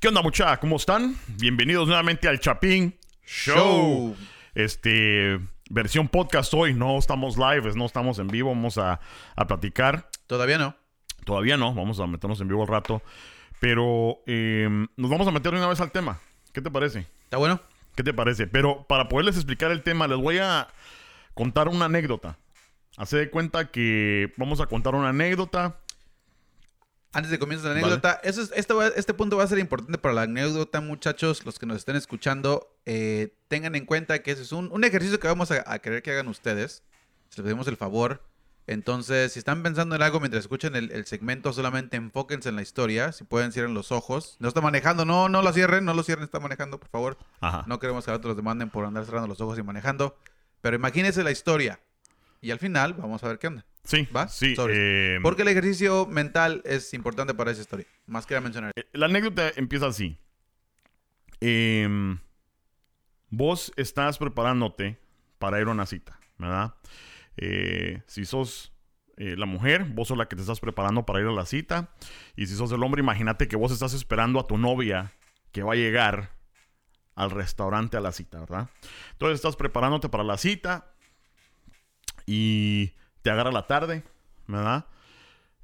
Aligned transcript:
¿Qué 0.00 0.08
onda, 0.08 0.22
muchachos? 0.22 0.56
¿Cómo 0.60 0.76
están? 0.76 1.14
Bienvenidos 1.28 1.86
nuevamente 1.86 2.26
al 2.26 2.40
Chapín 2.40 2.98
Show. 3.22 3.54
Show. 3.54 4.16
Este, 4.54 5.38
versión 5.68 6.08
podcast 6.08 6.54
hoy. 6.54 6.72
No 6.72 6.96
estamos 6.96 7.36
live, 7.36 7.70
no 7.74 7.84
estamos 7.84 8.18
en 8.18 8.28
vivo. 8.28 8.48
Vamos 8.48 8.78
a, 8.78 8.98
a 9.36 9.46
platicar. 9.46 10.08
Todavía 10.26 10.56
no. 10.56 10.74
Todavía 11.26 11.58
no, 11.58 11.74
vamos 11.74 12.00
a 12.00 12.06
meternos 12.06 12.40
en 12.40 12.48
vivo 12.48 12.62
al 12.62 12.68
rato. 12.68 13.02
Pero 13.60 14.20
eh, 14.26 14.70
nos 14.96 15.10
vamos 15.10 15.28
a 15.28 15.32
meter 15.32 15.52
de 15.52 15.58
una 15.58 15.68
vez 15.68 15.82
al 15.82 15.92
tema. 15.92 16.18
¿Qué 16.54 16.62
te 16.62 16.70
parece? 16.70 17.06
¿Está 17.24 17.36
bueno? 17.36 17.60
¿Qué 17.94 18.02
te 18.02 18.14
parece? 18.14 18.46
Pero 18.46 18.86
para 18.88 19.06
poderles 19.06 19.36
explicar 19.36 19.70
el 19.70 19.82
tema, 19.82 20.08
les 20.08 20.16
voy 20.16 20.38
a 20.38 20.68
contar 21.34 21.68
una 21.68 21.84
anécdota. 21.84 22.38
Hace 22.96 23.18
de 23.18 23.28
cuenta 23.28 23.70
que 23.70 24.32
vamos 24.38 24.62
a 24.62 24.66
contar 24.66 24.94
una 24.94 25.10
anécdota. 25.10 25.79
Antes 27.12 27.30
de 27.32 27.38
comienzar 27.40 27.72
la 27.72 27.80
anécdota, 27.80 28.20
eso 28.22 28.40
es- 28.42 28.52
este, 28.54 28.72
va- 28.72 28.86
este 28.88 29.14
punto 29.14 29.36
va 29.36 29.42
a 29.44 29.46
ser 29.48 29.58
importante 29.58 29.98
para 29.98 30.14
la 30.14 30.22
anécdota, 30.22 30.80
muchachos. 30.80 31.44
Los 31.44 31.58
que 31.58 31.66
nos 31.66 31.76
estén 31.78 31.96
escuchando, 31.96 32.72
eh, 32.86 33.34
tengan 33.48 33.74
en 33.74 33.84
cuenta 33.84 34.22
que 34.22 34.30
ese 34.30 34.42
es 34.42 34.52
un, 34.52 34.70
un 34.72 34.84
ejercicio 34.84 35.18
que 35.18 35.26
vamos 35.26 35.50
a, 35.50 35.64
a 35.66 35.78
querer 35.80 36.02
que 36.02 36.12
hagan 36.12 36.28
ustedes. 36.28 36.84
Si 37.30 37.38
les 37.40 37.44
pedimos 37.44 37.66
el 37.68 37.76
favor. 37.76 38.22
Entonces, 38.66 39.32
si 39.32 39.40
están 39.40 39.64
pensando 39.64 39.96
en 39.96 40.02
algo 40.02 40.20
mientras 40.20 40.42
escuchan 40.44 40.76
el, 40.76 40.92
el 40.92 41.04
segmento, 41.04 41.52
solamente 41.52 41.96
enfóquense 41.96 42.48
en 42.50 42.54
la 42.56 42.62
historia. 42.62 43.10
Si 43.10 43.24
pueden, 43.24 43.50
cierren 43.50 43.74
los 43.74 43.90
ojos. 43.90 44.36
No 44.38 44.46
está 44.46 44.60
manejando, 44.60 45.04
no, 45.04 45.28
no 45.28 45.42
lo 45.42 45.52
cierren, 45.52 45.84
no 45.84 45.92
lo 45.94 46.04
cierren, 46.04 46.24
está 46.24 46.38
manejando, 46.38 46.78
por 46.78 46.88
favor. 46.90 47.18
Ajá. 47.40 47.64
No 47.66 47.80
queremos 47.80 48.04
que 48.04 48.12
a 48.12 48.14
otros 48.14 48.36
demanden 48.36 48.70
por 48.70 48.84
andar 48.84 49.04
cerrando 49.06 49.26
los 49.26 49.40
ojos 49.40 49.58
y 49.58 49.62
manejando. 49.64 50.16
Pero 50.60 50.76
imagínense 50.76 51.24
la 51.24 51.32
historia. 51.32 51.80
Y 52.40 52.52
al 52.52 52.60
final, 52.60 52.94
vamos 52.94 53.24
a 53.24 53.28
ver 53.28 53.38
qué 53.40 53.48
onda. 53.48 53.64
Sí, 53.90 54.08
¿Va? 54.14 54.28
sí. 54.28 54.54
Eh, 54.68 55.18
Porque 55.20 55.42
el 55.42 55.48
ejercicio 55.48 56.06
mental 56.06 56.62
es 56.64 56.94
importante 56.94 57.34
para 57.34 57.50
esa 57.50 57.60
historia. 57.62 57.86
Más 58.06 58.24
que 58.24 58.38
mencionar. 58.40 58.70
eh, 58.76 58.84
la 58.92 59.06
anécdota 59.06 59.50
empieza 59.56 59.86
así. 59.88 60.16
Em, 61.40 62.18
vos 63.30 63.72
estás 63.76 64.16
preparándote 64.18 65.00
para 65.40 65.60
ir 65.60 65.66
a 65.66 65.70
una 65.72 65.86
cita, 65.86 66.20
¿verdad? 66.38 66.74
Eh, 67.36 68.02
si 68.06 68.24
sos 68.26 68.72
eh, 69.16 69.34
la 69.36 69.46
mujer, 69.46 69.84
vos 69.86 70.06
sos 70.06 70.16
la 70.16 70.28
que 70.28 70.36
te 70.36 70.42
estás 70.42 70.60
preparando 70.60 71.04
para 71.04 71.20
ir 71.20 71.26
a 71.26 71.32
la 71.32 71.44
cita. 71.46 71.92
Y 72.36 72.46
si 72.46 72.54
sos 72.54 72.70
el 72.70 72.82
hombre, 72.84 73.00
imagínate 73.02 73.48
que 73.48 73.56
vos 73.56 73.72
estás 73.72 73.92
esperando 73.92 74.38
a 74.38 74.46
tu 74.46 74.56
novia 74.56 75.12
que 75.50 75.64
va 75.64 75.72
a 75.72 75.76
llegar 75.76 76.30
al 77.16 77.32
restaurante 77.32 77.96
a 77.96 78.00
la 78.00 78.12
cita, 78.12 78.38
¿verdad? 78.38 78.68
Entonces 79.12 79.34
estás 79.34 79.56
preparándote 79.56 80.08
para 80.08 80.22
la 80.22 80.38
cita 80.38 80.94
y 82.24 82.92
te 83.22 83.30
agarra 83.30 83.52
la 83.52 83.66
tarde, 83.66 84.02
¿verdad? 84.46 84.86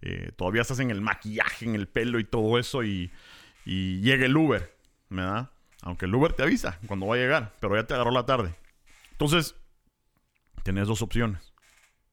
Eh, 0.02 0.32
todavía 0.36 0.62
estás 0.62 0.78
en 0.80 0.90
el 0.90 1.00
maquillaje, 1.00 1.64
en 1.64 1.74
el 1.74 1.88
pelo 1.88 2.18
y 2.18 2.24
todo 2.24 2.58
eso 2.58 2.82
y, 2.84 3.10
llega 3.64 4.26
el 4.26 4.36
Uber, 4.36 4.76
¿verdad? 5.08 5.50
Aunque 5.82 6.06
el 6.06 6.14
Uber 6.14 6.32
te 6.32 6.42
avisa 6.42 6.78
cuando 6.86 7.06
va 7.06 7.16
a 7.16 7.18
llegar, 7.18 7.54
pero 7.60 7.74
ya 7.76 7.84
te 7.86 7.94
agarró 7.94 8.10
la 8.12 8.26
tarde. 8.26 8.54
Entonces, 9.12 9.56
tenés 10.62 10.86
dos 10.86 11.02
opciones, 11.02 11.52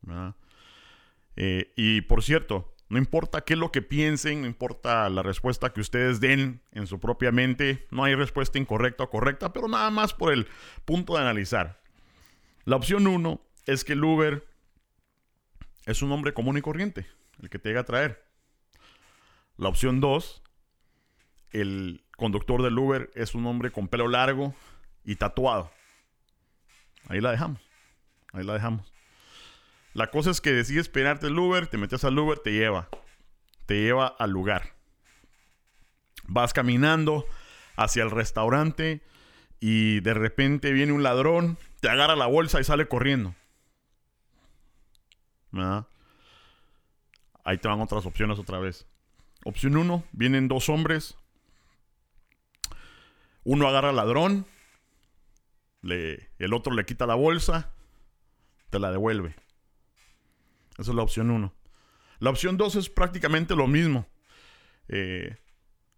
¿verdad? 0.02 0.36
Eh, 1.36 1.72
y 1.76 2.02
por 2.02 2.24
cierto, 2.24 2.74
no 2.90 2.98
importa 2.98 3.42
qué 3.42 3.54
es 3.54 3.60
lo 3.60 3.72
que 3.72 3.82
piensen, 3.82 4.42
no 4.42 4.48
importa 4.48 5.10
la 5.10 5.24
respuesta 5.24 5.74
que 5.74 5.82
ustedes 5.82 6.20
den 6.20 6.62
en 6.72 6.88
su 6.88 7.00
propia 7.00 7.32
mente, 7.32 7.88
no 7.92 8.04
hay 8.04 8.16
respuesta 8.16 8.60
incorrecta 8.60 9.04
o 9.04 9.10
correcta, 9.10 9.52
pero 9.52 9.68
nada 9.68 9.90
más 9.90 10.14
por 10.14 10.32
el 10.32 10.48
punto 10.86 11.14
de 11.14 11.22
analizar. 11.22 11.82
La 12.66 12.76
opción 12.76 13.08
uno 13.08 13.42
es 13.66 13.84
que 13.84 13.94
el 13.94 14.04
Uber 14.04 14.46
es 15.86 16.02
un 16.02 16.12
hombre 16.12 16.34
común 16.34 16.58
y 16.58 16.62
corriente, 16.62 17.06
el 17.42 17.50
que 17.50 17.60
te 17.60 17.70
llega 17.70 17.82
a 17.82 17.86
traer. 17.86 18.24
La 19.58 19.70
opción 19.70 20.00
2, 20.00 20.42
el 21.52 22.04
conductor 22.18 22.62
del 22.62 22.78
Uber 22.78 23.12
es 23.16 23.36
un 23.36 23.46
hombre 23.46 23.72
con 23.72 23.88
pelo 23.88 24.08
largo 24.08 24.56
y 25.04 25.16
tatuado. 25.16 25.72
Ahí 27.08 27.22
la 27.22 27.32
dejamos. 27.32 27.62
Ahí 28.32 28.44
la 28.44 28.54
dejamos. 28.54 28.92
La 29.94 30.08
cosa 30.10 30.32
es 30.32 30.42
que 30.42 30.52
decides 30.52 30.84
esperarte 30.84 31.28
el 31.28 31.38
Uber, 31.38 31.68
te 31.68 31.78
metes 31.78 32.04
al 32.04 32.18
Uber, 32.18 32.40
te 32.40 32.52
lleva. 32.52 32.90
Te 33.68 33.82
lleva 33.82 34.08
al 34.08 34.32
lugar. 34.32 34.74
Vas 36.26 36.54
caminando 36.54 37.26
hacia 37.76 38.04
el 38.04 38.12
restaurante 38.12 39.02
y 39.60 40.00
de 40.00 40.14
repente 40.14 40.72
viene 40.72 40.94
un 40.94 41.04
ladrón, 41.04 41.58
te 41.80 41.90
agarra 41.90 42.16
la 42.16 42.26
bolsa 42.26 42.60
y 42.60 42.64
sale 42.64 42.88
corriendo. 42.88 43.36
Ahí 47.46 47.58
te 47.58 47.68
van 47.68 47.82
otras 47.82 48.06
opciones 48.06 48.40
otra 48.40 48.60
vez. 48.60 48.88
Opción 49.46 49.76
1, 49.78 50.04
vienen 50.14 50.48
dos 50.48 50.70
hombres. 50.70 51.16
Uno 53.44 53.68
agarra 53.68 53.90
al 53.90 53.98
ladrón, 53.98 54.46
le- 55.82 56.30
el 56.40 56.54
otro 56.54 56.74
le 56.74 56.86
quita 56.86 57.06
la 57.06 57.16
bolsa, 57.16 57.74
te 58.70 58.80
la 58.80 58.92
devuelve. 58.92 59.36
Esa 60.78 60.92
es 60.92 60.96
la 60.96 61.04
opción 61.04 61.30
1. 61.30 61.54
La 62.20 62.30
opción 62.30 62.56
2 62.58 62.76
es 62.76 62.90
prácticamente 62.90 63.56
lo 63.56 63.68
mismo. 63.68 64.08
Eh, 64.88 65.36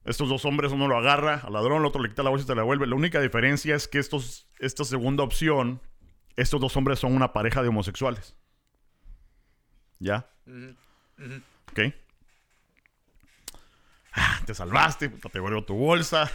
estos 0.05 0.27
dos 0.29 0.43
hombres, 0.45 0.71
uno 0.71 0.87
lo 0.87 0.97
agarra 0.97 1.41
al 1.43 1.53
ladrón, 1.53 1.79
el 1.81 1.85
otro 1.85 2.01
le 2.01 2.09
quita 2.09 2.23
la 2.23 2.29
bolsa 2.31 2.45
y 2.45 2.47
te 2.47 2.55
la 2.55 2.61
devuelve. 2.61 2.87
La 2.87 2.95
única 2.95 3.21
diferencia 3.21 3.75
es 3.75 3.87
que 3.87 3.99
estos, 3.99 4.47
esta 4.59 4.83
segunda 4.83 5.23
opción, 5.23 5.81
estos 6.35 6.59
dos 6.59 6.75
hombres 6.77 6.99
son 6.99 7.15
una 7.15 7.31
pareja 7.31 7.61
de 7.61 7.69
homosexuales. 7.69 8.35
¿Ya? 9.99 10.27
Ok. 11.71 11.79
Ah, 14.13 14.39
te 14.45 14.53
salvaste, 14.53 15.09
te 15.09 15.29
devuelvo 15.33 15.63
tu 15.65 15.75
bolsa. 15.75 16.29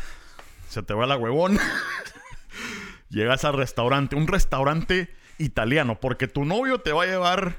Se 0.68 0.82
te 0.82 0.94
va 0.94 1.06
la 1.06 1.16
huevón. 1.16 1.58
Llegas 3.08 3.44
al 3.44 3.54
restaurante, 3.54 4.16
un 4.16 4.26
restaurante 4.28 5.12
italiano, 5.38 5.98
porque 5.98 6.28
tu 6.28 6.44
novio 6.44 6.80
te 6.80 6.92
va 6.92 7.04
a 7.04 7.06
llevar 7.06 7.56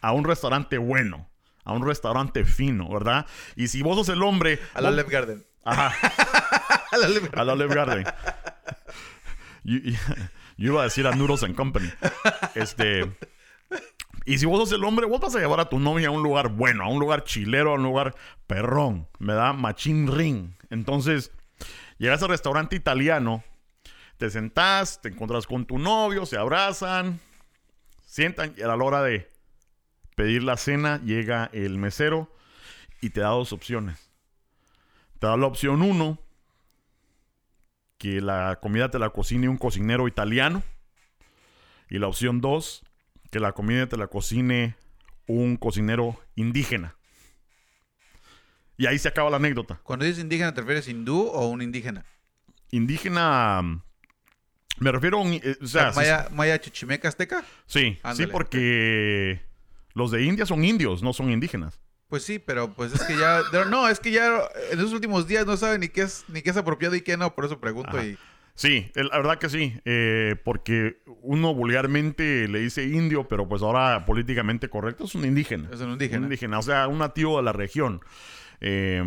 a 0.00 0.12
un 0.12 0.24
restaurante 0.24 0.78
bueno, 0.78 1.30
a 1.64 1.72
un 1.72 1.86
restaurante 1.86 2.44
fino, 2.44 2.88
¿verdad? 2.90 3.26
Y 3.56 3.68
si 3.68 3.82
vos 3.82 3.96
sos 3.96 4.08
el 4.10 4.22
hombre. 4.22 4.58
A 4.74 4.80
la 4.80 4.90
vos- 4.90 4.98
Olive 4.98 5.10
Garden. 5.12 5.46
Ajá, 5.64 5.94
A 6.92 6.96
la 6.98 7.06
Olive 7.06 7.28
Garden. 7.28 7.38
a 7.38 7.44
la 7.44 7.66
Garden. 7.74 8.04
Yo- 9.64 9.78
yo 10.56 10.72
iba 10.72 10.80
a 10.80 10.84
decir 10.84 11.06
a 11.06 11.12
Noodles 11.14 11.42
and 11.42 11.54
Company. 11.54 11.90
Este. 12.54 13.10
Y 14.24 14.38
si 14.38 14.46
vos 14.46 14.58
sos 14.58 14.72
el 14.72 14.84
hombre, 14.84 15.06
vos 15.06 15.20
vas 15.20 15.34
a 15.34 15.40
llevar 15.40 15.60
a 15.60 15.68
tu 15.68 15.78
novia 15.78 16.08
a 16.08 16.10
un 16.10 16.22
lugar 16.22 16.48
bueno, 16.48 16.84
a 16.84 16.88
un 16.88 17.00
lugar 17.00 17.24
chilero, 17.24 17.72
a 17.72 17.74
un 17.74 17.82
lugar 17.82 18.14
perrón, 18.46 19.08
¿verdad? 19.18 19.54
Machín 19.54 20.06
ring. 20.14 20.52
Entonces, 20.68 21.32
llegas 21.98 22.22
al 22.22 22.28
restaurante 22.28 22.76
italiano, 22.76 23.42
te 24.18 24.30
sentás, 24.30 25.00
te 25.00 25.08
encuentras 25.08 25.46
con 25.46 25.64
tu 25.64 25.78
novio, 25.78 26.26
se 26.26 26.36
abrazan, 26.36 27.20
sientan 28.04 28.54
y 28.56 28.62
a 28.62 28.68
la 28.68 28.76
hora 28.76 29.02
de 29.02 29.30
pedir 30.14 30.42
la 30.42 30.56
cena 30.56 31.00
llega 31.02 31.48
el 31.52 31.78
mesero 31.78 32.30
y 33.00 33.10
te 33.10 33.20
da 33.20 33.28
dos 33.28 33.52
opciones. 33.52 34.10
Te 35.18 35.26
da 35.26 35.36
la 35.36 35.46
opción 35.46 35.82
uno, 35.82 36.18
que 37.98 38.20
la 38.20 38.58
comida 38.60 38.90
te 38.90 38.98
la 38.98 39.10
cocine 39.10 39.48
un 39.48 39.58
cocinero 39.58 40.08
italiano. 40.08 40.62
Y 41.88 41.98
la 41.98 42.06
opción 42.06 42.40
dos, 42.40 42.82
que 43.30 43.40
la 43.40 43.52
comida 43.52 43.86
te 43.88 43.96
la 43.96 44.06
cocine 44.08 44.76
un 45.26 45.56
cocinero 45.56 46.18
indígena. 46.34 46.96
Y 48.76 48.86
ahí 48.86 48.98
se 48.98 49.08
acaba 49.08 49.30
la 49.30 49.36
anécdota. 49.36 49.78
Cuando 49.82 50.04
dices 50.04 50.22
indígena, 50.22 50.54
¿te 50.54 50.60
refieres 50.62 50.88
hindú 50.88 51.26
o 51.28 51.48
un 51.48 51.62
indígena? 51.62 52.04
Indígena. 52.70 53.60
mm, 53.62 53.82
Me 54.78 54.92
refiero 54.92 55.18
a 55.18 55.22
un. 55.22 55.34
eh, 55.34 55.56
o 55.60 55.66
sea, 55.66 55.92
sí- 55.92 55.96
Maya, 55.98 56.28
Maya 56.32 56.58
Chichimeca 56.60 57.08
Azteca. 57.08 57.44
sí, 57.66 57.98
sí, 58.14 58.26
porque 58.26 59.42
los 59.94 60.10
de 60.10 60.22
India 60.24 60.46
son 60.46 60.64
indios, 60.64 61.02
no 61.02 61.12
son 61.12 61.30
indígenas. 61.30 61.78
Pues 62.08 62.24
sí, 62.24 62.38
pero 62.38 62.72
pues 62.72 62.92
es 62.94 63.02
que 63.02 63.16
ya. 63.16 63.42
No, 63.70 63.86
es 63.88 64.00
que 64.00 64.10
ya 64.10 64.48
en 64.72 64.80
los 64.80 64.92
últimos 64.92 65.28
días 65.28 65.44
no 65.46 65.56
saben 65.56 65.80
ni 65.82 65.88
qué 65.88 66.02
es, 66.02 66.24
ni 66.28 66.40
qué 66.42 66.50
es 66.50 66.56
apropiado 66.56 66.94
y 66.96 67.02
qué 67.02 67.16
no, 67.16 67.34
por 67.34 67.44
eso 67.44 67.60
pregunto 67.60 67.90
Ajá. 67.98 68.04
y. 68.06 68.18
Sí, 68.54 68.90
la 68.94 69.16
verdad 69.16 69.38
que 69.38 69.48
sí, 69.48 69.74
eh, 69.84 70.36
porque 70.44 71.00
uno 71.22 71.54
vulgarmente 71.54 72.46
le 72.48 72.60
dice 72.60 72.84
indio, 72.84 73.26
pero 73.26 73.48
pues 73.48 73.62
ahora 73.62 74.04
políticamente 74.04 74.68
correcto 74.68 75.04
es 75.04 75.14
un 75.14 75.24
indígena. 75.24 75.70
Es 75.72 75.80
un 75.80 75.92
indígena. 75.92 76.18
Un 76.18 76.24
indígena, 76.24 76.58
o 76.58 76.62
sea, 76.62 76.86
un 76.88 76.98
nativo 76.98 77.38
de 77.38 77.42
la 77.42 77.52
región. 77.52 78.00
Eh, 78.60 79.02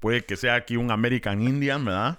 puede 0.00 0.24
que 0.24 0.36
sea 0.36 0.56
aquí 0.56 0.76
un 0.76 0.90
American 0.90 1.40
Indian, 1.40 1.82
¿verdad? 1.82 2.18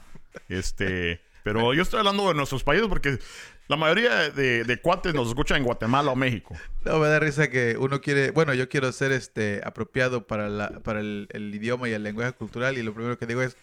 Este, 0.50 1.22
pero 1.44 1.74
yo 1.76 1.84
estoy 1.84 2.00
hablando 2.00 2.28
de 2.28 2.34
nuestros 2.34 2.64
países 2.64 2.88
porque 2.88 3.20
la 3.68 3.76
mayoría 3.78 4.32
de, 4.32 4.64
de 4.64 4.82
cuates 4.82 5.14
nos 5.14 5.28
escuchan 5.28 5.58
en 5.58 5.64
Guatemala 5.64 6.12
o 6.12 6.16
México. 6.16 6.56
No, 6.84 6.98
me 6.98 7.08
da 7.08 7.20
risa 7.20 7.50
que 7.50 7.78
uno 7.80 8.02
quiere, 8.02 8.32
bueno, 8.32 8.54
yo 8.54 8.70
quiero 8.70 8.92
ser 8.92 9.12
este 9.12 9.62
apropiado 9.64 10.26
para 10.26 10.50
la, 10.50 10.80
para 10.80 11.00
el, 11.00 11.28
el 11.32 11.54
idioma 11.54 11.88
y 11.88 11.94
el 11.94 12.02
lenguaje 12.02 12.34
cultural 12.34 12.78
y 12.78 12.84
lo 12.84 12.94
primero 12.94 13.20
que 13.20 13.28
digo 13.28 13.44
es 13.44 13.56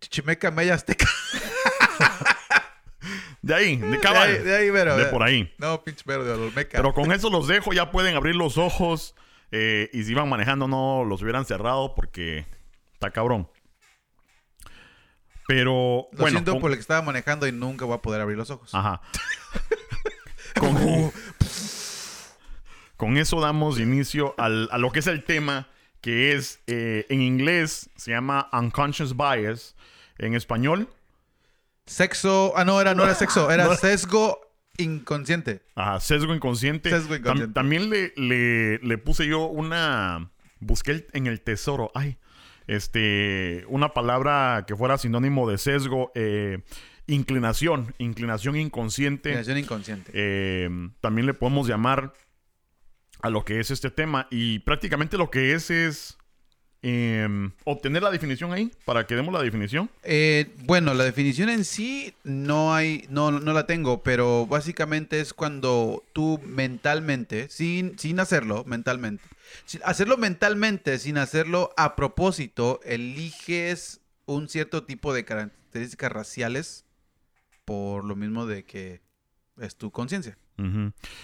Chichimeca 0.00 0.50
Maya 0.50 0.74
Azteca. 0.74 1.06
De 3.40 3.54
ahí, 3.54 3.76
de 3.76 3.86
De 3.88 4.00
cabal. 4.00 4.28
ahí, 4.28 4.38
de 4.42 4.56
ahí, 4.56 4.70
pero. 4.70 4.96
De 4.96 5.06
por 5.06 5.22
ahí. 5.22 5.54
No, 5.58 5.82
pinche 5.82 6.02
mero 6.06 6.24
de 6.24 6.32
Olmeca. 6.32 6.76
Pero 6.76 6.92
con 6.92 7.12
eso 7.12 7.30
los 7.30 7.46
dejo, 7.46 7.72
ya 7.72 7.90
pueden 7.90 8.14
abrir 8.16 8.34
los 8.36 8.58
ojos. 8.58 9.14
eh, 9.52 9.88
y 9.94 10.02
si 10.04 10.10
iban 10.12 10.28
manejando, 10.28 10.68
no 10.68 11.04
los 11.04 11.22
hubieran 11.22 11.44
cerrado 11.46 11.94
porque 11.94 12.44
está 12.92 13.10
cabrón. 13.10 13.48
Pero, 15.46 16.08
Lo 16.12 16.18
bueno. 16.18 16.30
siento 16.38 16.52
con- 16.52 16.60
por 16.60 16.70
el 16.72 16.76
que 16.76 16.82
estaba 16.82 17.00
manejando 17.00 17.46
y 17.46 17.52
nunca 17.52 17.86
voy 17.86 17.94
a 17.94 18.02
poder 18.02 18.20
abrir 18.20 18.36
los 18.36 18.50
ojos. 18.50 18.74
Ajá. 18.74 19.00
con, 20.60 21.10
con 22.96 23.16
eso 23.16 23.40
damos 23.40 23.78
inicio 23.78 24.34
al- 24.36 24.68
a 24.72 24.76
lo 24.78 24.90
que 24.92 24.98
es 24.98 25.06
el 25.06 25.24
tema, 25.24 25.68
que 26.00 26.34
es, 26.34 26.60
eh, 26.66 27.06
en 27.08 27.20
inglés 27.22 27.90
se 27.96 28.10
llama 28.12 28.48
unconscious 28.52 29.16
bias. 29.16 29.74
En 30.18 30.34
español, 30.34 30.88
Sexo. 31.86 32.52
Ah, 32.56 32.64
no, 32.64 32.80
era, 32.80 32.94
no 32.94 33.04
era 33.04 33.14
sexo, 33.14 33.50
era 33.50 33.74
sesgo 33.76 34.40
inconsciente. 34.76 35.62
ajá, 35.74 36.00
sesgo 36.00 36.34
inconsciente. 36.34 36.90
Sesgo 36.90 37.14
inconsciente. 37.16 37.50
Tam- 37.50 37.54
también 37.54 37.88
le, 37.90 38.12
le- 38.16 38.78
le 38.78 38.98
puse 38.98 39.26
yo 39.26 39.46
una... 39.46 40.30
Busqué 40.60 40.90
el- 40.90 41.06
en 41.12 41.26
el 41.28 41.40
tesoro, 41.40 41.90
ay, 41.94 42.18
este, 42.66 43.64
una 43.68 43.94
palabra 43.94 44.64
que 44.66 44.76
fuera 44.76 44.98
sinónimo 44.98 45.48
de 45.48 45.56
sesgo, 45.56 46.10
eh, 46.14 46.58
inclinación, 47.06 47.94
inclinación 47.98 48.56
inconsciente. 48.56 49.30
Creación 49.30 49.56
inconsciente. 49.58 50.10
Eh, 50.14 50.68
también 51.00 51.26
le 51.26 51.34
podemos 51.34 51.66
llamar 51.68 52.12
a 53.20 53.30
lo 53.30 53.44
que 53.44 53.60
es 53.60 53.70
este 53.70 53.90
tema. 53.90 54.26
Y 54.30 54.60
prácticamente 54.60 55.16
lo 55.16 55.30
que 55.30 55.54
es 55.54 55.70
es 55.70 56.18
em, 56.82 57.52
obtener 57.64 58.02
la 58.02 58.10
definición 58.10 58.52
ahí, 58.52 58.70
para 58.84 59.06
que 59.06 59.14
demos 59.14 59.32
la 59.32 59.42
definición. 59.42 59.90
Eh, 60.02 60.54
bueno, 60.64 60.94
la 60.94 61.04
definición 61.04 61.48
en 61.48 61.64
sí 61.64 62.14
no 62.24 62.74
hay, 62.74 63.06
no, 63.10 63.30
no 63.30 63.52
la 63.52 63.66
tengo, 63.66 64.02
pero 64.02 64.46
básicamente 64.46 65.20
es 65.20 65.34
cuando 65.34 66.04
tú 66.12 66.40
mentalmente, 66.44 67.48
sin, 67.48 67.98
sin 67.98 68.20
hacerlo 68.20 68.64
mentalmente, 68.64 69.24
sin 69.64 69.80
hacerlo 69.84 70.16
mentalmente, 70.16 70.98
sin 70.98 71.18
hacerlo 71.18 71.72
a 71.76 71.96
propósito, 71.96 72.80
eliges 72.84 74.00
un 74.26 74.48
cierto 74.48 74.84
tipo 74.84 75.14
de 75.14 75.24
características 75.24 76.12
raciales 76.12 76.84
por 77.64 78.04
lo 78.04 78.16
mismo 78.16 78.46
de 78.46 78.64
que 78.64 79.02
es 79.60 79.76
tu 79.76 79.90
conciencia 79.90 80.38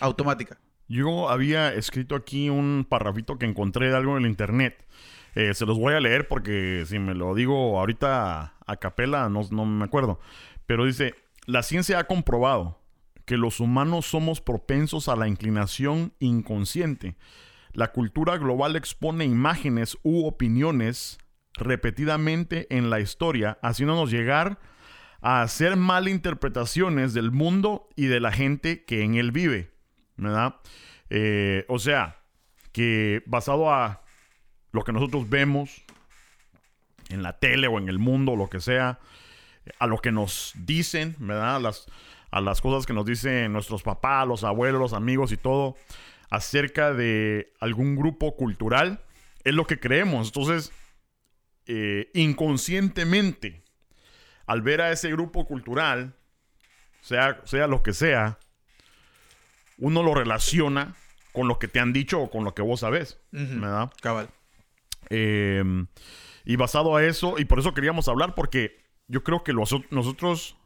automática. 0.01 0.59
Yo 0.89 1.31
había 1.31 1.73
escrito 1.73 2.15
aquí 2.15 2.51
un 2.51 2.87
parrafito 2.89 3.39
que 3.39 3.47
encontré 3.47 3.91
de 3.91 3.97
algo 3.97 4.17
en 4.17 4.25
el 4.25 4.31
internet. 4.31 4.87
Eh, 5.35 5.55
se 5.55 5.67
los 5.67 5.79
voy 5.79 5.95
a 5.95 6.01
leer 6.01 6.29
porque 6.29 6.85
si 6.87 6.99
me 6.99 7.15
lo 7.15 7.35
digo 7.35 7.79
ahorita 7.79 8.55
a 8.65 8.77
capela 8.77 9.29
no, 9.29 9.43
no 9.51 9.65
me 9.65 9.85
acuerdo. 9.85 10.21
Pero 10.67 10.85
dice, 10.85 11.15
la 11.47 11.63
ciencia 11.63 11.99
ha 11.99 12.05
comprobado 12.05 12.81
que 13.25 13.37
los 13.37 13.61
humanos 13.61 14.07
somos 14.07 14.41
propensos 14.41 15.09
a 15.09 15.17
la 15.17 15.29
inclinación 15.29 16.13
inconsciente. 16.19 17.17
La 17.73 17.93
cultura 17.93 18.37
global 18.39 18.77
expone 18.77 19.25
imágenes 19.25 19.99
u 20.03 20.27
opiniones 20.27 21.19
repetidamente 21.55 22.67
en 22.77 22.91
la 22.91 23.01
historia, 23.01 23.59
haciéndonos 23.63 24.11
llegar 24.11 24.59
a 25.21 25.43
hacer 25.43 25.77
malinterpretaciones 25.77 27.15
del 27.15 27.31
mundo 27.31 27.89
y 27.97 28.07
de 28.07 28.21
la 28.21 28.31
gente 28.31 28.85
que 28.85 29.03
en 29.03 29.15
él 29.15 29.33
vive. 29.33 29.74
¿Verdad? 30.17 30.57
Eh, 31.11 31.65
o 31.69 31.79
sea, 31.79 32.19
que 32.73 33.23
basado 33.27 33.73
a 33.73 34.03
lo 34.73 34.83
que 34.83 34.93
nosotros 34.93 35.29
vemos 35.29 35.83
en 37.09 37.23
la 37.23 37.39
tele 37.39 37.69
o 37.69 37.79
en 37.79 37.89
el 37.89 37.99
mundo, 37.99 38.37
lo 38.37 38.49
que 38.49 38.61
sea, 38.61 38.99
a 39.79 39.87
lo 39.87 39.99
que 39.99 40.13
nos 40.13 40.53
dicen, 40.57 41.17
¿verdad? 41.19 41.57
A 41.57 41.61
las, 41.61 41.87
a 42.31 42.41
las 42.41 42.61
cosas 42.61 42.87
que 42.87 42.93
nos 42.93 43.07
dicen 43.07 43.53
nuestros 43.53 43.83
papás, 43.83 44.27
los 44.27 44.45
abuelos, 44.45 44.81
los 44.81 44.93
amigos 44.93 45.33
y 45.33 45.37
todo, 45.37 45.77
acerca 46.31 46.93
de 46.93 47.53
algún 47.61 47.97
grupo 47.97 48.37
cultural, 48.37 49.01
es 49.45 49.55
lo 49.55 49.67
que 49.67 49.79
creemos. 49.79 50.29
Entonces, 50.29 50.73
eh, 51.67 52.11
inconscientemente, 52.15 53.63
al 54.47 54.63
ver 54.63 54.81
a 54.81 54.91
ese 54.91 55.11
grupo 55.11 55.47
cultural, 55.47 56.15
sea, 57.01 57.41
sea 57.45 57.67
lo 57.67 57.83
que 57.83 57.93
sea, 57.93 58.39
uno 59.79 60.03
lo 60.03 60.15
relaciona 60.15 60.95
con 61.33 61.49
lo 61.49 61.59
que 61.59 61.69
te 61.69 61.81
han 61.81 61.93
dicho 61.93 62.21
o 62.21 62.31
con 62.31 62.45
lo 62.45 62.55
que 62.55 62.63
vos 62.63 62.81
sabés, 62.81 63.19
Ujú. 63.33 63.61
¿verdad? 63.61 63.93
Cabal. 64.01 64.29
Eh, 65.11 65.63
y 66.45 66.57
basado 66.57 66.97
a 66.97 67.05
eso, 67.05 67.37
y 67.39 67.45
por 67.45 67.59
eso 67.59 67.75
queríamos 67.75 68.09
hablar, 68.09 68.35
porque 68.35 68.77
yo 69.09 69.23
creo 69.25 69.43
que 69.45 69.53
los- 69.53 69.75
nosotros, 69.91 70.57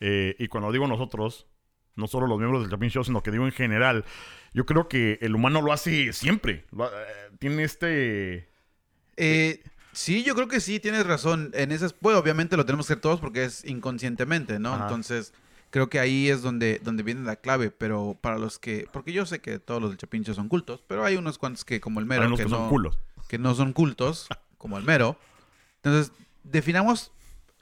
eh, 0.00 0.36
y 0.38 0.48
cuando 0.48 0.72
digo 0.72 0.86
nosotros, 0.86 1.46
no 1.94 2.06
solo 2.06 2.26
los 2.26 2.38
miembros 2.38 2.62
del 2.62 2.70
Chapin 2.70 2.90
Show, 2.90 3.04
sino 3.04 3.22
que 3.22 3.30
digo 3.30 3.46
en 3.46 3.52
general, 3.52 4.04
yo 4.52 4.66
creo 4.66 4.88
que 4.88 5.18
el 5.22 5.34
humano 5.34 5.62
lo 5.62 5.72
hace 5.72 6.12
siempre. 6.12 6.66
Lo- 6.72 6.86
eh, 6.88 6.90
tiene 7.38 7.62
este... 7.64 8.48
Eh, 9.16 9.62
sí, 9.92 10.22
yo 10.24 10.34
creo 10.34 10.48
que 10.48 10.60
sí, 10.60 10.78
tienes 10.78 11.06
razón. 11.06 11.50
En 11.54 11.72
esas, 11.72 11.94
pues 11.94 12.16
obviamente 12.16 12.56
lo 12.56 12.66
tenemos 12.66 12.86
que 12.86 12.92
hacer 12.92 13.00
todos 13.00 13.18
porque 13.20 13.44
es 13.44 13.64
inconscientemente, 13.64 14.58
¿no? 14.58 14.74
Ajá. 14.74 14.82
Entonces, 14.84 15.32
creo 15.76 15.90
que 15.90 16.00
ahí 16.00 16.30
es 16.30 16.40
donde, 16.40 16.80
donde 16.82 17.02
viene 17.02 17.20
la 17.20 17.36
clave. 17.36 17.70
Pero 17.70 18.16
para 18.18 18.38
los 18.38 18.58
que, 18.58 18.88
porque 18.94 19.12
yo 19.12 19.26
sé 19.26 19.40
que 19.40 19.58
todos 19.58 19.82
los 19.82 19.90
del 19.90 19.98
Chapincho 19.98 20.32
son 20.32 20.48
cultos, 20.48 20.82
pero 20.88 21.04
hay 21.04 21.16
unos 21.16 21.36
cuantos 21.36 21.66
que, 21.66 21.82
como 21.82 22.00
el 22.00 22.06
mero, 22.06 22.30
que, 22.34 22.44
que 22.44 22.48
son 22.48 22.62
no, 22.62 22.68
culos. 22.70 22.98
que 23.28 23.38
no 23.38 23.54
son 23.54 23.74
cultos, 23.74 24.26
como 24.56 24.78
el 24.78 24.84
mero. 24.84 25.18
Entonces, 25.82 26.12
definamos 26.44 27.12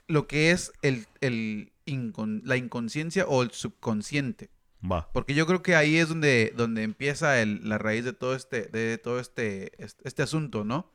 lo 0.07 0.27
que 0.27 0.51
es 0.51 0.71
el, 0.81 1.07
el 1.19 1.73
incon- 1.85 2.39
la 2.45 2.55
inconsciencia 2.55 3.25
o 3.27 3.43
el 3.43 3.51
subconsciente. 3.51 4.49
Va. 4.91 5.09
Porque 5.13 5.33
yo 5.33 5.45
creo 5.47 5.61
que 5.63 5.75
ahí 5.75 5.97
es 5.97 6.09
donde, 6.09 6.53
donde 6.55 6.83
empieza 6.83 7.41
el- 7.41 7.67
la 7.67 7.77
raíz 7.77 8.03
de 8.05 8.13
todo 8.13 8.35
este, 8.35 8.63
de 8.67 8.97
todo 8.97 9.19
este, 9.19 9.71
este, 9.83 10.07
este 10.07 10.23
asunto, 10.23 10.63
¿no? 10.63 10.91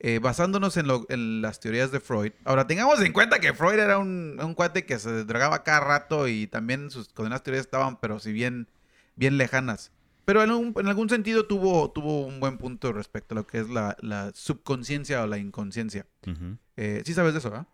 Eh, 0.00 0.18
basándonos 0.20 0.76
en, 0.76 0.86
lo- 0.86 1.06
en 1.08 1.42
las 1.42 1.60
teorías 1.60 1.90
de 1.90 2.00
Freud. 2.00 2.32
Ahora, 2.44 2.66
tengamos 2.66 3.00
en 3.02 3.12
cuenta 3.12 3.38
que 3.38 3.52
Freud 3.52 3.78
era 3.78 3.98
un, 3.98 4.38
un 4.42 4.54
cuate 4.54 4.84
que 4.86 4.98
se 4.98 5.24
drogaba 5.24 5.62
cada 5.64 5.80
rato 5.80 6.28
y 6.28 6.46
también 6.46 6.90
sus 6.90 7.08
condenas 7.08 7.42
teorías 7.42 7.64
estaban, 7.66 7.98
pero 8.00 8.18
si 8.20 8.32
bien, 8.32 8.68
bien 9.16 9.38
lejanas. 9.38 9.92
Pero 10.24 10.42
en, 10.42 10.50
un- 10.50 10.74
en 10.76 10.88
algún 10.88 11.08
sentido 11.08 11.46
tuvo, 11.46 11.90
tuvo 11.92 12.26
un 12.26 12.40
buen 12.40 12.58
punto 12.58 12.92
respecto 12.92 13.34
a 13.34 13.36
lo 13.36 13.46
que 13.46 13.58
es 13.60 13.68
la, 13.68 13.96
la 14.00 14.32
subconsciencia 14.34 15.22
o 15.22 15.26
la 15.26 15.38
inconsciencia. 15.38 16.06
Eh, 16.76 17.02
sí 17.06 17.14
sabes 17.14 17.32
de 17.32 17.38
eso, 17.38 17.54
¿ah? 17.54 17.66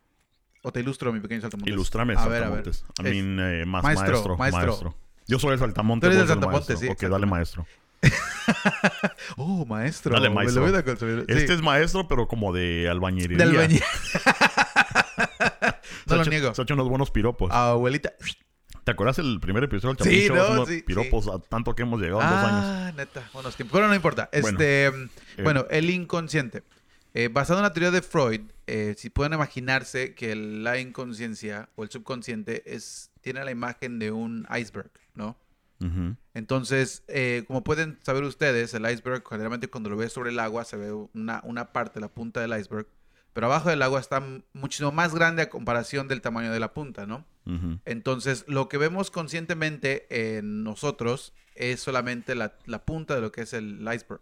O 0.62 0.72
te 0.72 0.80
ilustro, 0.80 1.12
mi 1.12 1.20
pequeño 1.20 1.40
saltamontes. 1.40 1.72
Ilustrame, 1.72 2.14
A 2.16 2.28
ver, 2.28 2.44
a 2.44 2.50
ver. 2.50 2.68
Es- 2.68 3.24
mí, 3.24 3.42
eh, 3.42 3.64
más 3.66 3.82
Maestro, 3.82 4.12
maestro, 4.12 4.36
maestro, 4.36 4.66
maestro. 4.68 4.94
Yo 5.28 5.38
soy 5.38 5.52
el 5.52 5.58
Saltamontes. 5.58 6.10
Tú 6.10 6.16
eres 6.16 6.30
el 6.30 6.38
maestro. 6.40 6.76
sí, 6.76 6.88
Ok, 6.88 7.02
dale 7.02 7.26
maestro. 7.26 7.66
Oh, 9.36 9.64
maestro. 9.66 10.12
Dale, 10.14 10.28
me 10.28 10.34
maestro. 10.36 10.62
lo 10.66 10.70
voy 10.70 10.78
a 10.78 10.82
construir. 10.84 11.24
Sí. 11.28 11.34
Este 11.34 11.54
es 11.54 11.62
maestro, 11.62 12.08
pero 12.08 12.26
como 12.26 12.52
de 12.52 12.88
albañilería. 12.90 13.38
Del 13.46 13.56
baño. 13.56 13.78
Se 16.06 16.10
no 16.10 16.16
lo 16.16 16.22
hecho- 16.22 16.30
niego. 16.30 16.54
Se 16.54 16.62
ha 16.62 16.64
hecho 16.64 16.74
unos 16.74 16.88
buenos 16.88 17.10
piropos. 17.10 17.50
Abuelita. 17.52 18.12
¿Te 18.84 18.90
acuerdas 18.90 19.18
el 19.20 19.38
primer 19.40 19.62
episodio 19.62 19.94
del 19.94 20.12
Sí, 20.12 20.28
no, 20.28 20.66
sí, 20.66 20.82
piropos 20.82 21.28
a 21.28 21.38
tanto 21.38 21.74
que 21.76 21.82
hemos 21.82 22.00
llegado 22.00 22.20
en 22.22 22.28
dos 22.28 22.38
años. 22.38 22.64
Ah, 22.64 22.92
neta. 22.96 23.22
Buenos 23.32 23.54
tiempos. 23.54 23.76
Pero 23.78 23.86
no 23.86 23.94
importa. 23.94 24.28
Bueno, 24.32 24.48
Este, 24.48 24.86
eh. 24.86 24.92
bueno, 25.44 25.66
el 25.70 25.88
inconsciente. 25.90 26.64
Eh, 27.14 27.28
basado 27.28 27.58
en 27.58 27.64
la 27.64 27.72
teoría 27.72 27.90
de 27.90 28.00
Freud, 28.00 28.40
eh, 28.66 28.94
si 28.96 29.10
pueden 29.10 29.34
imaginarse 29.34 30.14
que 30.14 30.34
la 30.34 30.78
inconsciencia 30.78 31.68
o 31.74 31.84
el 31.84 31.90
subconsciente 31.90 32.62
es, 32.74 33.10
tiene 33.20 33.44
la 33.44 33.50
imagen 33.50 33.98
de 33.98 34.10
un 34.10 34.46
iceberg, 34.56 34.90
¿no? 35.14 35.36
Entonces, 36.32 37.02
eh, 37.08 37.42
como 37.48 37.64
pueden 37.64 37.98
saber 38.04 38.22
ustedes, 38.22 38.72
el 38.72 38.88
iceberg 38.88 39.24
generalmente 39.28 39.66
cuando 39.66 39.90
lo 39.90 39.96
ves 39.96 40.12
sobre 40.12 40.30
el 40.30 40.38
agua 40.38 40.64
se 40.64 40.76
ve 40.76 40.92
una, 40.92 41.40
una 41.42 41.72
parte, 41.72 41.98
la 41.98 42.06
punta 42.06 42.40
del 42.40 42.56
iceberg, 42.56 42.86
pero 43.32 43.48
abajo 43.48 43.68
del 43.68 43.82
agua 43.82 43.98
está 43.98 44.22
muchísimo 44.52 44.92
más 44.92 45.12
grande 45.12 45.42
a 45.42 45.50
comparación 45.50 46.06
del 46.06 46.20
tamaño 46.20 46.52
de 46.52 46.60
la 46.60 46.72
punta, 46.72 47.04
¿no? 47.04 47.26
Entonces, 47.84 48.44
lo 48.46 48.68
que 48.68 48.78
vemos 48.78 49.10
conscientemente 49.10 50.06
en 50.38 50.62
nosotros 50.62 51.34
es 51.56 51.80
solamente 51.80 52.36
la, 52.36 52.54
la 52.66 52.84
punta 52.84 53.16
de 53.16 53.20
lo 53.20 53.32
que 53.32 53.40
es 53.40 53.52
el 53.52 53.80
iceberg. 53.92 54.20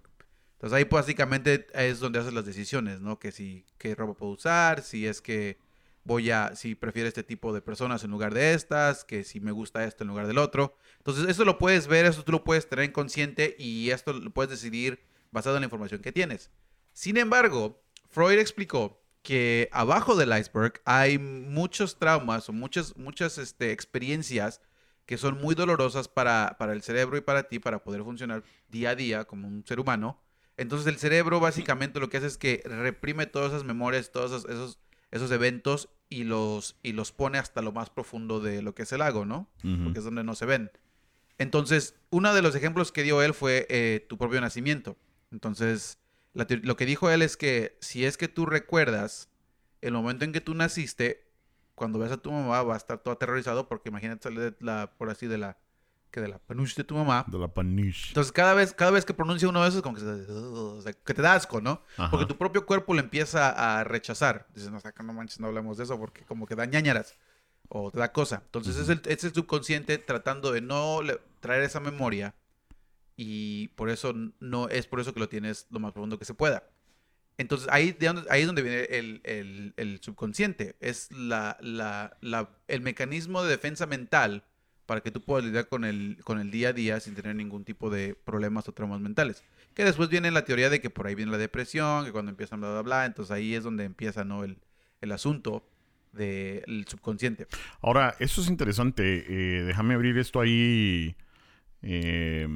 Entonces, 0.60 0.76
ahí 0.76 0.84
pues, 0.84 1.04
básicamente 1.04 1.68
es 1.72 2.00
donde 2.00 2.18
haces 2.18 2.34
las 2.34 2.44
decisiones, 2.44 3.00
¿no? 3.00 3.18
Que 3.18 3.32
si 3.32 3.64
qué 3.78 3.94
ropa 3.94 4.12
puedo 4.12 4.32
usar, 4.32 4.82
si 4.82 5.06
es 5.06 5.22
que 5.22 5.56
voy 6.04 6.30
a, 6.30 6.54
si 6.54 6.74
prefiero 6.74 7.08
este 7.08 7.22
tipo 7.22 7.54
de 7.54 7.62
personas 7.62 8.04
en 8.04 8.10
lugar 8.10 8.34
de 8.34 8.52
estas, 8.52 9.06
que 9.06 9.24
si 9.24 9.40
me 9.40 9.52
gusta 9.52 9.84
esto 9.84 10.04
en 10.04 10.08
lugar 10.08 10.26
del 10.26 10.36
otro. 10.36 10.76
Entonces, 10.98 11.30
esto 11.30 11.46
lo 11.46 11.56
puedes 11.56 11.86
ver, 11.86 12.04
esto 12.04 12.24
tú 12.24 12.32
lo 12.32 12.44
puedes 12.44 12.68
tener 12.68 12.84
en 12.84 12.92
consciente 12.92 13.56
y 13.58 13.88
esto 13.88 14.12
lo 14.12 14.30
puedes 14.32 14.50
decidir 14.50 15.00
basado 15.30 15.56
en 15.56 15.62
la 15.62 15.66
información 15.66 16.02
que 16.02 16.12
tienes. 16.12 16.50
Sin 16.92 17.16
embargo, 17.16 17.82
Freud 18.10 18.38
explicó 18.38 19.02
que 19.22 19.70
abajo 19.72 20.14
del 20.14 20.38
iceberg 20.38 20.82
hay 20.84 21.18
muchos 21.18 21.98
traumas 21.98 22.50
o 22.50 22.52
muchas, 22.52 22.98
muchas 22.98 23.38
este, 23.38 23.72
experiencias 23.72 24.60
que 25.06 25.16
son 25.16 25.40
muy 25.40 25.54
dolorosas 25.54 26.06
para, 26.08 26.56
para 26.58 26.74
el 26.74 26.82
cerebro 26.82 27.16
y 27.16 27.22
para 27.22 27.44
ti 27.44 27.58
para 27.60 27.82
poder 27.82 28.02
funcionar 28.02 28.44
día 28.68 28.90
a 28.90 28.94
día 28.94 29.24
como 29.24 29.48
un 29.48 29.64
ser 29.66 29.80
humano. 29.80 30.20
Entonces 30.60 30.86
el 30.88 30.98
cerebro 30.98 31.40
básicamente 31.40 32.00
lo 32.00 32.10
que 32.10 32.18
hace 32.18 32.26
es 32.26 32.36
que 32.36 32.62
reprime 32.66 33.24
todas 33.24 33.48
esas 33.48 33.64
memorias, 33.64 34.12
todos 34.12 34.30
esos, 34.30 34.44
esos, 34.44 34.78
esos 35.10 35.30
eventos 35.30 35.88
y 36.10 36.24
los, 36.24 36.76
y 36.82 36.92
los 36.92 37.12
pone 37.12 37.38
hasta 37.38 37.62
lo 37.62 37.72
más 37.72 37.88
profundo 37.88 38.40
de 38.40 38.60
lo 38.60 38.74
que 38.74 38.82
es 38.82 38.92
el 38.92 38.98
lago, 38.98 39.24
¿no? 39.24 39.48
Porque 39.62 40.00
es 40.00 40.04
donde 40.04 40.22
no 40.22 40.34
se 40.34 40.44
ven. 40.44 40.70
Entonces, 41.38 41.94
uno 42.10 42.34
de 42.34 42.42
los 42.42 42.54
ejemplos 42.54 42.92
que 42.92 43.02
dio 43.02 43.22
él 43.22 43.32
fue 43.32 43.66
eh, 43.70 44.04
tu 44.06 44.18
propio 44.18 44.38
nacimiento. 44.42 44.98
Entonces, 45.32 45.96
la 46.34 46.46
lo 46.62 46.76
que 46.76 46.84
dijo 46.84 47.08
él 47.08 47.22
es 47.22 47.38
que 47.38 47.78
si 47.80 48.04
es 48.04 48.18
que 48.18 48.28
tú 48.28 48.44
recuerdas 48.44 49.30
el 49.80 49.94
momento 49.94 50.26
en 50.26 50.32
que 50.32 50.42
tú 50.42 50.52
naciste, 50.52 51.26
cuando 51.74 51.98
ves 51.98 52.12
a 52.12 52.18
tu 52.18 52.30
mamá 52.32 52.62
va 52.64 52.74
a 52.74 52.76
estar 52.76 52.98
todo 52.98 53.14
aterrorizado 53.14 53.66
porque 53.66 53.88
imagínate 53.88 54.24
salir 54.24 54.40
de 54.40 54.54
la, 54.60 54.92
por 54.98 55.08
así 55.08 55.26
de 55.26 55.38
la, 55.38 55.56
que 56.10 56.20
de 56.20 56.28
la 56.28 56.38
panuche 56.38 56.74
de 56.76 56.84
tu 56.84 56.94
mamá. 56.94 57.24
De 57.28 57.38
la 57.38 57.48
paniche. 57.48 58.08
Entonces 58.08 58.32
cada 58.32 58.54
vez, 58.54 58.72
cada 58.74 58.90
vez 58.90 59.04
que 59.04 59.14
pronuncia 59.14 59.48
uno 59.48 59.62
de 59.62 59.68
esos, 59.68 59.82
como 59.82 59.94
que, 59.96 60.00
se- 60.00 60.32
o 60.32 60.80
sea, 60.82 60.92
que 60.92 61.14
te 61.14 61.22
da 61.22 61.34
asco, 61.34 61.60
¿no? 61.60 61.82
Ajá. 61.96 62.10
Porque 62.10 62.26
tu 62.26 62.36
propio 62.36 62.66
cuerpo 62.66 62.94
lo 62.94 63.00
empieza 63.00 63.50
a 63.80 63.84
rechazar. 63.84 64.46
Dices, 64.54 64.70
no, 64.70 64.80
saca, 64.80 65.02
no 65.02 65.12
manches, 65.12 65.40
no 65.40 65.46
hablemos 65.46 65.76
de 65.78 65.84
eso 65.84 65.98
porque 65.98 66.24
como 66.24 66.46
que 66.46 66.54
da 66.56 66.66
ñañaras 66.66 67.14
o 67.68 67.90
te 67.90 67.98
da 68.00 68.12
cosa. 68.12 68.42
Entonces 68.44 68.76
es, 68.76 68.88
el, 68.88 69.00
es 69.06 69.22
el 69.24 69.32
subconsciente 69.32 69.98
tratando 69.98 70.50
de 70.52 70.60
no 70.60 71.02
le- 71.02 71.20
traer 71.40 71.62
esa 71.62 71.78
memoria 71.80 72.34
y 73.16 73.68
por 73.68 73.90
eso 73.90 74.12
no 74.40 74.68
es 74.68 74.86
por 74.86 75.00
eso 75.00 75.12
que 75.14 75.20
lo 75.20 75.28
tienes 75.28 75.66
lo 75.70 75.78
más 75.80 75.92
profundo 75.92 76.18
que 76.18 76.24
se 76.24 76.34
pueda. 76.34 76.64
Entonces 77.38 77.68
ahí, 77.70 77.92
de 77.92 78.06
donde- 78.08 78.26
ahí 78.30 78.40
es 78.42 78.46
donde 78.46 78.62
viene 78.62 78.82
el, 78.90 79.20
el- 79.24 79.74
el 79.76 80.00
subconsciente. 80.02 80.76
Es 80.80 81.10
la, 81.12 81.56
la- 81.60 82.16
la- 82.20 82.50
el 82.68 82.80
mecanismo 82.80 83.42
de 83.42 83.50
defensa 83.50 83.86
mental 83.86 84.44
para 84.90 85.02
que 85.02 85.12
tú 85.12 85.20
puedas 85.20 85.44
lidiar 85.44 85.68
con 85.68 85.85
el, 85.85 86.18
con 86.25 86.40
el 86.40 86.50
día 86.50 86.70
a 86.70 86.73
día 86.73 86.99
sin 86.99 87.14
tener 87.14 87.37
ningún 87.37 87.62
tipo 87.64 87.90
de 87.90 88.16
problemas 88.16 88.68
o 88.68 88.73
traumas 88.73 88.99
mentales. 88.99 89.44
Que 89.73 89.85
después 89.85 90.09
viene 90.09 90.32
la 90.32 90.44
teoría 90.44 90.68
de 90.68 90.80
que 90.80 90.90
por 90.90 91.06
ahí 91.06 91.14
viene 91.14 91.30
la 91.30 91.38
depresión, 91.38 92.04
que 92.04 92.11
cuando 92.11 92.32
empiezan 92.32 92.59
bla, 92.61 92.73
bla, 92.73 92.82
bla, 92.82 93.06
entonces 93.06 93.30
ahí 93.30 93.54
es 93.54 93.62
donde 93.62 93.85
empieza 93.85 94.25
¿no? 94.25 94.42
el, 94.42 94.59
el 95.00 95.12
asunto 95.12 95.64
del 96.11 96.87
subconsciente. 96.88 97.47
Ahora, 97.82 98.16
eso 98.18 98.40
es 98.40 98.49
interesante. 98.49 99.26
eh, 99.28 99.62
déjame 99.62 99.94
abrir 99.94 100.18
esto 100.18 100.40
ahí. 100.40 101.14
eh, 101.82 102.49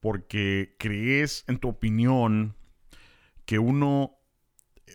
porque 0.00 0.76
crees, 0.78 1.44
en 1.46 1.58
tu 1.58 1.68
opinión, 1.68 2.54
que 3.44 3.58
uno. 3.58 4.16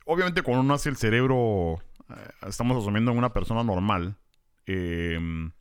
Obviamente, 0.05 0.41
cuando 0.41 0.61
uno 0.61 0.73
hace 0.73 0.89
el 0.89 0.95
cerebro. 0.97 1.77
eh, 2.09 2.47
estamos 2.47 2.75
asumiendo 2.81 3.11
en 3.11 3.19
una 3.19 3.33
persona 3.33 3.63
normal. 3.63 4.17
eh, 4.65 5.51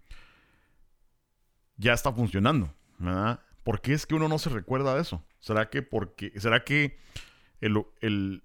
ya 1.76 1.92
está 1.92 2.12
funcionando. 2.12 2.72
¿Verdad? 2.98 3.40
¿Por 3.62 3.80
qué 3.80 3.92
es 3.94 4.06
que 4.06 4.14
uno 4.14 4.28
no 4.28 4.38
se 4.38 4.50
recuerda 4.50 4.94
de 4.94 5.00
eso? 5.02 5.24
¿Será 5.40 5.68
que 5.70 5.82
porque. 5.82 6.32
¿Será 6.38 6.64
que 6.64 6.98
el- 7.60 7.84
el, 8.00 8.44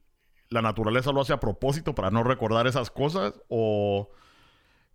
la 0.50 0.62
naturaleza 0.62 1.12
lo 1.12 1.22
hace 1.22 1.34
a 1.34 1.40
propósito 1.40 1.94
para 1.94 2.10
no 2.12 2.24
recordar 2.24 2.68
esas 2.68 2.90
cosas? 2.92 3.34
¿O.? 3.50 4.10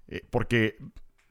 Eh, 0.08 0.26
porque, 0.30 0.76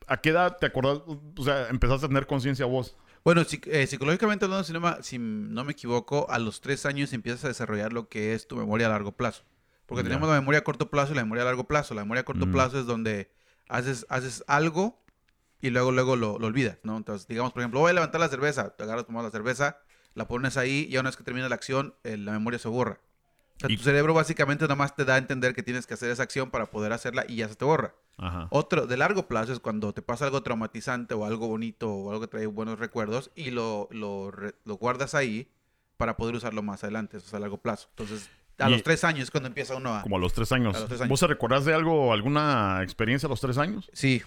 ¿a 0.08 0.18
qué 0.18 0.30
edad 0.30 0.58
te 0.58 0.66
acordás? 0.66 1.00
O 1.38 1.44
sea, 1.44 1.68
empezaste 1.70 2.06
a 2.06 2.10
tener 2.10 2.28
conciencia 2.28 2.66
vos. 2.66 2.96
Bueno, 3.24 3.42
psic- 3.42 3.68
eh, 3.68 3.88
psicológicamente 3.88 4.46
hablando, 4.46 4.64
si 4.66 4.74
no, 4.74 4.80
me, 4.82 5.02
si 5.02 5.18
no 5.18 5.64
me 5.64 5.72
equivoco, 5.74 6.28
a 6.30 6.40
los 6.40 6.60
tres 6.62 6.86
años 6.86 7.14
empiezas 7.14 7.46
a 7.46 7.48
desarrollar 7.50 7.94
lo 7.94 8.10
que 8.10 8.34
es 8.34 8.48
tu 8.48 8.56
memoria 8.58 8.88
a 8.88 8.90
largo 8.90 9.12
plazo. 9.14 9.44
Porque 9.86 10.04
tenemos 10.04 10.28
la 10.30 10.36
memoria 10.36 10.60
a 10.60 10.64
corto 10.64 10.90
plazo 10.90 11.14
y 11.14 11.16
la 11.16 11.24
memoria 11.24 11.44
a 11.44 11.46
largo 11.46 11.66
plazo. 11.68 11.94
La 11.94 12.02
memoria 12.02 12.22
a 12.22 12.26
corto 12.26 12.48
Mm. 12.48 12.52
plazo 12.52 12.80
es 12.80 12.86
donde 12.86 13.32
haces, 13.70 14.06
haces 14.10 14.44
algo 14.48 15.03
y 15.64 15.70
luego, 15.72 15.92
luego 15.92 16.16
lo, 16.16 16.38
lo 16.38 16.48
olvidas, 16.48 16.78
¿no? 16.84 16.98
Entonces, 16.98 17.28
digamos, 17.28 17.54
por 17.54 17.62
ejemplo, 17.62 17.80
voy 17.80 17.90
a 17.90 17.94
levantar 17.94 18.20
la 18.22 18.28
cerveza, 18.28 18.70
te 18.76 18.84
agarras, 18.84 19.06
tomas 19.08 19.24
la 19.24 19.32
cerveza, 19.32 19.78
la 20.14 20.28
pones 20.28 20.58
ahí 20.58 20.88
y 20.92 20.98
una 20.98 21.10
vez 21.10 21.18
que 21.18 21.24
termina 21.24 21.48
la 21.50 21.56
acción, 21.56 21.96
eh, 22.04 22.18
la 22.18 22.34
memoria 22.34 22.60
se 22.60 22.68
borra. 22.68 23.00
O 23.56 23.60
sea, 23.60 23.72
Y- 23.72 23.78
tu 23.78 23.84
cerebro 23.84 24.14
básicamente 24.14 24.66
nada 24.66 24.76
más 24.76 24.96
te 24.96 25.06
da 25.06 25.16
a 25.16 25.18
entender 25.18 25.56
que 25.56 25.64
tienes 25.64 25.88
que 25.88 25.94
hacer 25.94 26.10
esa 26.12 26.22
acción 26.24 26.52
para 26.52 26.66
poder 26.68 26.92
hacerla 26.94 27.26
y 27.28 27.38
ya 27.38 27.48
se 27.50 27.56
te 27.56 27.66
borra. 27.66 27.96
Ajá. 28.18 28.48
Otro 28.52 28.86
de 28.88 28.98
largo 28.98 29.28
plazo 29.28 29.54
es 29.54 29.60
cuando 29.60 29.94
te 29.94 30.02
pasa 30.02 30.26
algo 30.26 30.44
traumatizante 30.44 31.14
o 31.16 31.26
algo 31.26 31.48
bonito 31.48 31.90
o 31.90 32.12
algo 32.12 32.22
que 32.22 32.28
trae 32.28 32.46
buenos 32.46 32.78
recuerdos 32.78 33.32
y 33.36 33.50
lo, 33.52 33.88
lo, 33.92 34.32
guardas 34.78 35.16
ahí 35.16 35.50
para 35.98 36.18
poder 36.18 36.36
usarlo 36.36 36.62
más 36.62 36.84
adelante. 36.84 37.18
Eso 37.18 37.28
es 37.28 37.34
a 37.34 37.40
largo 37.40 37.58
plazo. 37.58 37.88
Entonces, 37.92 38.30
a 38.60 38.68
Y- 38.70 38.74
los 38.74 38.84
tres 38.84 39.04
años 39.04 39.24
es 39.24 39.32
cuando 39.32 39.48
empieza 39.48 39.76
uno 39.76 39.96
a... 39.96 40.02
Como 40.02 40.18
a 40.18 40.20
los 40.20 40.34
tres 40.34 40.52
años. 40.52 40.76
A 40.76 40.80
los 40.82 40.88
tres 40.90 41.02
años. 41.02 41.10
¿Vos 41.10 41.20
te 41.22 41.28
recordás 41.28 41.66
de 41.66 41.74
algo, 41.74 42.12
alguna 42.14 42.82
experiencia 42.84 43.26
a 43.28 43.30
los 43.30 43.40
tres 43.42 43.58
años? 43.58 43.90
Sí, 43.94 44.22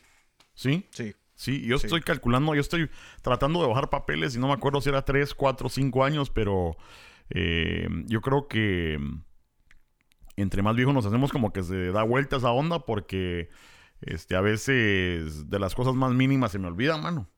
Sí. 0.55 0.87
sí. 0.91 1.15
Sí, 1.37 1.63
yo 1.67 1.79
Sí. 1.79 1.87
estoy 1.87 2.01
calculando, 2.01 2.55
yo 2.55 2.61
estoy 2.61 2.91
tratando 3.23 3.61
de 3.63 3.69
bajar 3.69 3.89
papeles 3.91 4.35
y 4.35 4.39
no 4.41 4.49
me 4.49 4.55
acuerdo 4.55 4.81
si 4.81 4.89
era 4.89 5.03
3, 5.05 5.35
4, 5.35 5.69
5 5.69 6.03
años, 6.03 6.31
pero 6.31 6.77
eh, 7.31 7.87
yo 8.07 8.21
creo 8.23 8.49
que 8.49 8.99
entre 10.37 10.63
más 10.63 10.75
viejos 10.77 10.95
nos 10.95 11.07
hacemos 11.07 11.31
como 11.33 11.53
que 11.53 11.63
se 11.63 11.93
da 11.93 12.03
vuelta 12.03 12.37
esa 12.37 12.51
onda 12.51 12.81
porque 12.87 13.49
este, 14.01 14.35
a 14.37 14.41
veces 14.41 15.49
de 15.49 15.59
las 15.59 15.75
cosas 15.75 15.95
más 15.95 16.13
mínimas 16.13 16.53
se 16.53 16.59
me 16.59 16.67
olvidan, 16.69 17.03
mano. 17.03 17.29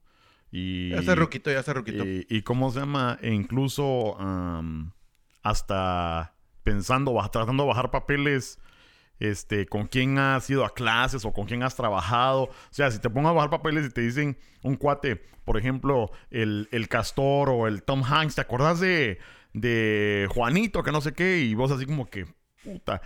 Y, 0.50 0.90
Ya 0.90 0.98
está 0.98 1.14
ruquito, 1.14 1.50
ya 1.50 1.60
está 1.60 1.74
ruquito. 1.74 2.04
y, 2.04 2.26
y 2.28 2.42
cómo 2.42 2.70
se 2.70 2.80
llama, 2.80 3.18
e 3.20 3.32
incluso 3.34 4.16
hasta 5.42 6.34
pensando, 6.62 7.14
tratando 7.32 7.64
de 7.64 7.68
bajar 7.68 7.90
papeles, 7.90 8.58
este, 9.20 9.66
con 9.66 9.86
quién 9.86 10.18
has 10.18 10.48
ido 10.50 10.64
a 10.64 10.74
clases 10.74 11.24
o 11.24 11.32
con 11.32 11.46
quién 11.46 11.62
has 11.62 11.74
trabajado. 11.76 12.42
O 12.44 12.50
sea, 12.70 12.90
si 12.90 12.98
te 12.98 13.10
pongo 13.10 13.28
a 13.28 13.32
bajar 13.32 13.50
papeles 13.50 13.86
y 13.86 13.90
te 13.90 14.00
dicen 14.00 14.38
un 14.62 14.76
cuate, 14.76 15.16
por 15.44 15.56
ejemplo, 15.56 16.10
el, 16.30 16.68
el 16.72 16.88
Castor 16.88 17.48
o 17.50 17.66
el 17.66 17.82
Tom 17.82 18.02
Hanks, 18.04 18.34
¿te 18.34 18.40
acordás 18.42 18.80
de, 18.80 19.18
de 19.52 20.28
Juanito, 20.30 20.82
que 20.82 20.92
no 20.92 21.00
sé 21.00 21.12
qué? 21.14 21.38
Y 21.40 21.54
vos 21.54 21.70
así 21.70 21.86
como 21.86 22.06
que, 22.06 22.26
puta. 22.62 23.00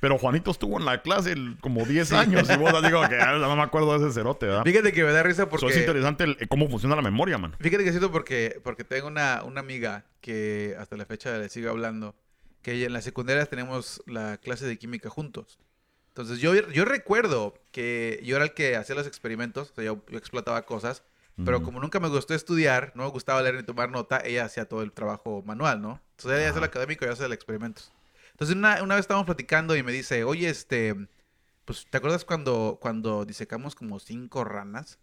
Pero 0.00 0.18
Juanito 0.18 0.50
estuvo 0.50 0.78
en 0.78 0.84
la 0.84 1.00
clase 1.02 1.32
el- 1.32 1.56
como 1.60 1.84
10 1.86 2.12
años 2.12 2.50
y 2.50 2.56
vos 2.56 2.72
como 2.72 3.08
que 3.08 3.16
"Ah, 3.20 3.38
no 3.38 3.56
me 3.56 3.62
acuerdo 3.62 3.96
de 3.96 4.04
ese 4.04 4.12
cerote, 4.14 4.46
¿verdad? 4.46 4.64
Fíjate 4.64 4.92
que 4.92 5.04
me 5.04 5.12
da 5.12 5.22
risa 5.22 5.48
porque... 5.48 5.66
Eso 5.66 5.74
es 5.74 5.80
interesante 5.80 6.24
el- 6.24 6.48
cómo 6.48 6.68
funciona 6.68 6.96
la 6.96 7.00
memoria, 7.02 7.38
man. 7.38 7.54
Fíjate 7.60 7.84
que 7.84 7.90
siento 7.90 8.10
porque, 8.10 8.60
porque 8.64 8.82
tengo 8.82 9.06
una, 9.06 9.42
una 9.44 9.60
amiga 9.60 10.04
que 10.20 10.74
hasta 10.78 10.96
la 10.96 11.06
fecha 11.06 11.38
le 11.38 11.48
sigo 11.48 11.70
hablando, 11.70 12.16
que 12.64 12.84
en 12.84 12.92
la 12.92 13.02
secundaria 13.02 13.46
tenemos 13.46 14.02
la 14.06 14.38
clase 14.38 14.66
de 14.66 14.78
química 14.78 15.10
juntos. 15.10 15.60
Entonces 16.08 16.38
yo, 16.38 16.54
yo 16.54 16.84
recuerdo 16.84 17.54
que 17.70 18.20
yo 18.24 18.36
era 18.36 18.46
el 18.46 18.54
que 18.54 18.74
hacía 18.74 18.94
los 18.94 19.06
experimentos, 19.06 19.70
o 19.70 19.74
sea, 19.74 19.84
yo, 19.84 20.02
yo 20.08 20.18
explotaba 20.18 20.64
cosas, 20.64 21.04
pero 21.44 21.62
como 21.62 21.80
nunca 21.80 21.98
me 21.98 22.08
gustó 22.08 22.32
estudiar, 22.32 22.92
no 22.94 23.02
me 23.02 23.10
gustaba 23.10 23.42
leer 23.42 23.56
ni 23.56 23.64
tomar 23.64 23.90
nota, 23.90 24.22
ella 24.24 24.44
hacía 24.44 24.68
todo 24.68 24.82
el 24.82 24.92
trabajo 24.92 25.42
manual, 25.44 25.82
¿no? 25.82 26.00
Entonces 26.12 26.40
ella 26.40 26.50
el 26.50 26.56
Ajá. 26.56 26.66
académico 26.66 27.04
y 27.04 27.08
yo 27.08 27.12
hacía 27.12 27.26
el 27.26 27.32
experimentos. 27.32 27.92
Entonces 28.30 28.56
una, 28.56 28.82
una 28.82 28.94
vez 28.94 29.02
estábamos 29.02 29.26
platicando 29.26 29.76
y 29.76 29.82
me 29.82 29.90
dice, 29.90 30.22
oye, 30.22 30.48
este, 30.48 30.94
pues, 31.64 31.86
¿te 31.90 31.98
acuerdas 31.98 32.24
cuando, 32.24 32.78
cuando 32.80 33.24
disecamos 33.24 33.74
como 33.74 33.98
cinco 33.98 34.44
ranas? 34.44 34.98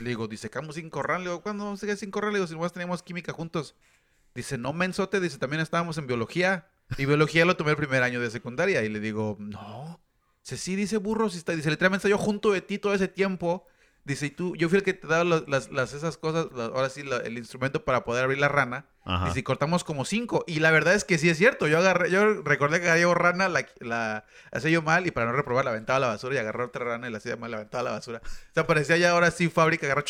Le 0.00 0.08
digo, 0.08 0.26
disecamos 0.26 0.74
cinco 0.74 1.02
ranas. 1.02 1.24
Le 1.24 1.30
digo, 1.30 1.42
¿cuándo 1.42 1.64
vamos 1.64 1.82
a 1.84 1.96
cinco 1.96 2.20
ranas? 2.20 2.32
Le 2.32 2.38
digo, 2.38 2.46
si 2.48 2.54
nomás 2.54 2.72
teníamos 2.72 3.02
química 3.02 3.32
juntos. 3.32 3.74
Dice, 4.38 4.56
no, 4.56 4.72
mensote. 4.72 5.18
Dice, 5.20 5.36
también 5.38 5.60
estábamos 5.60 5.98
en 5.98 6.06
biología. 6.06 6.68
Y 6.96 7.06
biología 7.06 7.44
lo 7.44 7.56
tomé 7.56 7.72
el 7.72 7.76
primer 7.76 8.02
año 8.04 8.20
de 8.20 8.30
secundaria. 8.30 8.82
Y 8.84 8.88
le 8.88 9.00
digo, 9.00 9.36
no. 9.40 10.00
Dice, 10.44 10.56
sí, 10.56 10.76
dice 10.76 10.96
burro. 10.98 11.28
Sí 11.28 11.38
está. 11.38 11.52
Dice, 11.56 11.70
literalmente 11.70 11.98
estoy 12.06 12.12
yo 12.12 12.18
junto 12.18 12.52
de 12.52 12.60
ti 12.60 12.78
todo 12.78 12.94
ese 12.94 13.08
tiempo. 13.08 13.66
Dice, 14.04 14.26
y 14.26 14.30
tú, 14.30 14.54
yo 14.56 14.68
fui 14.70 14.78
el 14.78 14.84
que 14.84 14.94
te 14.94 15.06
daba 15.06 15.24
las, 15.24 15.68
esas 15.92 16.16
cosas, 16.16 16.46
ahora 16.54 16.88
sí, 16.88 17.02
la- 17.02 17.18
el 17.18 17.36
instrumento 17.36 17.84
para 17.84 18.04
poder 18.04 18.24
abrir 18.24 18.38
la 18.38 18.48
rana. 18.48 18.86
Ajá. 19.04 19.26
Dice, 19.26 19.40
y 19.40 19.42
cortamos 19.42 19.84
como 19.84 20.04
cinco. 20.06 20.44
Y 20.46 20.60
la 20.60 20.70
verdad 20.70 20.94
es 20.94 21.04
que 21.04 21.18
sí 21.18 21.28
es 21.28 21.36
cierto. 21.36 21.66
Yo 21.66 21.76
agarré, 21.78 22.10
yo 22.10 22.42
recordé 22.42 22.80
que 22.80 22.88
agarré 22.88 23.12
rana, 23.14 23.48
la, 23.48 23.66
la 23.80 24.24
hacía 24.52 24.70
yo 24.70 24.80
mal 24.80 25.06
y 25.06 25.10
para 25.10 25.26
no 25.26 25.32
reprobar 25.32 25.64
la 25.66 25.72
aventaba 25.72 25.98
a 25.98 26.00
la 26.00 26.06
basura 26.06 26.36
y 26.36 26.38
agarré 26.38 26.62
otra 26.64 26.84
rana 26.86 27.08
y 27.08 27.10
la 27.10 27.18
hacía 27.18 27.36
mal, 27.36 27.50
la 27.50 27.56
aventaba 27.58 27.80
a 27.82 27.84
la 27.84 27.90
basura. 27.90 28.22
O 28.24 28.54
sea, 28.54 28.66
parecía 28.66 28.96
ya 28.96 29.10
ahora 29.10 29.30
sí 29.30 29.48
fábrica, 29.50 29.84
agarró. 29.86 30.04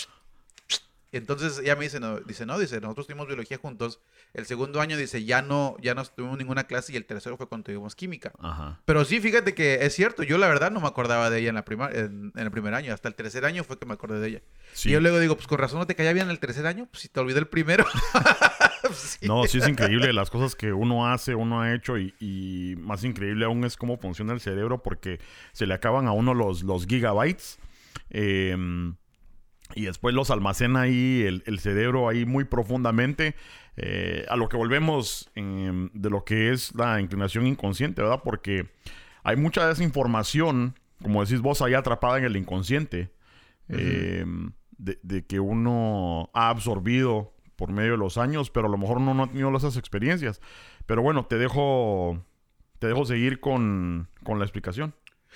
Entonces 1.12 1.58
ella 1.58 1.74
me 1.76 1.84
dice, 1.84 2.00
no, 2.00 2.20
dice, 2.20 2.44
no, 2.44 2.58
dice, 2.58 2.80
nosotros 2.80 3.06
tuvimos 3.06 3.26
biología 3.26 3.56
juntos. 3.56 4.00
El 4.34 4.44
segundo 4.44 4.80
año 4.80 4.96
dice, 4.96 5.24
ya 5.24 5.40
no, 5.40 5.76
ya 5.80 5.94
no 5.94 6.04
tuvimos 6.04 6.36
ninguna 6.36 6.64
clase 6.64 6.92
y 6.92 6.96
el 6.96 7.06
tercero 7.06 7.36
fue 7.36 7.48
cuando 7.48 7.64
tuvimos 7.64 7.94
química. 7.96 8.32
Ajá. 8.40 8.80
Pero 8.84 9.04
sí, 9.04 9.20
fíjate 9.20 9.54
que 9.54 9.86
es 9.86 9.94
cierto. 9.94 10.22
Yo 10.22 10.36
la 10.36 10.48
verdad 10.48 10.70
no 10.70 10.80
me 10.80 10.86
acordaba 10.86 11.30
de 11.30 11.38
ella 11.40 11.48
en, 11.48 11.54
la 11.54 11.64
prima, 11.64 11.88
en, 11.90 12.32
en 12.34 12.42
el 12.42 12.50
primer 12.50 12.74
año. 12.74 12.92
Hasta 12.92 13.08
el 13.08 13.14
tercer 13.14 13.46
año 13.46 13.64
fue 13.64 13.78
que 13.78 13.86
me 13.86 13.94
acordé 13.94 14.20
de 14.20 14.28
ella. 14.28 14.42
Sí. 14.74 14.90
Y 14.90 14.92
yo 14.92 15.00
luego 15.00 15.18
digo, 15.18 15.34
pues 15.34 15.46
con 15.46 15.58
razón 15.58 15.78
no 15.78 15.86
te 15.86 15.94
caía 15.94 16.12
bien 16.12 16.28
el 16.28 16.38
tercer 16.38 16.66
año. 16.66 16.86
Pues 16.90 17.02
si 17.02 17.08
te 17.08 17.20
olvidé 17.20 17.38
el 17.38 17.48
primero. 17.48 17.86
Sí. 18.92 19.26
No, 19.26 19.44
sí 19.44 19.58
es 19.58 19.68
increíble 19.68 20.12
las 20.12 20.30
cosas 20.30 20.54
que 20.54 20.72
uno 20.72 21.08
hace, 21.08 21.34
uno 21.34 21.60
ha 21.60 21.74
hecho 21.74 21.98
y, 21.98 22.14
y 22.20 22.74
más 22.78 23.04
increíble 23.04 23.44
aún 23.44 23.64
es 23.64 23.76
cómo 23.76 23.98
funciona 23.98 24.32
el 24.32 24.40
cerebro 24.40 24.82
porque 24.82 25.20
se 25.52 25.66
le 25.66 25.74
acaban 25.74 26.06
a 26.06 26.12
uno 26.12 26.32
los, 26.32 26.62
los 26.62 26.86
gigabytes 26.86 27.58
eh, 28.10 28.56
y 29.74 29.86
después 29.86 30.14
los 30.14 30.30
almacena 30.30 30.82
ahí 30.82 31.22
el, 31.26 31.42
el 31.46 31.58
cerebro 31.58 32.08
ahí 32.08 32.24
muy 32.24 32.44
profundamente 32.44 33.34
eh, 33.76 34.26
a 34.28 34.34
lo 34.36 34.48
que 34.48 34.56
volvemos 34.56 35.30
eh, 35.36 35.88
de 35.92 36.10
lo 36.10 36.24
que 36.24 36.50
es 36.50 36.74
la 36.74 37.00
inclinación 37.00 37.46
inconsciente, 37.46 38.02
¿verdad? 38.02 38.22
Porque 38.24 38.66
hay 39.22 39.36
mucha 39.36 39.68
desinformación, 39.68 40.74
como 41.00 41.24
decís 41.24 41.40
vos, 41.40 41.62
ahí 41.62 41.74
atrapada 41.74 42.18
en 42.18 42.24
el 42.24 42.36
inconsciente 42.36 43.12
eh, 43.68 44.24
de, 44.78 44.98
de 45.02 45.26
que 45.26 45.38
uno 45.38 46.30
ha 46.34 46.48
absorbido 46.48 47.34
por 47.54 47.70
medio 47.70 47.92
de 47.92 47.98
los 47.98 48.18
años, 48.18 48.50
pero 48.50 48.66
a 48.66 48.70
lo 48.70 48.78
mejor 48.78 48.96
uno 48.96 49.14
no 49.14 49.24
ha 49.24 49.26
tenido 49.28 49.56
esas 49.56 49.76
experiencias. 49.76 50.40
Pero 50.86 51.02
bueno, 51.02 51.26
te 51.26 51.38
dejo, 51.38 52.24
te 52.78 52.88
dejo 52.88 53.04
seguir 53.04 53.38
con, 53.38 54.08
con 54.24 54.38
la 54.38 54.44
explicación. 54.44 54.94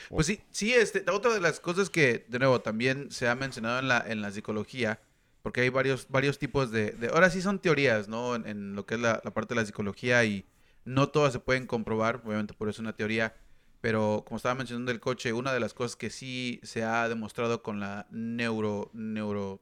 Pues 0.09 0.27
sí, 0.27 0.41
sí, 0.51 0.73
este, 0.73 1.05
otra 1.11 1.33
de 1.35 1.41
las 1.41 1.61
cosas 1.61 1.91
que, 1.91 2.27
de 2.29 2.39
nuevo, 2.39 2.61
también 2.61 3.11
se 3.11 3.29
ha 3.29 3.35
mencionado 3.35 3.79
en 3.79 3.89
la, 3.89 4.05
en 4.07 4.23
la 4.23 4.31
psicología, 4.31 5.01
porque 5.43 5.63
hay 5.63 5.69
varios, 5.69 6.07
varios 6.09 6.39
tipos 6.39 6.71
de, 6.71 6.97
ahora 7.13 7.31
sí 7.31 7.43
son 7.43 7.59
teorías, 7.59 8.09
¿no? 8.09 8.37
En, 8.37 8.75
lo 8.75 8.87
que 8.87 8.95
es 8.95 9.01
la, 9.01 9.21
la 9.25 9.33
parte 9.33 9.55
de 9.55 9.61
la 9.61 9.67
psicología 9.67 10.25
y 10.25 10.47
no 10.85 11.09
todas 11.09 11.33
se 11.33 11.41
pueden 11.41 11.67
comprobar, 11.67 12.23
obviamente 12.25 12.55
por 12.55 12.69
eso 12.69 12.77
es 12.77 12.81
una 12.81 12.97
teoría, 12.97 13.37
Pero 13.81 14.25
como 14.27 14.37
estaba 14.37 14.55
mencionando 14.55 14.93
el 14.93 15.01
coche, 15.01 15.33
una 15.33 15.53
de 15.53 15.61
las 15.61 15.75
cosas 15.75 15.97
que 15.97 16.11
sí 16.11 16.61
se 16.63 16.85
ha 16.85 17.09
demostrado 17.09 17.63
con 17.63 17.81
la 17.81 18.07
neuro, 18.11 18.91
neuro, 18.95 19.61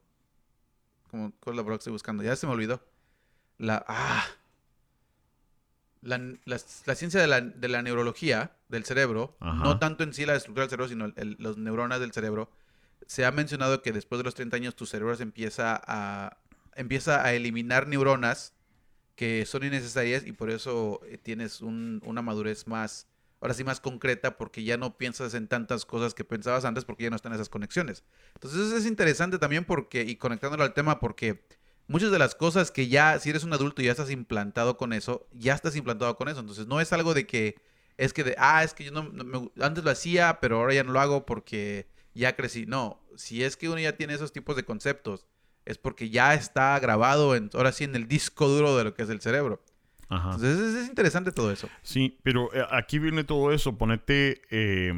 ¿cómo, 1.11 1.33
¿cuál 1.41 1.55
es 1.55 1.57
la 1.57 1.63
palabra 1.63 1.77
que 1.79 1.81
estoy 1.81 1.93
buscando? 1.93 2.23
Ya 2.23 2.37
se 2.37 2.47
me 2.47 2.53
olvidó. 2.53 2.83
La, 3.59 3.85
ah, 3.89 4.27
la, 6.03 6.19
la- 6.19 6.61
la 6.87 6.95
ciencia 6.95 7.21
de 7.21 7.27
la, 7.27 7.41
de 7.41 7.69
la 7.69 7.83
neurología 7.83 8.57
del 8.69 8.85
cerebro, 8.85 9.37
Ajá. 9.41 9.63
no 9.65 9.79
tanto 9.79 10.03
en 10.05 10.15
sí 10.15 10.25
la 10.27 10.35
estructura 10.37 10.63
del 10.65 10.71
cerebro, 10.71 10.89
sino 10.89 11.05
el- 11.07 11.15
el- 11.17 11.37
los 11.39 11.57
neuronas 11.59 12.01
del 12.01 12.13
cerebro, 12.13 12.51
se 13.07 13.25
ha 13.25 13.33
mencionado 13.33 13.83
que 13.83 13.93
después 13.93 14.19
de 14.19 14.25
los 14.25 14.35
30 14.35 14.57
años 14.57 14.77
tu 14.77 14.87
cerebro 14.87 15.15
se 15.17 15.23
empieza 15.25 15.81
a, 15.85 16.39
empieza 16.77 17.25
a 17.25 17.33
eliminar 17.33 17.87
neuronas 17.89 18.55
que 19.17 19.45
son 19.45 19.65
innecesarias 19.65 20.25
y 20.27 20.33
por 20.33 20.51
eso 20.51 21.01
eh, 21.05 21.19
tienes 21.19 21.61
un- 21.61 22.01
una 22.07 22.23
madurez 22.23 22.67
más, 22.67 23.07
ahora 23.41 23.53
sí 23.55 23.65
más 23.65 23.81
concreta 23.81 24.37
porque 24.39 24.65
ya 24.65 24.77
no 24.79 24.97
piensas 24.97 25.35
en 25.35 25.49
tantas 25.49 25.85
cosas 25.85 26.15
que 26.15 26.25
pensabas 26.25 26.65
antes 26.65 26.85
porque 26.85 27.05
ya 27.05 27.11
no 27.11 27.17
están 27.17 27.33
esas 27.35 27.49
conexiones. 27.51 28.05
Entonces 28.35 28.61
eso 28.69 28.77
es 28.77 28.87
interesante 28.87 29.39
también 29.39 29.65
porque, 29.65 30.03
y 30.03 30.17
conectándolo 30.17 30.63
al 30.63 30.73
tema, 30.73 31.01
porque 31.01 31.45
muchas 31.91 32.13
de 32.13 32.19
las 32.21 32.35
cosas 32.37 32.71
que 32.71 32.87
ya, 32.87 33.19
si 33.19 33.31
eres 33.31 33.43
un 33.43 33.53
adulto 33.53 33.83
y 33.83 33.87
ya 33.87 33.91
estás 33.91 34.11
implantado 34.11 34.77
con 34.77 34.93
eso, 34.93 35.27
ya 35.33 35.55
estás 35.55 35.75
implantado 35.75 36.17
con 36.17 36.29
eso. 36.29 36.39
Entonces 36.39 36.67
no 36.69 36.81
es 36.81 36.93
algo 36.93 37.15
de 37.15 37.27
que, 37.27 37.57
es 37.99 38.13
que 38.13 38.23
de, 38.23 38.37
ah, 38.39 38.63
es 38.63 38.75
que 38.75 38.85
yo 38.85 38.93
no, 38.93 39.03
no 39.03 39.25
me- 39.25 39.51
antes 39.65 39.83
lo 39.83 39.91
hacía, 39.91 40.39
pero 40.41 40.59
ahora 40.59 40.73
ya 40.75 40.85
no 40.85 40.93
lo 40.93 41.01
hago 41.01 41.27
porque 41.27 41.89
ya 42.15 42.37
crecí. 42.37 42.65
No, 42.65 43.03
si 43.17 43.43
es 43.43 43.57
que 43.57 43.69
uno 43.69 43.81
ya 43.81 43.97
tiene 43.97 44.15
esos 44.15 44.33
tipos 44.33 44.55
de 44.55 44.65
conceptos, 44.65 45.27
es 45.65 45.79
porque 45.79 46.11
ya 46.11 46.33
está 46.35 46.79
grabado, 46.79 47.35
en, 47.35 47.51
ahora 47.55 47.73
sí, 47.73 47.83
en 47.85 47.95
el 47.97 48.07
disco 48.07 48.47
duro 48.49 48.77
de 48.77 48.85
lo 48.85 48.95
que 48.95 49.03
es 49.03 49.11
el 49.11 49.21
cerebro. 49.21 49.61
Ajá. 50.09 50.33
Entonces 50.35 50.59
es, 50.61 50.75
es 50.83 50.89
interesante 50.89 51.33
todo 51.33 51.51
eso. 51.51 51.69
Sí, 51.83 52.19
pero 52.23 52.55
eh, 52.55 52.65
aquí 52.71 52.99
viene 53.01 53.25
todo 53.25 53.53
eso, 53.53 53.77
ponete 53.77 54.43
eh, 54.51 54.93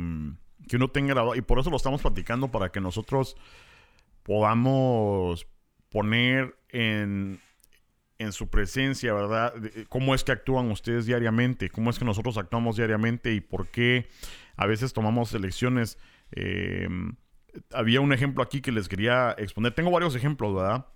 que 0.68 0.76
uno 0.76 0.90
tenga 0.90 1.14
grabado, 1.14 1.34
y 1.36 1.40
por 1.40 1.58
eso 1.58 1.70
lo 1.70 1.76
estamos 1.76 2.02
platicando, 2.02 2.50
para 2.50 2.70
que 2.70 2.80
nosotros 2.80 3.34
podamos 4.22 5.46
poner 5.90 6.56
en, 6.72 7.40
en 8.18 8.32
su 8.32 8.48
presencia, 8.48 9.14
¿verdad? 9.14 9.54
De- 9.54 9.86
Cómo 9.88 10.14
es 10.14 10.24
que 10.24 10.32
actúan 10.32 10.70
ustedes 10.70 11.06
diariamente, 11.06 11.70
cómo 11.70 11.90
es 11.90 11.98
que 11.98 12.04
nosotros 12.04 12.36
actuamos 12.38 12.76
diariamente 12.76 13.32
y 13.32 13.40
por 13.40 13.68
qué 13.68 14.08
a 14.56 14.66
veces 14.66 14.92
tomamos 14.92 15.32
elecciones. 15.34 15.98
eh, 16.32 16.88
había 17.72 18.00
un 18.00 18.12
ejemplo 18.14 18.42
aquí 18.42 18.62
que 18.62 18.72
les 18.72 18.88
quería 18.88 19.34
exponer. 19.38 19.74
Tengo 19.74 19.90
varios 19.90 20.14
ejemplos, 20.14 20.54
¿verdad? 20.54 20.86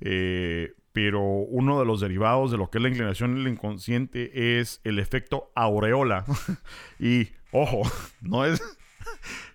Eh, 0.00 0.74
pero 0.92 1.20
uno 1.22 1.78
de 1.80 1.86
los 1.86 2.00
derivados 2.00 2.50
de 2.50 2.58
lo 2.58 2.68
que 2.70 2.76
es 2.78 2.82
la 2.82 2.88
inclinación 2.90 3.34
del 3.34 3.48
inconsciente 3.48 4.60
es 4.60 4.80
el 4.84 4.98
efecto 4.98 5.50
aureola. 5.54 6.24
y, 7.00 7.28
ojo, 7.52 7.82
no 8.20 8.44
es... 8.44 8.60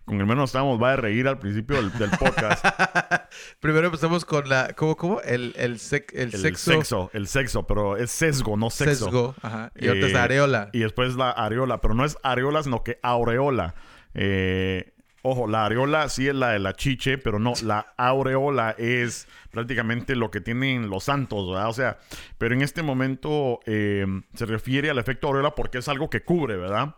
Con 0.10 0.20
el 0.20 0.26
menos 0.26 0.50
estábamos, 0.50 0.82
va 0.82 0.94
a 0.94 0.96
reír 0.96 1.28
al 1.28 1.38
principio 1.38 1.76
del, 1.76 1.92
del 2.00 2.10
podcast. 2.10 2.66
Primero 3.60 3.86
empezamos 3.86 4.26
con 4.26 4.50
la, 4.50 4.74
¿cómo, 4.76 4.98
cómo? 4.98 5.22
El, 5.22 5.54
el, 5.56 5.76
sec- 5.78 6.12
el, 6.14 6.34
El 6.34 6.42
sexo. 6.42 6.72
sexo, 6.72 7.10
el 7.14 7.28
sexo, 7.28 7.68
pero 7.68 7.96
es 7.96 8.10
sesgo, 8.10 8.58
no 8.58 8.72
sexo. 8.72 9.06
Sesgo. 9.06 9.36
Ajá. 9.44 9.72
Y 9.76 9.88
ahorita 9.88 10.08
es 10.08 10.14
Eh, 10.14 10.18
areola. 10.18 10.70
Y 10.74 10.80
después 10.80 11.16
la 11.16 11.30
areola, 11.30 11.80
pero 11.80 11.94
no 11.94 12.06
es 12.06 12.18
areola, 12.24 12.64
sino 12.64 12.84
que 12.84 12.98
aureola. 13.04 13.76
Eh, 14.16 14.94
ojo, 15.22 15.46
la 15.48 15.66
areola 15.66 16.10
sí 16.10 16.28
es 16.28 16.34
la 16.34 16.50
de 16.54 16.60
la 16.60 16.74
chiche, 16.74 17.20
pero 17.20 17.38
no, 17.38 17.54
la 17.64 17.94
aureola 17.96 18.74
es 18.80 19.28
prácticamente 19.52 20.16
lo 20.16 20.32
que 20.32 20.42
tienen 20.42 20.90
los 20.90 21.04
santos, 21.04 21.48
¿verdad? 21.52 21.70
O 21.70 21.74
sea, 21.74 22.00
pero 22.40 22.56
en 22.56 22.64
este 22.64 22.82
momento 22.82 23.60
eh, 23.68 24.08
se 24.34 24.48
refiere 24.48 24.90
al 24.90 24.98
efecto 24.98 25.28
aureola 25.28 25.54
porque 25.54 25.78
es 25.78 25.88
algo 25.88 26.10
que 26.10 26.22
cubre, 26.24 26.58
¿verdad? 26.58 26.96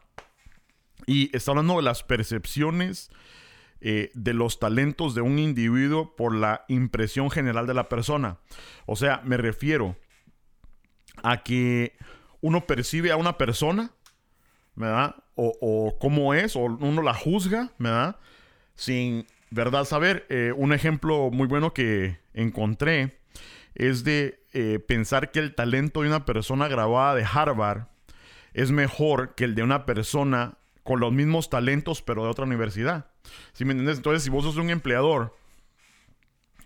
Y 1.06 1.36
está 1.36 1.52
hablando 1.52 1.78
de 1.78 1.84
las 1.84 2.04
percepciones 2.04 3.10
eh, 3.80 4.12
de 4.14 4.34
los 4.34 4.60
talentos 4.60 5.16
de 5.16 5.22
un 5.22 5.40
individuo 5.40 6.16
por 6.16 6.36
la 6.36 6.66
impresión 6.68 7.32
general 7.32 7.68
de 7.68 7.74
la 7.74 7.90
persona. 7.90 8.38
O 8.86 8.96
sea, 8.96 9.22
me 9.24 9.38
refiero 9.38 9.96
a 11.24 11.44
que 11.44 11.98
uno 12.42 12.66
percibe 12.68 13.12
a 13.12 13.18
una 13.18 13.38
persona, 13.38 13.92
¿verdad? 14.76 15.16
O, 15.36 15.58
o 15.62 15.98
cómo 16.00 16.34
es, 16.34 16.56
o 16.56 16.60
uno 16.60 17.02
la 17.02 17.14
juzga, 17.14 17.72
¿verdad? 17.78 18.18
Sin, 18.76 19.26
¿verdad? 19.50 19.86
Saber. 19.86 20.26
Eh, 20.30 20.54
un 20.56 20.74
ejemplo 20.74 21.30
muy 21.32 21.48
bueno 21.48 21.74
que 21.74 22.20
encontré 22.34 23.20
es 23.76 24.04
de 24.04 24.44
eh, 24.54 24.80
pensar 24.80 25.32
que 25.32 25.40
el 25.40 25.56
talento 25.56 26.02
de 26.02 26.08
una 26.08 26.26
persona 26.26 26.68
graduada 26.68 27.16
de 27.16 27.26
Harvard 27.26 27.88
es 28.54 28.72
mejor 28.72 29.36
que 29.36 29.46
el 29.46 29.56
de 29.56 29.64
una 29.64 29.86
persona 29.86 30.58
con 30.84 31.00
los 31.00 31.12
mismos 31.12 31.50
talentos 31.50 32.02
pero 32.02 32.24
de 32.24 32.30
otra 32.30 32.46
universidad. 32.46 33.08
¿Sí 33.54 33.66
me 33.66 33.72
entiendes? 33.72 33.98
Entonces, 33.98 34.24
si 34.24 34.30
vos 34.30 34.44
sos 34.44 34.58
un 34.58 34.70
empleador 34.70 35.36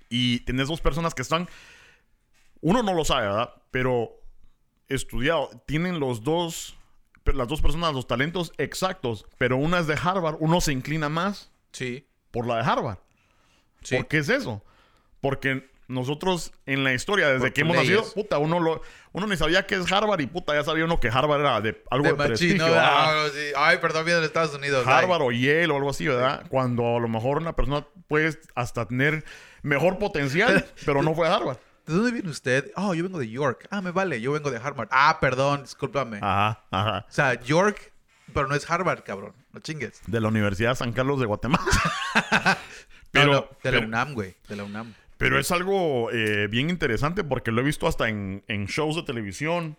y 0.10 0.40
tenés 0.42 0.68
dos 0.68 0.82
personas 0.82 1.14
que 1.14 1.22
están, 1.22 1.48
uno 2.62 2.84
no 2.84 2.94
lo 2.94 3.04
sabe, 3.06 3.28
¿verdad? 3.28 3.54
Pero 3.72 4.12
estudiado, 4.88 5.50
tienen 5.66 6.00
los 6.00 6.24
dos, 6.24 6.78
las 7.26 7.48
dos 7.48 7.62
personas 7.62 7.94
los 7.94 8.08
talentos 8.08 8.54
exactos, 8.58 9.26
pero 9.38 9.58
una 9.58 9.80
es 9.80 9.88
de 9.88 9.98
Harvard, 10.02 10.38
uno 10.40 10.62
se 10.62 10.72
inclina 10.72 11.10
más 11.10 11.52
Sí. 11.72 12.08
por 12.32 12.48
la 12.48 12.58
de 12.58 12.64
Harvard. 12.64 13.00
Sí. 13.82 13.98
¿Por 13.98 14.08
qué 14.08 14.20
es 14.20 14.30
eso? 14.30 14.64
Porque 15.22 15.70
nosotros 15.88 16.52
en 16.66 16.84
la 16.84 16.94
historia, 16.94 17.28
desde 17.28 17.40
Por 17.40 17.54
que 17.54 17.62
hemos 17.62 17.78
nacido, 17.78 18.04
puta, 18.14 18.38
uno 18.38 18.60
lo, 18.60 18.82
uno 19.12 19.28
ni 19.28 19.38
sabía 19.38 19.66
qué 19.66 19.76
es 19.76 19.92
Harvard 19.92 20.20
y 20.20 20.28
puta, 20.28 20.54
ya 20.54 20.64
sabía 20.64 20.86
uno 20.86 21.00
que 21.00 21.10
Harvard 21.10 21.42
era 21.42 21.62
de 21.62 21.82
algo 21.90 22.06
de, 22.06 22.14
De 22.14 22.24
prestigio. 22.26 22.68
¿no? 22.68 22.74
Ah, 22.76 23.28
sí. 23.32 23.54
Ay, 23.56 23.78
perdón, 23.78 24.06
viene 24.06 24.20
de 24.20 24.26
Estados 24.26 24.56
Unidos. 24.56 24.86
Harvard 24.88 25.22
o 25.22 25.32
Yale 25.32 25.68
o 25.68 25.78
algo 25.78 25.90
así, 25.90 26.08
¿verdad? 26.08 26.46
Cuando 26.50 26.98
a 26.98 27.00
lo 27.00 27.08
mejor 27.08 27.38
una 27.38 27.56
persona 27.56 27.86
puede 28.08 28.38
hasta 28.56 28.86
tener 28.86 29.24
mejor 29.62 29.98
potencial, 30.00 30.66
pero 30.86 31.02
no 31.02 31.14
fue 31.14 31.28
a 31.28 31.36
Harvard. 31.36 31.58
Ay. 31.58 31.76
¿De 31.86 31.94
dónde 31.94 32.12
viene 32.12 32.30
usted? 32.30 32.72
Oh, 32.76 32.96
yo 32.96 33.04
vengo 33.04 33.20
de 33.20 33.30
York. 33.30 33.68
Ah, 33.70 33.80
me 33.80 33.92
vale, 33.92 34.20
yo 34.20 34.32
vengo 34.32 34.50
de 34.50 34.58
Harvard. 34.58 34.88
Ah, 34.92 35.20
perdón, 35.22 35.62
discúlpame. 35.62 36.18
Ajá, 36.18 36.64
ajá. 36.72 37.06
O 37.08 37.12
sea, 37.12 37.40
York, 37.44 37.94
pero 38.34 38.48
no 38.48 38.56
es 38.56 38.68
Harvard, 38.70 39.04
cabrón. 39.04 39.34
No 39.54 39.60
chingues. 39.60 40.02
De 40.08 40.20
la 40.20 40.30
Universidad 40.30 40.76
San 40.76 40.94
Carlos 40.94 41.20
de 41.20 41.26
Guatemala. 41.26 41.64
No, 43.16 43.22
pero, 43.22 43.32
no, 43.32 43.40
de 43.40 43.72
la 43.72 43.78
pero, 43.78 43.88
UNAM, 43.88 44.14
güey. 44.14 44.36
De 44.50 44.56
la 44.58 44.66
UNAM. 44.66 44.94
Pero 45.18 45.40
es 45.40 45.52
algo 45.52 46.12
eh, 46.12 46.48
bien 46.48 46.70
interesante 46.70 47.24
porque 47.24 47.52
lo 47.52 47.62
he 47.62 47.64
visto 47.64 47.88
hasta 47.88 48.10
en, 48.10 48.44
en 48.48 48.66
shows 48.66 48.96
de 48.96 49.04
televisión. 49.04 49.78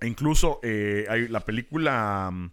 E 0.00 0.06
incluso 0.06 0.60
eh, 0.62 1.06
hay 1.08 1.28
la 1.28 1.40
película. 1.40 2.30
mm, 2.32 2.50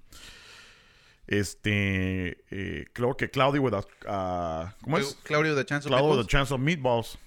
Este. 1.28 2.44
eh, 2.52 2.86
creo 2.94 3.16
que 3.16 3.30
Cloudy 3.30 3.60
with 3.60 3.74
a. 3.74 3.84
ah, 4.08 4.76
¿Cómo 4.84 4.98
es? 4.98 5.18
Claudio 5.24 5.56
de 5.56 5.66
Chance 5.66 5.88
of 5.88 5.94
a 5.94 5.98
Meatballs, 6.02 6.28
Chance 6.28 6.54
of 6.54 6.60
Meatballs. 6.60 7.18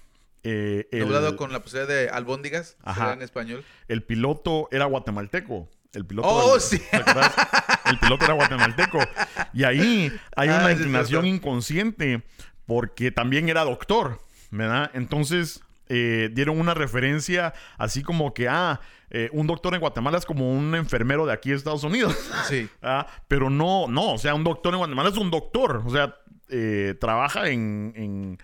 Eh, 0.43 0.87
el- 0.91 0.99
Doblado 1.01 1.35
con 1.37 1.51
la 1.51 1.61
posibilidad 1.63 1.87
de 1.87 2.09
albóndigas. 2.09 2.77
Ajá. 2.83 3.13
en 3.13 3.21
español. 3.23 3.63
el 3.87 4.03
piloto 4.03 4.67
era 4.71 4.85
guatemalteco. 4.85 5.69
El 5.93 6.05
piloto 6.05 6.27
Oh, 6.27 6.51
del- 6.53 6.61
sí. 6.61 6.81
El 7.85 7.99
piloto 7.99 8.25
era 8.25 8.33
guatemalteco. 8.33 8.99
Y 9.53 9.63
ahí 9.63 10.11
hay 10.35 10.49
Ah, 10.49 10.59
una 10.61 10.71
inclinación 10.73 11.25
inconsciente 11.25 12.21
porque 12.65 13.11
también 13.11 13.47
era 13.49 13.63
doctor, 13.63 14.19
¿verdad? 14.57 14.91
Entonces 14.93 15.61
eh, 15.89 16.29
dieron 16.33 16.59
una 16.59 16.73
referencia 16.73 17.53
así 17.77 18.01
como 18.01 18.33
que, 18.33 18.47
ah, 18.49 18.79
eh, 19.11 19.29
un 19.33 19.45
doctor 19.47 19.73
en 19.75 19.79
Guatemala 19.81 20.17
es 20.17 20.25
como 20.25 20.51
un 20.51 20.73
enfermero 20.75 21.25
de 21.25 21.33
aquí 21.33 21.49
de 21.51 21.55
Estados 21.55 21.83
Unidos. 21.83 22.15
Sí. 22.49 22.67
Ah, 22.81 23.05
pero 23.27 23.49
no, 23.49 23.87
no, 23.87 24.13
o 24.13 24.17
sea, 24.17 24.33
un 24.35 24.43
doctor 24.43 24.73
en 24.73 24.79
Guatemala 24.79 25.09
es 25.09 25.17
un 25.17 25.29
doctor, 25.31 25.83
o 25.85 25.89
sea, 25.89 26.15
eh, 26.49 26.95
trabaja 26.99 27.49
en, 27.49 27.93
en, 27.95 28.37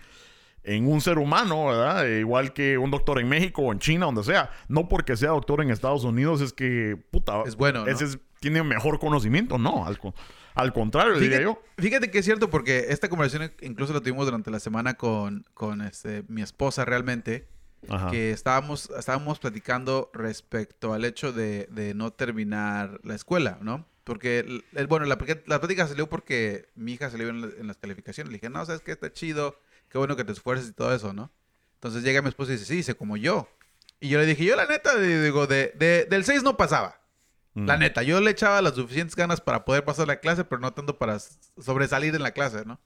en 0.64 0.86
un 0.90 1.00
ser 1.00 1.18
humano, 1.18 1.66
¿verdad? 1.66 2.06
Eh, 2.08 2.20
igual 2.20 2.52
que 2.52 2.78
un 2.78 2.90
doctor 2.90 3.18
en 3.20 3.28
México 3.28 3.62
o 3.62 3.72
en 3.72 3.78
China, 3.80 4.06
donde 4.06 4.22
sea. 4.24 4.50
No 4.68 4.88
porque 4.88 5.16
sea 5.16 5.30
doctor 5.30 5.60
en 5.62 5.70
Estados 5.70 6.04
Unidos 6.04 6.40
es 6.40 6.52
que, 6.52 6.96
puta, 7.10 7.42
Es 7.46 7.56
bueno, 7.56 7.84
¿no? 7.84 7.90
ese 7.90 8.04
es- 8.04 8.18
tiene 8.40 8.62
mejor 8.64 8.98
conocimiento, 8.98 9.56
no, 9.58 9.86
al, 9.86 9.98
co- 9.98 10.14
al 10.54 10.72
contrario, 10.72 11.14
diría 11.18 11.38
Fíjate, 11.38 11.44
yo. 11.44 11.62
fíjate 11.82 12.10
que 12.10 12.18
es 12.18 12.24
cierto 12.24 12.50
porque 12.50 12.86
esta 12.90 13.08
conversación 13.08 13.52
incluso 13.62 13.92
la 13.92 14.00
tuvimos 14.00 14.24
durante 14.26 14.50
la 14.50 14.60
semana 14.60 14.94
con, 14.94 15.44
con 15.54 15.80
este, 15.82 16.24
mi 16.28 16.42
esposa 16.42 16.84
realmente, 16.84 17.46
Ajá. 17.88 18.10
que 18.10 18.30
estábamos, 18.32 18.90
estábamos 18.98 19.38
platicando 19.38 20.10
respecto 20.14 20.92
al 20.94 21.04
hecho 21.04 21.32
de, 21.32 21.66
de 21.70 21.94
no 21.94 22.12
terminar 22.12 23.00
la 23.04 23.14
escuela, 23.14 23.58
¿no? 23.60 23.86
Porque, 24.04 24.62
bueno, 24.88 25.06
la, 25.06 25.16
la 25.46 25.58
plática 25.60 25.86
salió 25.86 26.08
porque 26.08 26.68
mi 26.74 26.94
hija 26.94 27.08
salió 27.10 27.28
en, 27.28 27.40
la- 27.40 27.50
en 27.58 27.66
las 27.68 27.76
calificaciones. 27.76 28.32
Le 28.32 28.38
dije, 28.38 28.50
no, 28.50 28.64
sabes 28.66 28.80
que 28.82 28.90
está 28.90 29.12
chido, 29.12 29.60
qué 29.88 29.96
bueno 29.98 30.16
que 30.16 30.24
te 30.24 30.32
esfuerces 30.32 30.68
y 30.70 30.72
todo 30.72 30.92
eso, 30.94 31.12
¿no? 31.12 31.30
Entonces 31.74 32.02
llega 32.02 32.20
mi 32.20 32.28
esposa 32.28 32.50
y 32.50 32.54
dice, 32.54 32.66
sí, 32.66 32.76
dice, 32.76 32.94
como 32.96 33.16
yo. 33.16 33.48
Y 34.00 34.08
yo 34.08 34.18
le 34.18 34.26
dije, 34.26 34.44
yo 34.44 34.56
la 34.56 34.66
neta, 34.66 34.96
digo, 34.98 35.46
de, 35.46 35.72
de- 35.76 36.04
del 36.06 36.24
6 36.24 36.42
no 36.42 36.56
pasaba. 36.56 37.00
Mm. 37.54 37.66
La 37.66 37.76
neta, 37.76 38.02
yo 38.02 38.20
le 38.20 38.30
echaba 38.30 38.62
las 38.62 38.74
suficientes 38.74 39.14
ganas 39.14 39.40
para 39.40 39.64
poder 39.64 39.84
pasar 39.84 40.06
la 40.06 40.20
clase, 40.20 40.44
pero 40.44 40.60
no 40.60 40.72
tanto 40.72 40.98
para 40.98 41.18
sobresalir 41.58 42.14
en 42.14 42.22
la 42.22 42.30
clase, 42.32 42.64
¿no? 42.64 42.80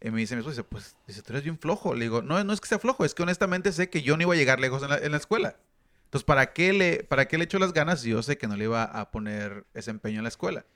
Y 0.00 0.10
me 0.10 0.20
dice 0.20 0.34
mi 0.36 0.40
esposa, 0.40 0.52
dice, 0.52 0.64
pues, 0.64 0.96
dice, 1.06 1.22
tú 1.22 1.32
eres 1.32 1.44
bien 1.44 1.58
flojo. 1.58 1.94
Le 1.94 2.04
digo, 2.04 2.22
no, 2.22 2.42
no 2.44 2.52
es 2.52 2.60
que 2.60 2.68
sea 2.68 2.78
flojo, 2.78 3.04
es 3.04 3.14
que 3.14 3.22
honestamente 3.22 3.72
sé 3.72 3.88
que 3.90 4.02
yo 4.02 4.16
no 4.16 4.22
iba 4.22 4.34
a 4.34 4.36
llegar 4.36 4.60
lejos 4.60 4.82
en 4.82 4.90
la, 4.90 4.98
en 4.98 5.12
la 5.12 5.16
escuela. 5.16 5.56
Entonces, 6.04 6.24
¿para 6.24 6.52
qué, 6.52 6.72
le, 6.72 7.02
¿para 7.04 7.26
qué 7.26 7.38
le 7.38 7.44
echo 7.44 7.58
las 7.58 7.72
ganas 7.72 8.02
si 8.02 8.10
yo 8.10 8.22
sé 8.22 8.38
que 8.38 8.46
no 8.46 8.56
le 8.56 8.64
iba 8.64 8.84
a 8.84 9.10
poner 9.10 9.66
ese 9.74 9.90
empeño 9.90 10.18
en 10.18 10.24
la 10.24 10.28
escuela? 10.28 10.66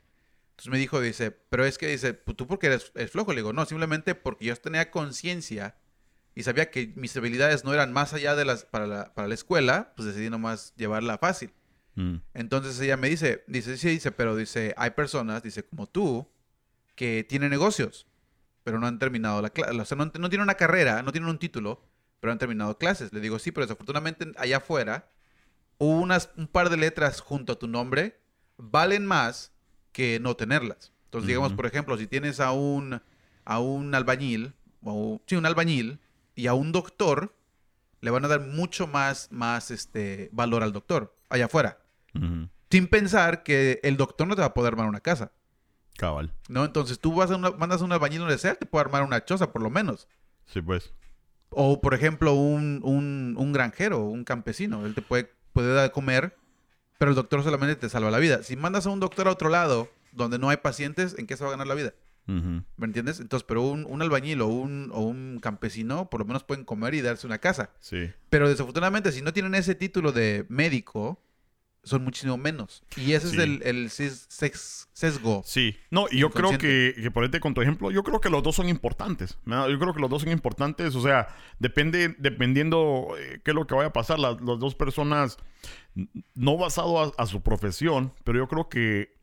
Entonces 0.50 0.72
me 0.72 0.78
dijo, 0.78 1.00
dice, 1.00 1.30
pero 1.30 1.64
es 1.64 1.78
que 1.78 1.86
dice, 1.86 2.14
"Pues, 2.14 2.36
¿tú 2.36 2.48
por 2.48 2.58
qué 2.58 2.66
eres, 2.66 2.90
eres 2.96 3.12
flojo? 3.12 3.32
Le 3.32 3.42
digo, 3.42 3.52
no, 3.52 3.64
simplemente 3.64 4.16
porque 4.16 4.46
yo 4.46 4.56
tenía 4.56 4.90
conciencia 4.90 5.76
y 6.34 6.42
sabía 6.42 6.70
que 6.70 6.92
mis 6.96 7.16
habilidades 7.16 7.64
no 7.64 7.72
eran 7.72 7.92
más 7.92 8.14
allá 8.14 8.34
de 8.34 8.44
las 8.44 8.64
para 8.64 8.86
la, 8.86 9.14
para 9.14 9.28
la 9.28 9.34
escuela, 9.34 9.92
pues 9.94 10.08
decidí 10.08 10.30
nomás 10.30 10.74
llevarla 10.76 11.18
fácil. 11.18 11.52
Mm. 11.98 12.22
Entonces 12.32 12.78
ella 12.80 12.96
me 12.96 13.08
dice, 13.08 13.42
dice, 13.48 13.76
sí, 13.76 13.88
dice, 13.88 14.12
pero 14.12 14.36
dice, 14.36 14.72
hay 14.76 14.90
personas, 14.90 15.42
dice, 15.42 15.64
como 15.64 15.88
tú, 15.88 16.28
que 16.94 17.26
tienen 17.28 17.50
negocios, 17.50 18.06
pero 18.62 18.78
no 18.78 18.86
han 18.86 19.00
terminado 19.00 19.42
la 19.42 19.50
clase, 19.50 19.76
o 19.76 19.84
sea, 19.84 19.96
no, 19.96 20.04
no 20.04 20.28
tienen 20.28 20.42
una 20.42 20.54
carrera, 20.54 21.02
no 21.02 21.10
tienen 21.10 21.28
un 21.28 21.38
título, 21.38 21.82
pero 22.20 22.32
han 22.32 22.38
terminado 22.38 22.78
clases. 22.78 23.12
Le 23.12 23.20
digo, 23.20 23.40
sí, 23.40 23.50
pero 23.50 23.66
desafortunadamente 23.66 24.30
allá 24.36 24.58
afuera, 24.58 25.10
unas, 25.78 26.30
un 26.36 26.46
par 26.46 26.70
de 26.70 26.76
letras 26.76 27.20
junto 27.20 27.54
a 27.54 27.58
tu 27.58 27.66
nombre 27.66 28.20
valen 28.58 29.04
más 29.04 29.52
que 29.90 30.20
no 30.20 30.36
tenerlas. 30.36 30.92
Entonces, 31.06 31.26
digamos, 31.26 31.52
por 31.54 31.66
ejemplo, 31.66 31.98
si 31.98 32.06
tienes 32.06 32.38
a 32.38 32.52
un, 32.52 33.02
a 33.44 33.58
un 33.58 33.92
albañil, 33.94 34.54
o 34.84 35.20
sí, 35.26 35.34
un 35.34 35.46
albañil, 35.46 35.98
y 36.36 36.46
a 36.46 36.54
un 36.54 36.70
doctor, 36.70 37.34
le 38.00 38.10
van 38.10 38.24
a 38.24 38.28
dar 38.28 38.40
mucho 38.40 38.86
más, 38.86 39.32
más 39.32 39.72
este, 39.72 40.28
valor 40.32 40.62
al 40.62 40.72
doctor, 40.72 41.16
allá 41.28 41.46
afuera. 41.46 41.78
Sin 42.70 42.86
pensar 42.88 43.42
que 43.42 43.80
el 43.82 43.96
doctor 43.96 44.26
no 44.28 44.34
te 44.34 44.40
va 44.40 44.46
a 44.48 44.54
poder 44.54 44.72
armar 44.74 44.88
una 44.88 45.00
casa, 45.00 45.32
Cabal. 45.96 46.32
¿no? 46.48 46.64
Entonces 46.64 46.98
tú 47.00 47.14
vas 47.14 47.30
a 47.30 47.36
una- 47.36 47.50
mandas 47.52 47.80
a 47.82 47.84
un 47.84 47.92
albañil 47.92 48.20
donde 48.20 48.38
sea, 48.38 48.54
te 48.54 48.66
puede 48.66 48.84
armar 48.84 49.02
una 49.02 49.24
choza 49.24 49.52
por 49.52 49.62
lo 49.62 49.70
menos. 49.70 50.06
Sí, 50.46 50.60
pues. 50.62 50.92
O, 51.50 51.80
por 51.80 51.94
ejemplo, 51.94 52.34
un, 52.34 52.80
un, 52.84 53.34
un 53.38 53.52
granjero, 53.52 54.00
un 54.04 54.22
campesino, 54.24 54.84
él 54.86 54.94
te 54.94 55.02
puede, 55.02 55.30
puede 55.52 55.72
dar 55.74 55.84
de 55.84 55.90
comer, 55.92 56.36
pero 56.98 57.10
el 57.10 57.14
doctor 57.16 57.42
solamente 57.42 57.74
te 57.76 57.88
salva 57.88 58.10
la 58.10 58.18
vida. 58.18 58.42
Si 58.42 58.54
mandas 58.56 58.86
a 58.86 58.90
un 58.90 59.00
doctor 59.00 59.28
a 59.28 59.32
otro 59.32 59.48
lado, 59.48 59.88
donde 60.12 60.38
no 60.38 60.50
hay 60.50 60.58
pacientes, 60.58 61.16
¿en 61.18 61.26
qué 61.26 61.36
se 61.36 61.44
va 61.44 61.48
a 61.48 61.52
ganar 61.52 61.66
la 61.66 61.74
vida? 61.74 61.94
¿Me 62.26 62.84
entiendes? 62.86 63.20
Entonces, 63.20 63.46
pero 63.48 63.62
un, 63.62 63.86
un 63.88 64.02
albañil 64.02 64.42
o 64.42 64.48
un, 64.48 64.90
o 64.92 65.00
un 65.00 65.38
campesino, 65.40 66.10
por 66.10 66.20
lo 66.20 66.26
menos 66.26 66.44
pueden 66.44 66.66
comer 66.66 66.92
y 66.92 67.00
darse 67.00 67.26
una 67.26 67.38
casa. 67.38 67.70
Sí. 67.80 68.10
Pero 68.28 68.50
desafortunadamente, 68.50 69.12
si 69.12 69.22
no 69.22 69.32
tienen 69.32 69.54
ese 69.54 69.74
título 69.74 70.12
de 70.12 70.44
médico, 70.50 71.22
son 71.88 72.04
muchísimo 72.04 72.36
menos. 72.36 72.82
Y 72.96 73.12
ese 73.12 73.28
Sí. 73.30 73.36
es 73.36 73.42
el, 73.42 73.62
el 73.64 73.88
ses- 73.88 74.86
sesgo. 74.92 75.42
Sí, 75.44 75.76
no, 75.90 76.06
y 76.10 76.18
yo 76.18 76.30
creo 76.30 76.56
que, 76.58 76.94
que 77.00 77.10
por 77.10 77.28
con 77.40 77.54
tu 77.54 77.60
ejemplo, 77.62 77.90
yo 77.90 78.02
creo 78.02 78.20
que 78.20 78.30
los 78.30 78.42
dos 78.42 78.56
son 78.56 78.68
importantes. 78.68 79.38
¿no? 79.44 79.68
Yo 79.68 79.78
creo 79.78 79.92
que 79.94 80.00
los 80.00 80.10
dos 80.10 80.22
son 80.22 80.30
importantes, 80.32 80.94
o 80.94 81.02
sea, 81.02 81.28
depende, 81.58 82.14
dependiendo 82.18 83.08
eh, 83.18 83.40
qué 83.44 83.50
es 83.50 83.54
lo 83.54 83.66
que 83.66 83.74
vaya 83.74 83.88
a 83.88 83.92
pasar, 83.92 84.18
las, 84.18 84.40
las 84.40 84.58
dos 84.58 84.74
personas, 84.74 85.36
no 86.34 86.56
basado 86.56 87.00
a, 87.02 87.12
a 87.16 87.26
su 87.26 87.42
profesión, 87.42 88.12
pero 88.24 88.38
yo 88.38 88.48
creo 88.48 88.68
que 88.68 89.16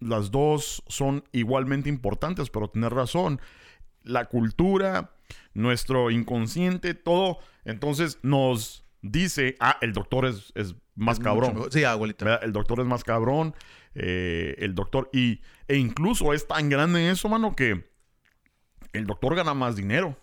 las 0.00 0.30
dos 0.30 0.82
son 0.88 1.24
igualmente 1.32 1.88
importantes, 1.88 2.50
pero 2.50 2.68
tener 2.70 2.92
razón, 2.92 3.40
la 4.04 4.26
cultura, 4.26 5.12
nuestro 5.54 6.10
inconsciente, 6.10 6.94
todo, 6.94 7.38
entonces 7.64 8.18
nos 8.22 8.84
dice, 9.02 9.56
ah, 9.60 9.78
el 9.80 9.92
doctor 9.92 10.26
es, 10.26 10.52
es 10.54 10.74
más 10.94 11.18
Es 11.18 11.24
cabrón. 11.24 11.66
Sí, 11.70 11.84
abuelita. 11.84 12.36
El 12.36 12.52
doctor 12.52 12.80
es 12.80 12.86
más 12.86 13.04
cabrón. 13.04 13.54
eh, 13.94 14.54
el 14.58 14.74
doctor. 14.74 15.08
Y, 15.12 15.40
e 15.66 15.76
incluso 15.76 16.32
es 16.32 16.46
tan 16.46 16.68
grande 16.68 17.10
eso, 17.10 17.28
mano, 17.28 17.54
que 17.56 17.88
el 18.92 19.06
doctor 19.06 19.34
gana 19.34 19.54
más 19.54 19.76
dinero. 19.76 20.16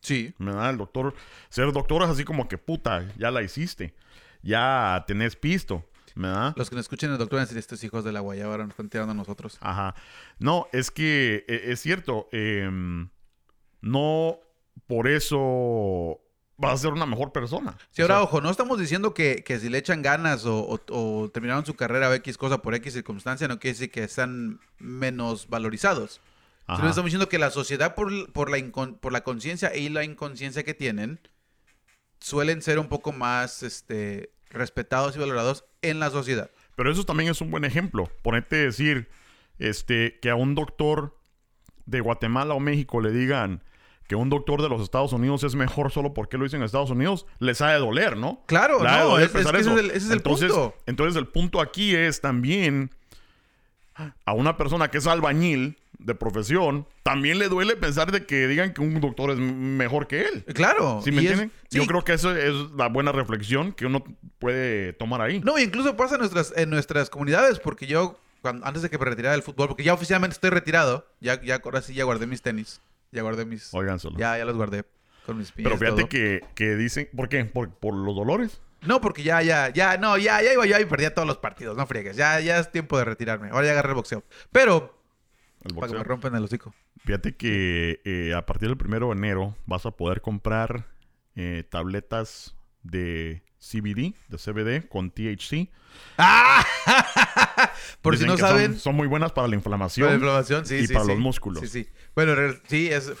Sí. 0.00 0.32
¿Verdad? 0.38 0.70
El 0.70 0.78
doctor. 0.78 1.14
Ser 1.48 1.72
doctor 1.72 2.02
es 2.02 2.08
así 2.10 2.24
como 2.24 2.48
que 2.48 2.58
puta, 2.58 3.06
ya 3.16 3.30
la 3.30 3.42
hiciste. 3.42 3.94
Ya 4.42 5.04
tenés 5.06 5.36
pisto. 5.36 5.84
¿Verdad? 6.14 6.52
Los 6.56 6.68
que 6.68 6.74
nos 6.76 6.84
escuchen 6.84 7.12
el 7.12 7.18
doctor 7.18 7.36
van 7.36 7.42
a 7.42 7.46
decir, 7.46 7.58
estos 7.58 7.82
hijos 7.84 8.02
de 8.04 8.10
la 8.12 8.20
guayaba 8.20 8.50
ahora 8.52 8.64
nos 8.64 8.72
están 8.72 8.88
tirando 8.88 9.12
a 9.12 9.14
nosotros. 9.14 9.56
Ajá. 9.60 9.94
No, 10.40 10.66
es 10.72 10.90
que 10.90 11.44
eh, 11.48 11.62
es 11.66 11.80
cierto. 11.80 12.28
em, 12.32 13.08
no 13.80 14.38
por 14.86 15.06
eso 15.06 16.20
vas 16.58 16.74
a 16.74 16.76
ser 16.78 16.92
una 16.92 17.06
mejor 17.06 17.32
persona. 17.32 17.76
Sí, 17.90 18.02
O 18.02 18.04
ahora, 18.04 18.16
sea, 18.16 18.22
ojo, 18.24 18.40
no 18.40 18.50
estamos 18.50 18.78
diciendo 18.78 19.14
que, 19.14 19.42
que 19.44 19.58
si 19.58 19.68
le 19.70 19.78
echan 19.78 20.02
ganas 20.02 20.44
o, 20.44 20.58
o- 20.58 20.80
o 21.22 21.28
terminaron 21.30 21.64
su 21.64 21.74
carrera 21.74 22.08
o 22.10 22.12
X 22.14 22.36
cosa 22.36 22.58
por 22.60 22.74
X 22.74 22.92
circunstancia, 22.92 23.48
no 23.48 23.58
quiere 23.58 23.74
decir 23.74 23.90
que 23.90 24.02
están 24.04 24.60
menos 24.78 25.48
valorizados. 25.48 26.20
ajá. 26.66 26.76
Sino 26.76 26.88
estamos 26.90 27.06
diciendo 27.06 27.28
que 27.28 27.38
la 27.38 27.50
sociedad, 27.50 27.94
por, 27.94 28.30
por 28.32 28.50
la, 28.50 28.58
por 29.00 29.12
la 29.12 29.22
conciencia 29.22 29.74
y 29.74 29.88
la 29.88 30.04
inconsciencia 30.04 30.64
que 30.64 30.74
tienen, 30.74 31.18
suelen 32.20 32.62
ser 32.62 32.78
un 32.78 32.88
poco 32.88 33.12
más 33.12 33.62
este, 33.62 34.32
respetados 34.50 35.16
y 35.16 35.20
valorados 35.20 35.64
en 35.82 36.00
la 36.00 36.10
sociedad. 36.10 36.50
Pero 36.76 36.90
eso 36.90 37.04
también 37.04 37.30
es 37.30 37.40
un 37.40 37.50
buen 37.50 37.64
ejemplo. 37.64 38.10
Ponete 38.22 38.56
a 38.56 38.64
decir 38.64 39.08
este, 39.58 40.18
que 40.20 40.30
a 40.30 40.34
un 40.34 40.54
doctor 40.54 41.16
de 41.86 42.00
Guatemala 42.00 42.54
o 42.54 42.60
México 42.60 43.00
le 43.00 43.12
digan 43.12 43.62
que 44.08 44.16
un 44.16 44.28
doctor 44.30 44.60
de 44.62 44.68
los 44.68 44.80
Estados 44.82 45.12
Unidos 45.12 45.44
es 45.44 45.54
mejor 45.54 45.92
solo 45.92 46.14
porque 46.14 46.36
lo 46.38 46.44
hizo 46.46 46.56
en 46.56 46.62
Estados 46.64 46.90
Unidos, 46.90 47.26
les 47.38 47.60
ha 47.60 47.68
de 47.70 47.78
doler, 47.78 48.16
¿no? 48.16 48.42
Claro, 48.46 48.82
no, 48.82 49.04
doler 49.10 49.26
es- 49.26 49.32
que 49.32 49.40
ese 49.40 49.58
es 49.60 49.66
el- 49.66 49.86
ese 49.90 49.96
es 49.98 50.06
el 50.06 50.12
entonces, 50.14 50.50
punto. 50.50 50.74
Entonces 50.86 51.16
el 51.16 51.26
punto 51.28 51.60
aquí 51.60 51.94
es 51.94 52.20
también 52.20 52.90
a 54.24 54.32
una 54.32 54.56
persona 54.56 54.90
que 54.90 54.98
es 54.98 55.06
albañil 55.06 55.76
de 55.98 56.14
profesión, 56.14 56.86
también 57.02 57.40
le 57.40 57.48
duele 57.48 57.74
pensar 57.74 58.12
de 58.12 58.24
que 58.24 58.46
digan 58.46 58.72
que 58.72 58.80
un 58.80 59.00
doctor 59.00 59.30
es 59.32 59.38
mejor 59.38 60.06
que 60.06 60.22
él. 60.22 60.44
Claro. 60.54 61.00
¿Sí 61.04 61.10
me 61.10 61.18
es- 61.18 61.22
entienden? 61.30 61.52
sí, 61.68 61.78
Yo 61.78 61.86
creo 61.86 62.04
que 62.04 62.12
eso 62.12 62.34
es 62.36 62.54
la 62.76 62.88
buena 62.88 63.10
reflexión 63.10 63.72
que 63.72 63.86
uno 63.86 64.04
puede 64.38 64.92
tomar 64.92 65.20
ahí. 65.20 65.40
No, 65.40 65.58
incluso 65.58 65.96
pasa 65.96 66.14
en 66.14 66.20
nuestras, 66.20 66.52
en 66.56 66.70
nuestras 66.70 67.10
comunidades, 67.10 67.58
porque 67.58 67.86
yo, 67.88 68.16
cuando, 68.40 68.64
antes 68.64 68.82
de 68.82 68.88
que 68.90 68.96
me 68.98 69.04
retirara 69.06 69.32
del 69.32 69.42
fútbol, 69.42 69.66
porque 69.66 69.82
ya 69.82 69.92
oficialmente 69.94 70.34
estoy 70.34 70.50
retirado, 70.50 71.04
ya, 71.20 71.42
ya 71.42 71.60
ahora 71.64 71.82
sí 71.82 71.92
ya 71.94 72.04
guardé 72.04 72.28
mis 72.28 72.40
tenis, 72.42 72.80
ya 73.12 73.22
guardé 73.22 73.44
mis... 73.44 73.72
Óiganselo. 73.74 74.16
Ya, 74.18 74.36
ya 74.38 74.44
los 74.44 74.56
guardé 74.56 74.84
con 75.26 75.38
mis 75.38 75.52
pies. 75.52 75.66
Pero 75.68 75.78
fíjate 75.78 76.08
que, 76.08 76.40
que 76.54 76.76
dicen, 76.76 77.08
¿por 77.14 77.28
qué? 77.28 77.44
¿Por, 77.44 77.70
por 77.70 77.94
los 77.94 78.14
dolores? 78.14 78.60
No, 78.82 79.00
porque 79.00 79.22
ya, 79.22 79.42
ya, 79.42 79.70
ya, 79.70 79.96
no, 79.98 80.16
ya, 80.18 80.40
ya 80.40 80.52
iba 80.52 80.64
yo 80.64 80.78
y 80.78 80.84
perdía 80.84 81.12
todos 81.12 81.26
los 81.26 81.38
partidos, 81.38 81.76
no 81.76 81.86
friegues. 81.86 82.16
Ya, 82.16 82.38
ya 82.40 82.58
es 82.58 82.70
tiempo 82.70 82.96
de 82.96 83.04
retirarme. 83.04 83.50
Ahora 83.50 83.66
ya 83.66 83.72
agarré 83.72 83.88
el 83.90 83.94
boxeo. 83.96 84.22
Pero, 84.52 85.02
El 85.64 85.74
para 85.74 85.88
que 85.88 85.94
boxeo. 85.94 85.98
me 85.98 86.04
rompen 86.04 86.34
el 86.36 86.44
hocico. 86.44 86.74
Fíjate 87.04 87.36
que 87.36 88.00
eh, 88.04 88.34
a 88.34 88.46
partir 88.46 88.68
del 88.68 88.76
primero 88.78 89.06
de 89.08 89.12
enero 89.14 89.56
vas 89.66 89.84
a 89.86 89.90
poder 89.92 90.20
comprar 90.20 90.86
eh, 91.34 91.64
tabletas 91.68 92.56
de 92.82 93.42
CBD, 93.58 94.14
de 94.28 94.38
CBD 94.38 94.88
con 94.88 95.10
THC. 95.10 95.70
¡Ah! 96.18 96.64
Por 98.02 98.16
si 98.16 98.24
no 98.24 98.36
que 98.36 98.40
saben, 98.40 98.78
Son, 98.78 98.94
muy 98.94 99.06
buenas 99.06 99.32
para 99.32 99.48
la 99.48 99.54
inflamación. 99.54 100.06
Para 100.06 100.16
la 100.16 100.24
inflamación, 100.24 100.66
sí, 100.66 100.76
y 100.76 100.86
sí, 100.86 100.92
para 100.92 101.04
sí. 101.04 101.10
los 101.12 101.18
músculos. 101.20 101.60
Sí, 101.60 101.68
sí. 101.68 101.88
Bueno, 102.14 102.34
sí, 102.66 102.88
es... 102.88 103.12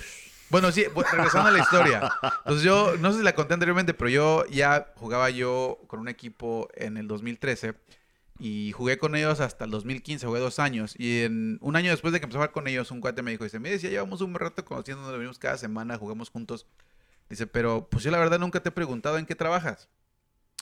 Bueno, 0.50 0.72
sí, 0.72 0.84
regresando 1.12 1.48
a 1.48 1.52
la 1.52 1.58
historia. 1.58 2.10
Entonces 2.38 2.62
yo, 2.62 2.96
no 2.98 3.12
sé 3.12 3.18
si 3.18 3.24
la 3.24 3.34
conté 3.34 3.54
anteriormente, 3.54 3.92
pero 3.92 4.08
yo 4.08 4.46
ya 4.46 4.92
jugaba 4.96 5.28
yo 5.28 5.78
con 5.88 6.00
un 6.00 6.08
equipo 6.08 6.68
en 6.74 6.96
el 6.96 7.06
2013 7.06 7.74
y 8.38 8.72
jugué 8.72 8.98
con 8.98 9.14
ellos 9.16 9.40
hasta 9.40 9.64
el 9.64 9.70
2015, 9.70 10.26
jugué 10.26 10.40
dos 10.40 10.58
años. 10.58 10.94
Y 10.96 11.22
en 11.22 11.58
un 11.60 11.76
año 11.76 11.90
después 11.90 12.12
de 12.12 12.20
que 12.20 12.24
empecé 12.24 12.38
a 12.38 12.40
jugar 12.40 12.52
con 12.52 12.68
ellos, 12.68 12.90
un 12.90 13.00
cuate 13.00 13.22
me 13.22 13.32
dijo, 13.32 13.44
dice, 13.44 13.58
mire, 13.58 13.78
ya 13.78 13.90
llevamos 13.90 14.20
un 14.20 14.34
rato 14.34 14.64
conociéndonos, 14.64 15.12
venimos 15.12 15.38
cada 15.38 15.58
semana, 15.58 15.98
jugamos 15.98 16.30
juntos. 16.30 16.66
Dice, 17.28 17.46
pero 17.46 17.88
pues 17.90 18.04
yo 18.04 18.10
la 18.10 18.18
verdad 18.18 18.38
nunca 18.38 18.60
te 18.60 18.68
he 18.68 18.72
preguntado 18.72 19.18
en 19.18 19.26
qué 19.26 19.34
trabajas, 19.34 19.88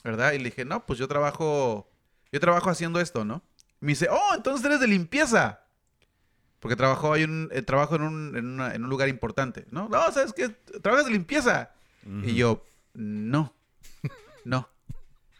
¿verdad? 0.03 0.33
Y 0.33 0.39
le 0.39 0.45
dije, 0.45 0.65
no, 0.65 0.85
pues 0.85 0.99
yo 0.99 1.07
trabajo, 1.07 1.89
yo 2.31 2.39
trabajo 2.39 2.69
haciendo 2.69 2.99
esto, 2.99 3.23
¿no? 3.23 3.41
Me 3.79 3.89
dice, 3.89 4.07
oh, 4.11 4.33
entonces 4.35 4.65
eres 4.65 4.79
de 4.79 4.87
limpieza. 4.87 5.61
Porque 6.59 6.75
trabajó 6.75 7.13
ahí 7.13 7.23
un, 7.23 7.49
eh, 7.51 7.61
trabajo 7.61 7.95
en 7.95 8.01
un, 8.01 8.35
en, 8.35 8.45
una- 8.45 8.73
en 8.73 8.83
un 8.83 8.89
lugar 8.89 9.09
importante, 9.09 9.65
¿no? 9.69 9.87
No, 9.89 10.11
¿sabes 10.11 10.33
qué? 10.33 10.49
Trabajas 10.81 11.05
de 11.05 11.11
limpieza. 11.13 11.71
Y 12.23 12.35
yo, 12.35 12.65
no, 12.93 13.53
no, 14.45 14.69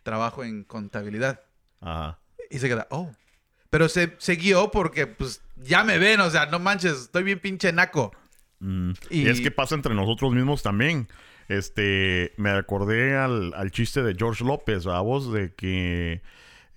trabajo 0.03 0.43
en 0.43 0.63
contabilidad. 0.65 1.41
Ajá. 1.79 2.19
Y 2.49 2.59
se 2.59 2.67
queda, 2.67 2.87
oh. 2.91 3.09
Pero 3.69 3.87
se 3.89 4.15
siguió 4.19 4.69
porque, 4.69 5.07
pues, 5.07 5.41
ya 5.55 5.83
me 5.83 5.97
ven, 5.97 6.19
o 6.19 6.29
sea, 6.29 6.45
no 6.47 6.59
manches, 6.59 6.93
estoy 7.03 7.23
bien 7.23 7.39
pinche 7.39 7.71
naco. 7.73 8.11
Mm. 8.59 8.91
Y- 9.09 9.21
Y... 9.23 9.27
es 9.29 9.39
que 9.41 9.49
pasa 9.51 9.75
entre 9.75 9.95
nosotros 9.95 10.33
mismos 10.33 10.61
también. 10.61 11.07
Este, 11.47 12.33
me 12.37 12.49
acordé 12.51 13.15
al, 13.17 13.53
al 13.53 13.71
chiste 13.71 14.03
de 14.03 14.13
George 14.15 14.43
López, 14.43 14.85
a 14.87 14.99
vos, 14.99 15.31
de 15.31 15.53
que 15.53 16.21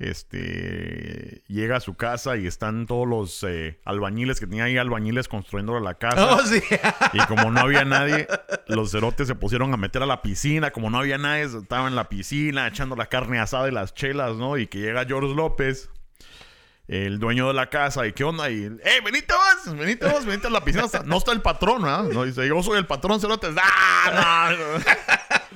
este 0.01 1.45
llega 1.47 1.77
a 1.77 1.81
su 1.81 1.95
casa 1.95 2.39
y 2.39 2.47
están 2.47 2.87
todos 2.87 3.07
los 3.07 3.43
eh, 3.43 3.79
albañiles 3.85 4.41
que 4.41 4.47
tenía 4.47 4.65
ahí 4.65 4.79
albañiles 4.79 5.29
construyendo 5.29 5.79
la 5.79 5.97
casa. 5.97 6.35
Oh, 6.35 6.45
sí. 6.47 6.63
Y 7.13 7.19
como 7.27 7.51
no 7.51 7.61
había 7.61 7.85
nadie, 7.85 8.27
los 8.67 8.93
cerotes 8.93 9.27
se 9.29 9.35
pusieron 9.35 9.75
a 9.75 9.77
meter 9.77 10.03
a 10.03 10.07
la 10.07 10.23
piscina. 10.23 10.71
Como 10.71 10.89
no 10.89 10.99
había 10.99 11.19
nadie, 11.19 11.43
estaban 11.43 11.89
en 11.89 11.97
la 11.97 12.09
piscina 12.09 12.67
echando 12.67 12.97
la 12.97 13.07
carne 13.07 13.39
asada 13.39 13.69
y 13.69 13.73
las 13.73 13.95
chelas, 13.95 14.37
¿no? 14.37 14.57
Y 14.57 14.69
que 14.69 14.79
llega 14.79 15.05
George 15.05 15.35
López, 15.35 15.91
el 16.89 17.19
dueño 17.19 17.49
de 17.49 17.55
la 17.55 17.69
casa, 17.69 18.07
y 18.07 18.15
qué 18.15 18.25
onda, 18.25 18.51
y 18.51 18.65
¡eh, 18.65 19.01
venite 19.05 19.35
vos! 19.35 19.77
Venite 19.77 20.07
vos, 20.07 20.25
venite 20.25 20.47
a 20.47 20.51
la 20.51 20.65
piscina. 20.65 20.87
No 21.05 21.19
está 21.19 21.33
el 21.33 21.43
patrón, 21.43 21.83
¿ah? 21.85 22.05
No, 22.11 22.25
dice, 22.25 22.49
yo 22.49 22.63
soy 22.63 22.79
el 22.79 22.87
patrón, 22.87 23.21
cerotes. 23.21 23.55
¡Ah! 23.63 24.55
no! 24.59 24.81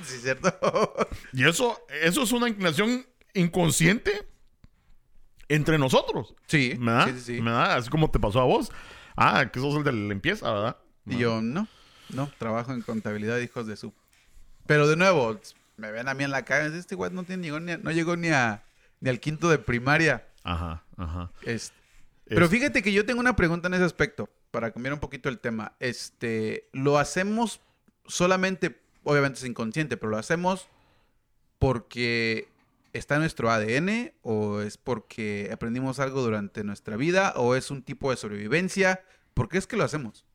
sí, 0.05 0.19
cierto. 0.21 0.53
Y 1.33 1.47
eso, 1.47 1.81
eso 2.03 2.21
es 2.21 2.31
una 2.31 2.47
inclinación 2.47 3.07
inconsciente 3.33 4.34
entre 5.49 5.77
nosotros. 5.77 6.33
Sí, 6.47 6.75
¿verdad? 6.79 7.07
sí, 7.07 7.13
sí, 7.13 7.21
sí. 7.37 7.39
¿verdad? 7.41 7.73
Así 7.75 7.89
como 7.89 8.09
te 8.09 8.19
pasó 8.19 8.41
a 8.41 8.45
vos. 8.45 8.71
Ah, 9.15 9.49
que 9.51 9.59
sos 9.59 9.75
el 9.75 9.83
de 9.83 9.91
la 9.93 10.07
limpieza, 10.09 10.51
¿verdad? 10.51 10.77
Y 11.05 11.17
yo, 11.17 11.41
no, 11.41 11.67
no, 12.09 12.29
trabajo 12.37 12.73
en 12.73 12.81
contabilidad, 12.81 13.37
hijos 13.39 13.67
de 13.67 13.77
su... 13.77 13.93
Pero 14.65 14.87
de 14.87 14.95
nuevo, 14.95 15.39
me 15.77 15.91
ven 15.91 16.07
a 16.07 16.13
mí 16.13 16.23
en 16.23 16.31
la 16.31 16.43
calle, 16.43 16.75
este 16.77 16.95
güey 16.95 17.11
no, 17.11 17.23
tiene, 17.23 17.43
llegó 17.43 17.59
ni 17.59 17.71
a- 17.73 17.77
no 17.77 17.91
llegó 17.91 18.15
ni, 18.17 18.29
a, 18.29 18.63
ni 18.99 19.09
al 19.09 19.19
quinto 19.19 19.49
de 19.49 19.59
primaria. 19.59 20.27
Ajá, 20.43 20.83
ajá. 20.97 21.31
Este, 21.43 21.75
Pero 22.25 22.49
fíjate 22.49 22.81
que 22.81 22.91
yo 22.91 23.05
tengo 23.05 23.19
una 23.19 23.35
pregunta 23.35 23.67
en 23.67 23.75
ese 23.75 23.83
aspecto, 23.83 24.29
para 24.51 24.71
cambiar 24.71 24.93
un 24.93 24.99
poquito 24.99 25.29
el 25.29 25.37
tema. 25.39 25.73
Este, 25.79 26.67
¿lo 26.73 26.97
hacemos 26.97 27.61
solamente, 28.07 28.81
obviamente 29.03 29.39
es 29.39 29.45
inconsciente, 29.45 29.97
pero 29.97 30.09
lo 30.11 30.17
hacemos 30.17 30.67
porque 31.59 32.47
está 32.97 33.15
en 33.15 33.21
nuestro 33.21 33.51
ADN 33.51 34.13
o 34.21 34.61
es 34.61 34.77
porque 34.77 35.49
aprendimos 35.51 35.99
algo 35.99 36.21
durante 36.21 36.63
nuestra 36.63 36.95
vida 36.95 37.33
o 37.35 37.55
es 37.55 37.71
un 37.71 37.83
tipo 37.83 38.11
de 38.11 38.17
sobrevivencia? 38.17 39.03
¿Por 39.33 39.49
qué 39.49 39.57
es 39.57 39.67
que 39.67 39.77
lo 39.77 39.83
hacemos? 39.83 40.25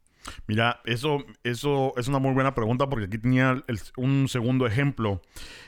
Mira, 0.46 0.80
eso, 0.84 1.24
eso 1.44 1.94
es 1.96 2.08
una 2.08 2.18
muy 2.18 2.34
buena 2.34 2.54
pregunta 2.54 2.88
porque 2.88 3.06
aquí 3.06 3.18
tenía 3.18 3.64
un 3.96 4.28
segundo 4.28 4.66
ejemplo 4.66 5.22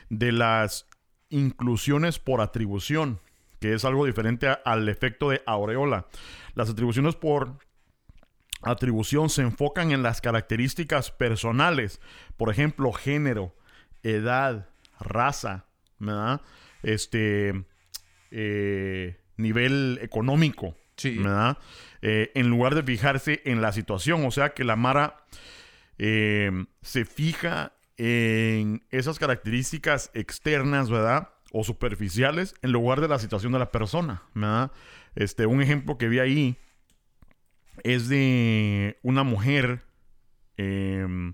de 0.09 0.31
las 0.31 0.87
inclusiones 1.29 2.19
por 2.19 2.41
atribución, 2.41 3.19
que 3.59 3.73
es 3.73 3.85
algo 3.85 4.05
diferente 4.05 4.47
al 4.63 4.87
efecto 4.89 5.29
de 5.29 5.41
aureola. 5.45 6.07
Las 6.53 6.69
atribuciones 6.69 7.15
por 7.15 7.57
atribución 8.61 9.29
se 9.29 9.41
enfocan 9.41 9.91
en 9.91 10.03
las 10.03 10.21
características 10.21 11.11
personales, 11.11 11.99
por 12.37 12.51
ejemplo, 12.51 12.91
género, 12.93 13.55
edad, 14.03 14.69
raza, 14.99 15.65
¿verdad? 15.99 16.41
Este, 16.83 17.65
eh, 18.31 19.17
nivel 19.37 19.99
económico, 20.01 20.75
Sí. 20.95 21.17
¿verdad? 21.17 21.57
Eh, 22.01 22.31
en 22.35 22.49
lugar 22.49 22.75
de 22.75 22.83
fijarse 22.83 23.41
en 23.45 23.61
la 23.61 23.71
situación. 23.71 24.25
O 24.25 24.31
sea 24.31 24.53
que 24.53 24.63
la 24.63 24.75
Mara 24.75 25.25
eh, 25.97 26.51
se 26.81 27.05
fija 27.05 27.73
en 27.97 28.83
esas 28.91 29.17
características 29.19 30.11
externas, 30.13 30.89
¿verdad? 30.89 31.29
O 31.51 31.63
superficiales 31.63 32.55
en 32.61 32.71
lugar 32.71 33.01
de 33.01 33.07
la 33.07 33.19
situación 33.19 33.53
de 33.53 33.59
la 33.59 33.71
persona, 33.71 34.23
¿verdad? 34.33 34.71
Este, 35.15 35.45
un 35.45 35.61
ejemplo 35.61 35.97
que 35.97 36.09
vi 36.09 36.19
ahí 36.19 36.57
es 37.83 38.07
de 38.09 38.97
una 39.03 39.23
mujer 39.23 39.81
em, 40.57 41.33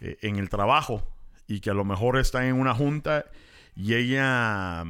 eh, 0.00 0.18
en 0.22 0.36
el 0.36 0.48
trabajo 0.48 1.06
y 1.46 1.60
que 1.60 1.70
a 1.70 1.74
lo 1.74 1.84
mejor 1.84 2.18
está 2.18 2.46
en 2.46 2.56
una 2.56 2.74
junta 2.74 3.26
y 3.74 3.94
ella 3.94 4.84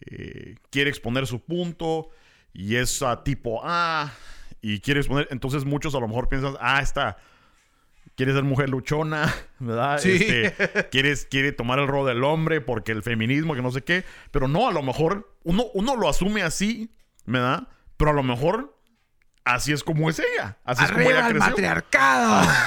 eh, 0.00 0.56
quiere 0.70 0.90
exponer 0.90 1.26
su 1.26 1.40
punto 1.44 2.10
y 2.52 2.76
es 2.76 3.02
a 3.02 3.22
tipo 3.24 3.60
A 3.64 4.12
y 4.60 4.80
quiere 4.80 5.00
exponer, 5.00 5.28
entonces 5.30 5.64
muchos 5.64 5.94
a 5.94 6.00
lo 6.00 6.08
mejor 6.08 6.28
piensan, 6.28 6.54
ah, 6.60 6.80
está, 6.80 7.16
quiere 8.16 8.32
ser 8.32 8.42
mujer 8.44 8.68
luchona, 8.68 9.32
¿verdad? 9.58 9.98
Sí. 9.98 10.12
Este, 10.20 10.88
quieres, 10.90 11.26
quiere 11.30 11.52
tomar 11.52 11.78
el 11.78 11.86
rol 11.88 12.06
del 12.06 12.24
hombre 12.24 12.60
porque 12.60 12.92
el 12.92 13.02
feminismo, 13.02 13.54
que 13.54 13.62
no 13.62 13.70
sé 13.70 13.82
qué, 13.82 14.04
pero 14.30 14.48
no, 14.48 14.68
a 14.68 14.72
lo 14.72 14.82
mejor 14.82 15.36
uno, 15.44 15.66
uno 15.74 15.96
lo 15.96 16.08
asume 16.08 16.42
así, 16.42 16.90
¿verdad? 17.26 17.68
Pero 17.96 18.10
a 18.10 18.14
lo 18.14 18.22
mejor 18.22 18.76
así 19.44 19.72
es 19.72 19.82
como 19.82 20.10
es 20.10 20.18
ella, 20.20 20.58
así 20.64 20.84
es 20.84 20.90
como 20.92 21.08
ella 21.08 21.26
el 21.26 21.32
creció. 21.34 21.50
matriarcado! 21.50 22.48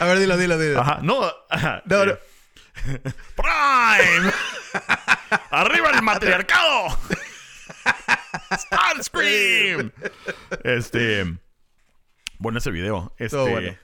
A 0.00 0.04
ver, 0.04 0.18
dilo, 0.18 0.36
dilo, 0.36 0.58
dilo. 0.58 0.80
Ajá, 0.80 1.00
no, 1.02 1.20
ajá, 1.50 1.82
No, 1.86 2.04
no. 2.04 2.12
Prime. 3.36 4.32
Arriba 5.50 5.90
el 5.90 6.02
matriarcado. 6.02 6.98
Starscream. 8.52 9.92
Este, 10.64 11.38
bueno 12.38 12.58
ese 12.58 12.70
video. 12.70 13.14
Este, 13.18 13.36
Todo 13.36 13.50
bueno. 13.50 13.76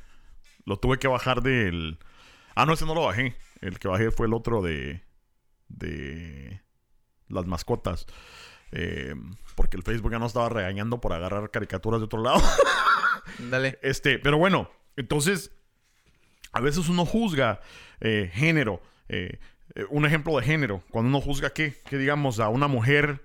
lo 0.64 0.78
tuve 0.78 0.98
que 0.98 1.08
bajar 1.08 1.42
del. 1.42 1.98
Ah, 2.54 2.66
no, 2.66 2.74
ese 2.74 2.86
no 2.86 2.94
lo 2.94 3.04
bajé. 3.04 3.36
El 3.60 3.78
que 3.78 3.88
bajé 3.88 4.10
fue 4.10 4.26
el 4.26 4.34
otro 4.34 4.62
de 4.62 5.02
de 5.68 6.60
las 7.28 7.46
mascotas. 7.46 8.06
Eh, 8.72 9.14
porque 9.54 9.76
el 9.76 9.82
Facebook 9.82 10.10
ya 10.10 10.18
no 10.18 10.26
estaba 10.26 10.48
regañando 10.48 11.00
por 11.00 11.12
agarrar 11.12 11.50
caricaturas 11.50 12.00
de 12.00 12.06
otro 12.06 12.22
lado. 12.22 12.42
Dale. 13.38 13.78
Este, 13.82 14.18
pero 14.18 14.38
bueno, 14.38 14.70
entonces, 14.96 15.52
a 16.54 16.60
veces 16.60 16.88
uno 16.88 17.04
juzga 17.04 17.60
eh, 18.00 18.30
género. 18.32 18.80
eh, 19.08 19.38
eh, 19.74 19.84
un 19.90 20.06
ejemplo 20.06 20.36
de 20.38 20.44
género. 20.44 20.82
Cuando 20.90 21.08
uno 21.08 21.20
juzga 21.20 21.50
que, 21.50 21.74
que 21.88 21.98
digamos, 21.98 22.38
a 22.40 22.48
una 22.48 22.68
mujer, 22.68 23.22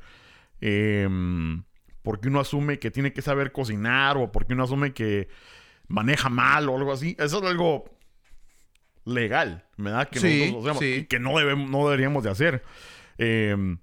em, 0.61 1.63
porque 2.01 2.27
uno 2.29 2.39
asume 2.39 2.79
que 2.79 2.91
tiene 2.91 3.13
que 3.13 3.21
saber 3.21 3.51
cocinar 3.51 4.17
o 4.17 4.31
porque 4.31 4.53
uno 4.53 4.63
asume 4.63 4.93
que 4.93 5.27
maneja 5.87 6.29
mal 6.29 6.67
o 6.69 6.75
algo 6.77 6.91
así. 6.91 7.15
Eso 7.19 7.39
es 7.39 7.43
algo 7.49 7.85
legal, 9.05 9.65
¿verdad? 9.77 10.09
Que 10.09 10.19
Sí, 10.19 10.39
nosotros 10.51 10.63
hacemos 10.65 10.79
sí. 10.79 10.93
y 11.01 11.05
que 11.05 11.19
no, 11.19 11.37
debemos, 11.37 11.69
no 11.69 11.85
deberíamos 11.85 12.23
de 12.23 12.29
hacer. 12.29 12.63
Em, 13.17 13.77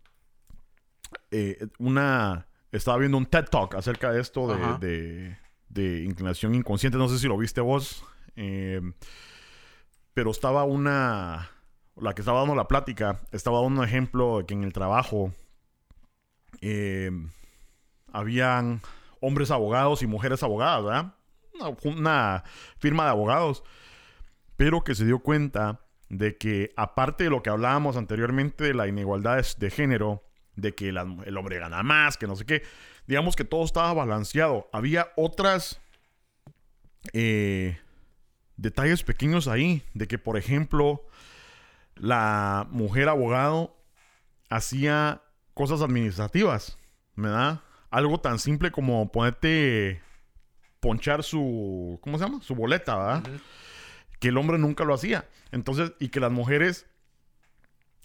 una... 1.78 2.46
Estaba 2.72 2.98
viendo 2.98 3.16
un 3.16 3.26
TED 3.26 3.44
Talk 3.44 3.74
acerca 3.74 4.12
de 4.12 4.20
esto 4.20 4.48
de- 4.78 5.36
de 5.68 6.02
inclinación 6.04 6.54
inconsciente. 6.54 6.98
No 6.98 7.08
sé 7.08 7.18
si 7.18 7.26
lo 7.26 7.38
viste 7.38 7.60
vos. 7.60 8.04
em, 8.34 8.92
pero 10.16 10.30
estaba 10.30 10.64
una... 10.64 11.50
La 11.94 12.14
que 12.14 12.22
estaba 12.22 12.38
dando 12.38 12.54
la 12.54 12.68
plática, 12.68 13.20
estaba 13.32 13.60
dando 13.60 13.82
un 13.82 13.86
ejemplo 13.86 14.38
de 14.38 14.46
que 14.46 14.54
en 14.54 14.64
el 14.64 14.72
trabajo 14.72 15.34
em, 16.62 17.28
habían 18.10 18.80
hombres 19.20 19.50
abogados 19.50 20.02
y 20.02 20.06
mujeres 20.06 20.42
abogadas, 20.42 20.84
¿verdad? 20.84 21.14
Una, 21.84 22.44
firma 22.78 23.04
de 23.04 23.10
abogados. 23.10 23.62
Pero 24.56 24.84
que 24.84 24.94
se 24.94 25.04
dio 25.04 25.18
cuenta 25.18 25.80
de 26.08 26.38
que, 26.38 26.72
aparte 26.76 27.24
de 27.24 27.30
lo 27.30 27.42
que 27.42 27.50
hablábamos 27.50 27.98
anteriormente 27.98 28.64
de 28.64 28.72
la 28.72 28.88
inigualdad 28.88 29.44
de- 29.58 29.70
género, 29.70 30.22
de 30.54 30.74
que 30.74 30.88
el 30.88 31.36
hombre 31.36 31.58
gana 31.58 31.82
más, 31.82 32.16
que 32.16 32.26
no 32.26 32.36
sé 32.36 32.46
qué, 32.46 32.62
digamos 33.06 33.36
que 33.36 33.44
todo 33.44 33.64
estaba 33.64 33.92
balanceado. 33.92 34.70
Había 34.72 35.12
otras 35.14 35.78
eh, 37.12 37.78
detalles 38.56 39.02
pequeños 39.02 39.48
ahí, 39.48 39.82
de 39.94 40.06
que, 40.06 40.18
por 40.18 40.36
ejemplo, 40.36 41.04
la 41.94 42.66
mujer 42.70 43.08
abogado 43.08 43.76
hacía 44.48 45.22
cosas 45.54 45.80
administrativas, 45.80 46.78
¿verdad? 47.14 47.60
Algo 47.90 48.20
tan 48.20 48.38
simple 48.38 48.70
como 48.70 49.10
ponerte, 49.10 50.02
ponchar 50.80 51.22
su, 51.22 51.98
¿cómo 52.02 52.18
se 52.18 52.24
llama? 52.24 52.42
Su 52.42 52.54
boleta, 52.54 52.96
¿verdad? 52.96 53.40
Que 54.18 54.28
el 54.28 54.38
hombre 54.38 54.58
nunca 54.58 54.84
lo 54.84 54.94
hacía. 54.94 55.28
Entonces, 55.52 55.92
y 55.98 56.08
que 56.08 56.20
las 56.20 56.32
mujeres 56.32 56.86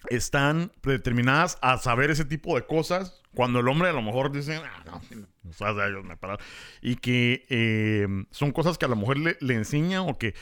están 0.09 0.71
predeterminadas 0.81 1.57
a 1.61 1.77
saber 1.77 2.09
ese 2.11 2.25
tipo 2.25 2.55
de 2.55 2.65
cosas 2.65 3.21
cuando 3.35 3.59
el 3.59 3.67
hombre 3.67 3.89
a 3.89 3.93
lo 3.93 4.01
mejor 4.01 4.31
dice, 4.31 4.55
ah, 4.55 4.83
no, 4.85 5.01
o 5.49 5.53
sea, 5.53 5.69
ellos 5.87 6.03
me 6.03 6.17
paran". 6.17 6.37
Y 6.81 6.95
que 6.97 7.45
eh, 7.49 8.07
son 8.31 8.51
cosas 8.51 8.77
que 8.77 8.85
a 8.85 8.89
la 8.89 8.95
mujer 8.95 9.17
le, 9.19 9.37
le 9.39 9.53
enseñan 9.53 10.09
o 10.09 10.17
que 10.17 10.33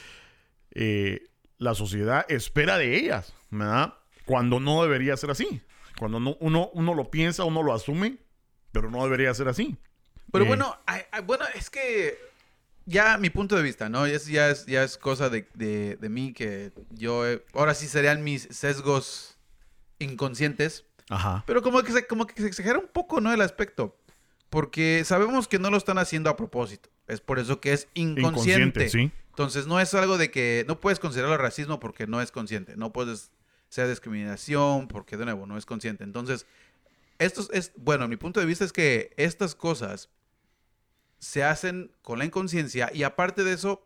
eh, 0.72 1.28
la 1.58 1.76
sociedad 1.76 2.26
espera 2.30 2.78
de 2.78 2.96
ellas, 2.98 3.34
¿verdad? 3.50 3.96
Cuando 4.26 4.60
no 4.60 4.82
debería 4.84 5.18
ser 5.18 5.32
así. 5.32 5.62
Cuando 5.98 6.20
no, 6.20 6.38
uno, 6.40 6.70
uno 6.74 6.94
lo 6.94 7.12
piensa, 7.12 7.44
uno 7.44 7.62
lo 7.64 7.74
asume, 7.74 8.18
pero 8.72 8.90
no 8.90 9.04
debería 9.04 9.34
ser 9.34 9.48
así. 9.50 9.78
Pero 10.32 10.46
Eh, 10.46 10.48
bueno, 10.48 10.78
bueno, 11.26 11.44
es 11.56 11.70
que 11.70 12.18
ya 12.86 13.18
mi 13.18 13.30
punto 13.30 13.56
de 13.56 13.64
vista, 13.64 13.90
¿no? 13.90 14.06
Es, 14.06 14.28
ya, 14.28 14.50
es, 14.50 14.66
ya 14.68 14.84
es 14.84 14.98
cosa 14.98 15.30
de, 15.30 15.48
de- 15.56 15.98
de 15.98 16.10
mí 16.10 16.32
que 16.34 16.72
yo... 16.92 17.24
ahora 17.54 17.74
sí 17.74 17.88
serían 17.88 18.24
mis 18.24 18.44
sesgos 18.52 19.38
inconscientes. 20.00 20.86
Ajá. 21.10 21.44
Pero 21.48 21.62
como 21.62 21.82
que, 21.84 21.92
se, 21.92 22.08
como 22.08 22.26
que 22.28 22.40
se 22.42 22.48
exagera 22.48 22.80
un 22.80 22.88
poco, 22.88 23.22
¿no? 23.22 23.34
El 23.34 23.42
aspecto. 23.42 23.98
Porque 24.50 25.04
sabemos 25.06 25.48
que 25.48 25.60
no 25.60 25.70
lo 25.70 25.78
están 25.78 25.98
haciendo 26.00 26.30
a 26.30 26.36
propósito. 26.36 26.90
Es 27.08 27.22
por 27.22 27.40
eso 27.40 27.60
que 27.62 27.74
es 27.74 27.88
inconsciente. 27.94 28.86
Inconsciente, 28.86 28.90
sí. 28.90 29.12
Entonces 29.30 29.68
no 29.68 29.80
es 29.80 29.94
algo 29.94 30.18
de 30.18 30.32
que 30.32 30.66
no 30.68 30.80
puedes 30.80 31.00
considerarlo 31.00 31.38
racismo 31.38 31.80
porque 31.80 32.08
no 32.08 32.22
es 32.22 32.32
consciente. 32.32 32.76
No 32.76 32.92
puedes 32.92 33.32
ser 33.70 33.88
discriminación 33.88 34.88
porque 34.88 35.18
de 35.18 35.26
nuevo 35.26 35.46
no 35.46 35.58
es 35.58 35.66
consciente. 35.66 36.04
Entonces, 36.04 36.46
esto 37.20 37.42
es, 37.42 37.50
es- 37.54 37.72
bueno, 37.78 38.08
mi 38.08 38.18
punto 38.18 38.40
de 38.40 38.46
vista 38.48 38.66
es 38.66 38.74
que 38.74 39.14
estas 39.18 39.54
cosas 39.56 40.10
se 41.20 41.44
hacen 41.44 41.92
con 42.02 42.18
la 42.20 42.26
inconsciencia 42.26 42.90
y 42.94 43.04
aparte 43.04 43.44
de 43.44 43.54
eso, 43.54 43.86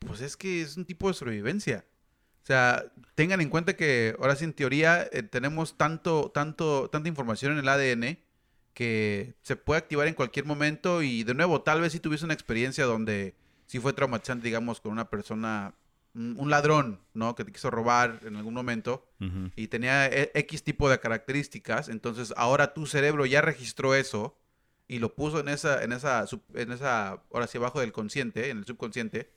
pues 0.00 0.20
es 0.20 0.36
que 0.36 0.60
es 0.62 0.76
un 0.76 0.84
tipo 0.84 1.08
de 1.08 1.14
sobrevivencia. 1.14 1.84
O 2.48 2.50
sea, 2.50 2.90
tengan 3.14 3.42
en 3.42 3.50
cuenta 3.50 3.76
que 3.76 4.16
ahora 4.18 4.34
sí 4.34 4.46
en 4.46 4.54
teoría 4.54 5.06
eh, 5.12 5.22
tenemos 5.22 5.76
tanto, 5.76 6.30
tanto, 6.32 6.88
tanta 6.88 7.06
información 7.06 7.52
en 7.52 7.58
el 7.58 7.68
ADN 7.68 8.18
que 8.72 9.34
se 9.42 9.54
puede 9.56 9.80
activar 9.80 10.08
en 10.08 10.14
cualquier 10.14 10.46
momento 10.46 11.02
y 11.02 11.24
de 11.24 11.34
nuevo, 11.34 11.60
tal 11.60 11.82
vez 11.82 11.92
si 11.92 12.00
tuviese 12.00 12.24
una 12.24 12.32
experiencia 12.32 12.86
donde 12.86 13.34
sí 13.66 13.80
fue 13.80 13.92
traumatizante, 13.92 14.46
digamos, 14.46 14.80
con 14.80 14.92
una 14.92 15.10
persona 15.10 15.74
un 16.14 16.48
ladrón, 16.48 17.00
¿no? 17.12 17.34
Que 17.34 17.44
te 17.44 17.52
quiso 17.52 17.70
robar 17.70 18.20
en 18.24 18.36
algún 18.36 18.54
momento 18.54 19.06
y 19.54 19.68
tenía 19.68 20.06
e, 20.06 20.30
X 20.34 20.64
tipo 20.64 20.88
de 20.88 20.98
características, 21.00 21.90
entonces 21.90 22.32
ahora 22.34 22.72
tu 22.72 22.86
cerebro 22.86 23.26
ya 23.26 23.42
registró 23.42 23.94
eso 23.94 24.38
y 24.88 25.00
lo 25.00 25.14
puso 25.14 25.38
en 25.38 25.48
esa, 25.48 25.84
en 25.84 25.92
esa, 25.92 26.24
en 26.54 26.72
esa, 26.72 27.22
ahora 27.30 27.46
sí 27.46 27.58
abajo 27.58 27.80
del 27.80 27.92
consciente, 27.92 28.48
en 28.48 28.56
el 28.56 28.64
subconsciente, 28.64 29.30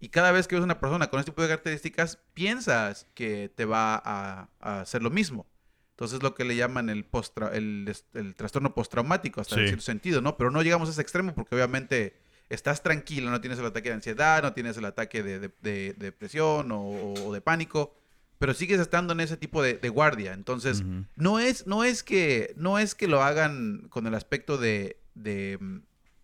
y 0.00 0.08
cada 0.08 0.32
vez 0.32 0.46
que 0.46 0.56
ves 0.56 0.64
una 0.64 0.80
persona 0.80 1.08
con 1.08 1.20
este 1.20 1.32
tipo 1.32 1.42
de 1.42 1.48
características, 1.48 2.18
piensas 2.34 3.06
que 3.14 3.50
te 3.54 3.64
va 3.64 4.00
a, 4.04 4.48
hacer 4.60 5.02
lo 5.02 5.10
mismo. 5.10 5.46
Entonces 5.90 6.22
lo 6.22 6.34
que 6.34 6.44
le 6.44 6.56
llaman 6.56 6.90
el, 6.90 7.04
post 7.04 7.38
el, 7.52 7.94
el, 8.14 8.34
trastorno 8.34 8.74
postraumático, 8.74 9.40
hasta 9.40 9.60
en 9.60 9.68
cierto 9.68 9.84
sentido, 9.84 10.20
¿no? 10.20 10.36
Pero 10.36 10.50
no 10.50 10.62
llegamos 10.62 10.88
a 10.88 10.92
ese 10.92 11.02
extremo 11.02 11.34
porque 11.34 11.54
obviamente 11.54 12.16
estás 12.48 12.82
tranquilo, 12.82 13.30
no 13.30 13.40
tienes 13.40 13.58
el 13.58 13.66
ataque 13.66 13.88
de 13.88 13.94
ansiedad, 13.96 14.42
no 14.42 14.52
tienes 14.52 14.76
el 14.76 14.84
ataque 14.84 15.22
de, 15.22 15.94
depresión 15.96 16.68
o, 16.72 17.32
de 17.32 17.40
pánico, 17.40 17.94
pero 18.38 18.54
sigues 18.54 18.80
estando 18.80 19.12
en 19.12 19.20
ese 19.20 19.36
tipo 19.36 19.62
de, 19.62 19.88
guardia. 19.88 20.32
Entonces, 20.32 20.82
no, 21.16 21.38
es, 21.38 21.66
no, 21.66 21.84
es 21.84 22.02
que, 22.02 22.54
no 22.56 22.78
es 22.78 22.94
que 22.94 23.08
lo 23.08 23.22
hagan 23.22 23.88
con 23.88 24.06
el 24.06 24.14
aspecto 24.14 24.58
de, 24.58 24.98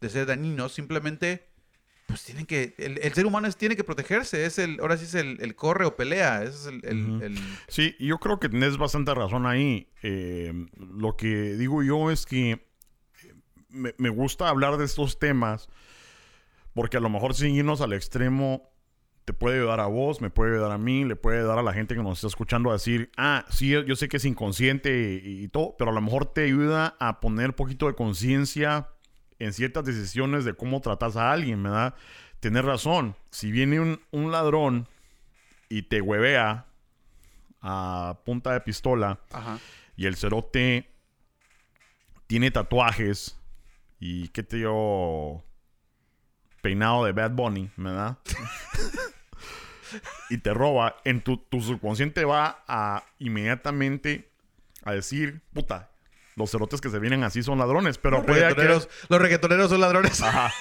ser 0.00 0.26
dañinos, 0.26 0.72
simplemente 0.72 1.49
pues 2.10 2.24
tienen 2.24 2.46
que, 2.46 2.74
el, 2.78 3.12
ser 3.14 3.26
humano 3.26 3.50
tiene 3.52 3.76
que 3.76 3.84
protegerse, 3.84 4.44
es 4.44 4.58
el, 4.58 4.78
ahora 4.80 4.96
sí 4.96 5.04
es 5.04 5.14
el, 5.14 5.54
corre 5.54 5.84
o 5.86 5.96
pelea, 5.96 6.42
es 6.42 6.66
el, 6.66 7.38
Sí, 7.68 7.96
yo 7.98 8.18
creo 8.18 8.38
que 8.38 8.48
tienes 8.48 8.76
bastante 8.76 9.14
razón 9.14 9.46
ahí. 9.46 9.88
Eh, 10.02 10.52
lo 10.76 11.16
que 11.16 11.54
digo 11.56 11.82
yo 11.82 12.10
es 12.10 12.26
que 12.26 12.66
me, 13.68 13.94
me, 13.98 14.08
gusta 14.08 14.48
hablar 14.48 14.76
de 14.76 14.84
estos 14.84 15.18
temas 15.18 15.68
porque 16.74 16.96
a 16.96 17.00
lo 17.00 17.08
mejor 17.08 17.34
sin 17.34 17.54
irnos 17.54 17.80
al 17.80 17.92
extremo 17.92 18.70
te 19.24 19.32
puede 19.32 19.58
ayudar 19.58 19.80
a 19.80 19.86
vos, 19.86 20.20
me 20.20 20.30
puede 20.30 20.52
ayudar 20.52 20.72
a 20.72 20.78
mí, 20.78 21.04
le 21.04 21.16
puede 21.16 21.38
ayudar 21.38 21.58
a 21.58 21.62
la 21.62 21.72
gente 21.72 21.94
que 21.94 22.02
nos 22.02 22.18
está 22.18 22.26
escuchando 22.26 22.70
a 22.70 22.74
decir, 22.74 23.10
ah, 23.16 23.44
sí, 23.48 23.70
yo 23.70 23.96
sé 23.96 24.08
que 24.08 24.16
es 24.16 24.24
inconsciente 24.24 25.20
y, 25.22 25.46
todo, 25.48 25.76
pero 25.78 25.90
a 25.90 25.94
lo 25.94 26.00
mejor 26.00 26.26
te 26.26 26.44
ayuda 26.44 26.96
a 26.98 27.20
poner 27.20 27.50
un 27.50 27.54
poquito 27.54 27.86
de 27.86 27.94
conciencia 27.94 28.88
en 29.40 29.52
ciertas 29.52 29.84
decisiones 29.84 30.44
de 30.44 30.54
cómo 30.54 30.80
tratas 30.80 31.16
a 31.16 31.32
alguien, 31.32 31.62
¿verdad? 31.62 31.94
Tener 32.38 32.64
razón. 32.64 33.16
Si 33.30 33.50
viene 33.50 33.98
un, 34.12 34.30
ladrón 34.30 34.86
y 35.68 35.82
te 35.82 36.00
huevea 36.00 36.66
a 37.60 38.20
punta 38.24 38.52
de 38.52 38.60
pistola 38.60 39.20
y 39.96 40.06
el 40.06 40.16
cerote 40.16 40.88
tiene 42.26 42.50
tatuajes 42.50 43.38
y 43.98 44.28
qué 44.28 44.42
te 44.42 44.60
yo 44.60 45.42
peinado 46.62 47.04
de 47.04 47.12
Bad 47.12 47.32
Bunny, 47.32 47.70
¿verdad? 47.76 48.18
y 50.30 50.38
te 50.38 50.54
roba, 50.54 50.96
en 51.04 51.22
tu, 51.22 51.44
subconsciente 51.50 52.24
va 52.24 52.64
a 52.66 53.04
inmediatamente 53.18 54.30
a 54.84 54.92
decir, 54.92 55.42
puta, 55.52 55.89
los 56.36 56.50
cerotes 56.50 56.80
que 56.80 56.90
se 56.90 56.98
vienen 56.98 57.24
así 57.24 57.42
son 57.42 57.58
ladrones, 57.58 57.98
pero 57.98 58.18
los 58.18 58.26
reggaetoneros, 58.26 58.88
los 59.08 59.20
reggaetoneros 59.20 59.70
son 59.70 59.80
ladrones. 59.80 60.20
Ajá. 60.22 60.52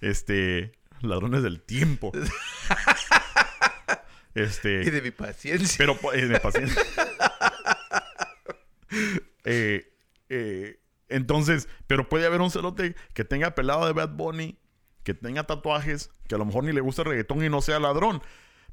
Este, 0.00 0.72
ladrones 1.02 1.42
del 1.42 1.60
tiempo. 1.60 2.12
Este. 4.34 4.82
Y 4.82 4.90
de 4.90 5.02
mi 5.02 5.10
paciencia. 5.10 5.76
Pero, 5.76 5.98
eh, 6.14 6.26
de 6.26 6.40
paciencia. 6.40 6.82
eh, 9.44 9.92
eh, 10.28 10.80
entonces, 11.08 11.68
pero 11.86 12.08
puede 12.08 12.26
haber 12.26 12.40
un 12.40 12.50
celote 12.50 12.94
que 13.12 13.24
tenga 13.24 13.54
pelado 13.54 13.86
de 13.86 13.92
Bad 13.92 14.10
Bunny, 14.10 14.58
que 15.02 15.14
tenga 15.14 15.44
tatuajes, 15.44 16.10
que 16.28 16.36
a 16.36 16.38
lo 16.38 16.44
mejor 16.44 16.64
ni 16.64 16.72
le 16.72 16.80
gusta 16.80 17.02
el 17.02 17.08
reggaetón 17.08 17.44
y 17.44 17.48
no 17.48 17.60
sea 17.60 17.80
ladrón. 17.80 18.22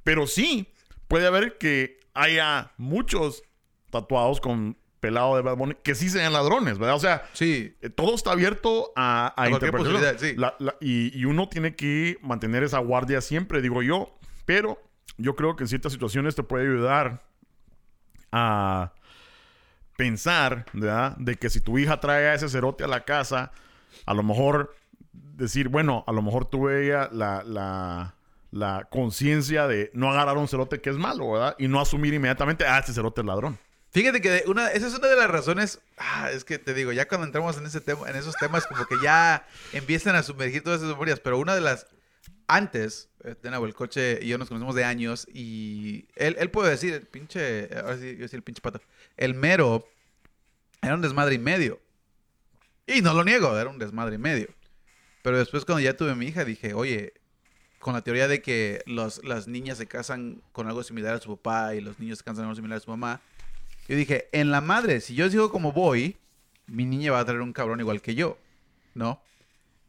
Pero 0.03 0.27
sí, 0.27 0.71
puede 1.07 1.27
haber 1.27 1.57
que 1.57 1.99
haya 2.13 2.71
muchos 2.77 3.43
tatuados 3.89 4.39
con 4.39 4.77
pelado 4.99 5.35
de 5.35 5.41
Bad 5.41 5.55
Bunny 5.57 5.75
que 5.83 5.95
sí 5.95 6.09
sean 6.09 6.33
ladrones, 6.33 6.77
¿verdad? 6.79 6.95
O 6.95 6.99
sea, 6.99 7.29
sí. 7.33 7.75
Eh, 7.81 7.89
todo 7.89 8.15
está 8.15 8.31
abierto 8.31 8.91
a, 8.95 9.33
a, 9.35 9.49
interpretación. 9.49 10.19
Sí. 10.19 10.35
y, 10.81 11.19
y, 11.19 11.25
uno 11.25 11.49
tiene 11.49 11.75
que 11.75 12.17
mantener 12.21 12.63
esa 12.63 12.79
guardia 12.79 13.21
siempre, 13.21 13.61
digo 13.61 13.81
yo. 13.81 14.17
Pero 14.45 14.81
yo 15.17 15.35
creo 15.35 15.55
que 15.55 15.63
en 15.63 15.67
ciertas 15.67 15.91
situaciones 15.91 16.35
te 16.35 16.43
puede 16.43 16.65
ayudar 16.65 17.21
a 18.31 18.93
pensar, 19.97 20.65
¿verdad? 20.73 21.17
De 21.17 21.35
que 21.35 21.49
si 21.49 21.59
tu 21.59 21.77
hija 21.77 21.99
trae 21.99 22.27
a 22.27 22.33
ese 22.33 22.49
cerote 22.49 22.83
a 22.83 22.87
la 22.87 23.03
casa, 23.03 23.51
a 24.05 24.13
lo 24.13 24.23
mejor 24.23 24.75
decir, 25.11 25.69
bueno, 25.69 26.03
a 26.07 26.11
lo 26.11 26.21
mejor 26.21 26.45
tuve 26.45 26.85
ella 26.85 27.09
la, 27.11 27.43
la, 27.43 28.15
la 28.51 28.87
conciencia 28.89 29.67
de 29.67 29.91
no 29.93 30.09
agarrar 30.11 30.37
un 30.37 30.47
cerote 30.47 30.81
que 30.81 30.89
es 30.89 30.97
malo, 30.97 31.31
¿verdad? 31.31 31.55
Y 31.59 31.67
no 31.67 31.79
asumir 31.79 32.13
inmediatamente, 32.13 32.65
ah, 32.65 32.79
este 32.79 32.93
cerote 32.93 33.21
es 33.21 33.27
ladrón. 33.27 33.57
Fíjate 33.97 34.21
que 34.21 34.43
una, 34.45 34.67
esa 34.67 34.85
es 34.85 34.93
una 34.93 35.07
de 35.07 35.15
las 35.15 35.27
razones, 35.27 35.79
ah, 35.97 36.29
es 36.31 36.43
que 36.43 36.59
te 36.59 36.75
digo, 36.75 36.91
ya 36.91 37.07
cuando 37.07 37.25
entramos 37.25 37.57
en 37.57 37.65
ese 37.65 37.81
tema, 37.81 38.07
en 38.07 38.15
esos 38.15 38.35
temas, 38.35 38.67
como 38.67 38.85
que 38.85 38.93
ya 39.01 39.47
empiezan 39.73 40.15
a 40.15 40.21
sumergir 40.21 40.61
todas 40.61 40.81
esas 40.81 40.91
memorias, 40.91 41.19
pero 41.19 41.39
una 41.39 41.55
de 41.55 41.61
las, 41.61 41.87
antes, 42.45 43.09
eh, 43.23 43.33
de 43.41 43.49
nuevo, 43.49 43.65
el 43.65 43.73
coche 43.73 44.19
y 44.21 44.27
yo 44.27 44.37
nos 44.37 44.49
conocemos 44.49 44.75
de 44.75 44.83
años 44.83 45.27
y 45.33 46.05
él, 46.15 46.35
él 46.37 46.51
puede 46.51 46.69
decir, 46.69 46.93
el 46.93 47.07
pinche, 47.07 47.69
ahora 47.75 47.97
sí, 47.97 48.13
yo 48.13 48.21
decir 48.21 48.37
el 48.37 48.43
pinche 48.43 48.61
pato, 48.61 48.79
el 49.17 49.33
mero 49.33 49.87
era 50.83 50.93
un 50.93 51.01
desmadre 51.01 51.33
y 51.33 51.39
medio. 51.39 51.81
Y 52.85 53.01
no 53.01 53.15
lo 53.15 53.23
niego, 53.23 53.57
era 53.57 53.67
un 53.67 53.79
desmadre 53.79 54.13
y 54.13 54.19
medio. 54.19 54.49
Pero 55.23 55.39
después 55.39 55.65
cuando 55.65 55.79
ya 55.81 55.97
tuve 55.97 56.13
mi 56.13 56.27
hija 56.27 56.45
dije, 56.45 56.75
oye, 56.75 57.13
con 57.79 57.95
la 57.95 58.03
teoría 58.03 58.27
de 58.27 58.43
que 58.43 58.83
los, 58.85 59.23
las 59.23 59.47
niñas 59.47 59.79
se 59.79 59.87
casan 59.87 60.43
con 60.51 60.67
algo 60.67 60.83
similar 60.83 61.15
a 61.15 61.19
su 61.19 61.35
papá 61.35 61.73
y 61.73 61.81
los 61.81 61.97
niños 61.97 62.19
se 62.19 62.23
casan 62.23 62.35
con 62.35 62.45
algo 62.45 62.55
similar 62.55 62.77
a 62.77 62.81
su 62.81 62.91
mamá, 62.91 63.21
yo 63.87 63.95
dije, 63.95 64.29
en 64.31 64.51
la 64.51 64.61
madre, 64.61 65.01
si 65.01 65.15
yo 65.15 65.29
sigo 65.29 65.51
como 65.51 65.71
voy, 65.71 66.17
mi 66.65 66.85
niña 66.85 67.11
va 67.11 67.19
a 67.19 67.25
traer 67.25 67.41
un 67.41 67.53
cabrón 67.53 67.79
igual 67.79 68.01
que 68.01 68.15
yo, 68.15 68.37
¿no? 68.93 69.21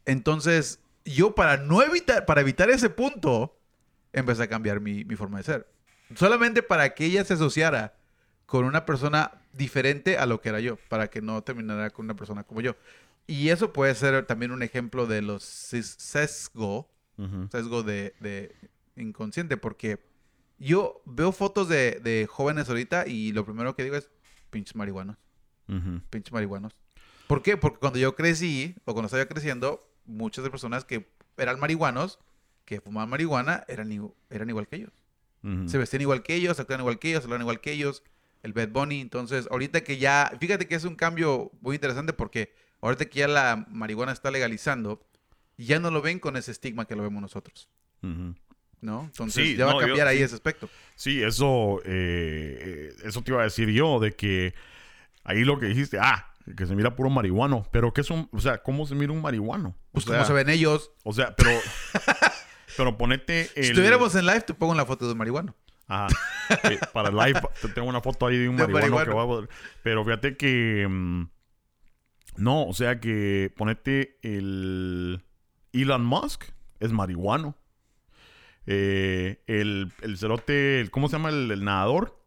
Entonces, 0.05 0.79
yo 1.05 1.35
para 1.35 1.57
no 1.57 1.81
evitar, 1.81 2.25
para 2.25 2.41
evitar 2.41 2.69
ese 2.69 2.89
punto, 2.89 3.57
empecé 4.13 4.43
a 4.43 4.47
cambiar 4.47 4.79
mi, 4.79 5.03
mi 5.05 5.15
forma 5.15 5.39
de 5.39 5.43
ser. 5.43 5.67
Solamente 6.15 6.63
para 6.63 6.93
que 6.95 7.05
ella 7.05 7.23
se 7.23 7.33
asociara 7.33 7.95
con 8.45 8.65
una 8.65 8.85
persona 8.85 9.31
diferente 9.53 10.17
a 10.17 10.25
lo 10.25 10.41
que 10.41 10.49
era 10.49 10.59
yo, 10.59 10.77
para 10.89 11.09
que 11.09 11.21
no 11.21 11.43
terminara 11.43 11.89
con 11.91 12.05
una 12.05 12.15
persona 12.15 12.43
como 12.43 12.61
yo. 12.61 12.75
Y 13.27 13.49
eso 13.49 13.71
puede 13.73 13.93
ser 13.93 14.25
también 14.25 14.51
un 14.51 14.63
ejemplo 14.63 15.05
de 15.05 15.21
los 15.21 15.43
sesgo, 15.43 16.89
sesgo 17.51 17.83
de, 17.83 18.55
inconsciente, 18.95 19.55
porque 19.55 19.99
yo 20.59 21.01
veo 21.05 21.31
fotos 21.31 21.67
de, 21.69 22.27
jóvenes 22.29 22.69
ahorita 22.69 23.07
y 23.07 23.31
lo 23.31 23.45
primero 23.45 23.75
que 23.75 23.83
digo 23.83 23.95
es 23.95 24.09
pinches 24.49 24.75
marihuanos. 24.75 25.17
Pinches 26.09 26.33
marihuanos. 26.33 26.75
¿Por 27.27 27.41
qué? 27.41 27.57
Porque 27.57 27.79
cuando 27.79 27.99
yo 27.99 28.15
crecí, 28.15 28.75
o 28.85 28.93
cuando 28.93 29.05
estaba 29.05 29.25
creciendo, 29.25 29.87
muchas 30.05 30.43
de 30.43 30.49
las 30.49 30.51
personas 30.51 30.85
que 30.85 31.09
eran 31.37 31.59
marihuanos, 31.59 32.19
que 32.65 32.81
fumaban 32.81 33.09
marihuana, 33.09 33.63
eran, 33.67 34.11
eran 34.29 34.49
igual 34.49 34.67
que 34.67 34.77
ellos. 34.77 34.91
Se 35.67 35.77
vestían 35.77 36.01
igual 36.01 36.21
que 36.21 36.35
ellos, 36.35 36.59
actuaban 36.59 36.81
igual 36.81 36.99
que 36.99 37.09
ellos, 37.09 37.23
hablaban 37.23 37.43
igual 37.43 37.61
que 37.61 37.71
ellos 37.71 38.03
el 38.43 38.53
Bad 38.53 38.69
Bunny. 38.69 38.99
Entonces, 38.99 39.47
ahorita 39.49 39.81
que 39.81 39.97
ya, 39.97 40.31
fíjate 40.39 40.67
que 40.67 40.75
es 40.75 40.83
un 40.83 40.95
cambio 40.95 41.51
muy 41.61 41.75
interesante 41.75 42.13
porque 42.13 42.53
ahorita 42.81 43.05
que 43.05 43.19
ya 43.19 43.27
la 43.27 43.65
marihuana 43.69 44.11
está 44.11 44.31
legalizando, 44.31 45.01
ya 45.57 45.79
no 45.79 45.91
lo 45.91 46.01
ven 46.01 46.19
con 46.19 46.37
ese 46.37 46.51
estigma 46.51 46.85
que 46.85 46.95
lo 46.95 47.03
vemos 47.03 47.21
nosotros. 47.21 47.69
¿No? 48.81 49.03
Entonces 49.03 49.57
ya 49.57 49.65
va 49.65 49.73
a 49.73 49.85
cambiar 49.85 50.07
ahí 50.07 50.21
ese 50.21 50.35
aspecto. 50.35 50.69
Sí, 50.95 51.21
eso, 51.21 51.81
eh, 51.85 52.93
eso 53.03 53.21
te 53.21 53.31
iba 53.31 53.41
a 53.41 53.45
decir 53.45 53.69
yo, 53.69 53.99
de 53.99 54.13
que 54.13 54.53
ahí 55.23 55.43
lo 55.43 55.59
que 55.59 55.67
dijiste, 55.67 55.97
ah, 55.99 56.33
que 56.55 56.65
se 56.65 56.75
mira 56.75 56.95
puro 56.95 57.09
marihuano, 57.09 57.67
pero 57.71 57.93
¿qué 57.93 58.03
son? 58.03 58.29
O 58.31 58.39
sea, 58.39 58.59
¿cómo 58.59 58.85
se 58.85 58.95
mira 58.95 59.11
un 59.11 59.21
marihuano? 59.21 59.75
Pues 59.91 60.05
cómo 60.05 60.23
se 60.25 60.33
ven 60.33 60.49
ellos. 60.49 60.91
O 61.03 61.13
sea, 61.13 61.35
pero, 61.35 61.51
pero 62.77 62.97
ponete 62.97 63.49
el... 63.55 63.63
Si 63.63 63.69
estuviéramos 63.71 64.15
en 64.15 64.25
live, 64.25 64.41
te 64.41 64.53
pongo 64.53 64.73
la 64.75 64.85
foto 64.85 65.05
de 65.05 65.11
un 65.13 65.17
marihuano. 65.17 65.55
Ajá. 65.87 66.07
para 66.93 67.09
el 67.09 67.15
live 67.15 67.41
tengo 67.73 67.87
una 67.87 68.01
foto 68.01 68.27
ahí 68.27 68.37
de 68.37 68.49
un 68.49 68.55
marihuano, 68.57 69.03
que 69.03 69.11
va 69.11 69.23
a... 69.23 69.47
Pero 69.83 70.03
fíjate 70.03 70.37
que... 70.37 70.87
Mm, 70.89 71.29
no, 72.37 72.65
o 72.65 72.73
sea 72.73 72.99
que 72.99 73.53
ponete 73.55 74.17
el... 74.21 75.23
Elon 75.73 76.05
Musk 76.05 76.45
es 76.79 76.91
marihuano. 76.91 77.55
Eh, 78.71 79.41
el, 79.47 79.91
el 80.03 80.17
cerote, 80.19 80.79
el, 80.79 80.91
¿cómo 80.91 81.07
se 81.07 81.13
llama 81.13 81.29
el, 81.29 81.63
nadador? 81.63 82.21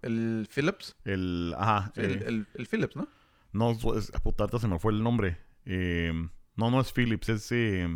El 0.00 0.48
Phillips. 0.48 0.94
El, 1.04 1.52
ajá. 1.58 1.92
El, 1.96 2.46
el, 2.54 2.66
Phillips, 2.68 2.94
¿no? 2.94 3.08
No, 3.50 3.72
es, 3.72 4.12
puta, 4.22 4.46
se 4.60 4.68
me 4.68 4.78
fue 4.78 4.92
el 4.92 5.02
nombre. 5.02 5.38
Eh, 5.64 6.12
no, 6.54 6.70
no 6.70 6.80
es 6.80 6.92
Phillips, 6.92 7.28
es 7.30 7.48
eh, 7.50 7.88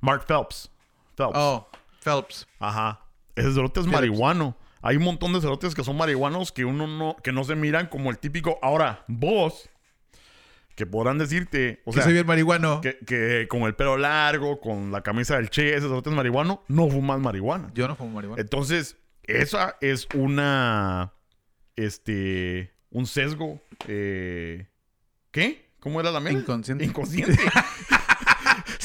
Mark 0.00 0.26
Phelps. 0.26 0.70
Phelps. 1.16 1.32
Oh, 1.36 1.70
Phelps. 2.02 2.46
Ajá. 2.58 3.00
Ese 3.34 3.54
cerote 3.54 3.80
es 3.80 3.86
marihuano. 3.86 4.54
Hay 4.82 4.96
un 4.96 5.04
montón 5.04 5.32
de 5.32 5.40
cerotes 5.40 5.74
que 5.74 5.82
son 5.82 5.96
marihuanos 5.96 6.52
que 6.52 6.66
uno 6.66 6.86
no, 6.86 7.16
que 7.24 7.32
no 7.32 7.44
se 7.44 7.56
miran 7.56 7.86
como 7.86 8.10
el 8.10 8.18
típico. 8.18 8.58
Ahora, 8.60 9.06
vos, 9.08 9.70
que 10.78 10.86
podrán 10.86 11.18
decirte, 11.18 11.82
o 11.84 11.90
que 11.90 11.96
sea, 11.96 12.04
soy 12.04 12.12
bien 12.12 12.24
marihuano. 12.24 12.80
que, 12.80 12.98
que 13.04 13.48
con 13.48 13.62
el 13.62 13.74
pelo 13.74 13.96
largo, 13.96 14.60
con 14.60 14.92
la 14.92 15.02
camisa 15.02 15.34
del 15.34 15.50
Che, 15.50 15.74
ese 15.74 15.88
es 15.88 16.06
marihuano, 16.06 16.62
no 16.68 16.88
fumas 16.88 17.18
marihuana. 17.18 17.72
Yo 17.74 17.88
no 17.88 17.96
fumo 17.96 18.12
marihuana. 18.12 18.40
Entonces, 18.40 18.96
esa 19.24 19.76
es 19.80 20.06
una, 20.14 21.14
este, 21.74 22.72
un 22.90 23.06
sesgo, 23.06 23.60
eh, 23.88 24.68
¿qué? 25.32 25.68
¿Cómo 25.80 25.98
era 25.98 26.12
la 26.12 26.20
mía? 26.20 26.30
Inconsciente. 26.30 26.84
Inconsciente. 26.84 27.36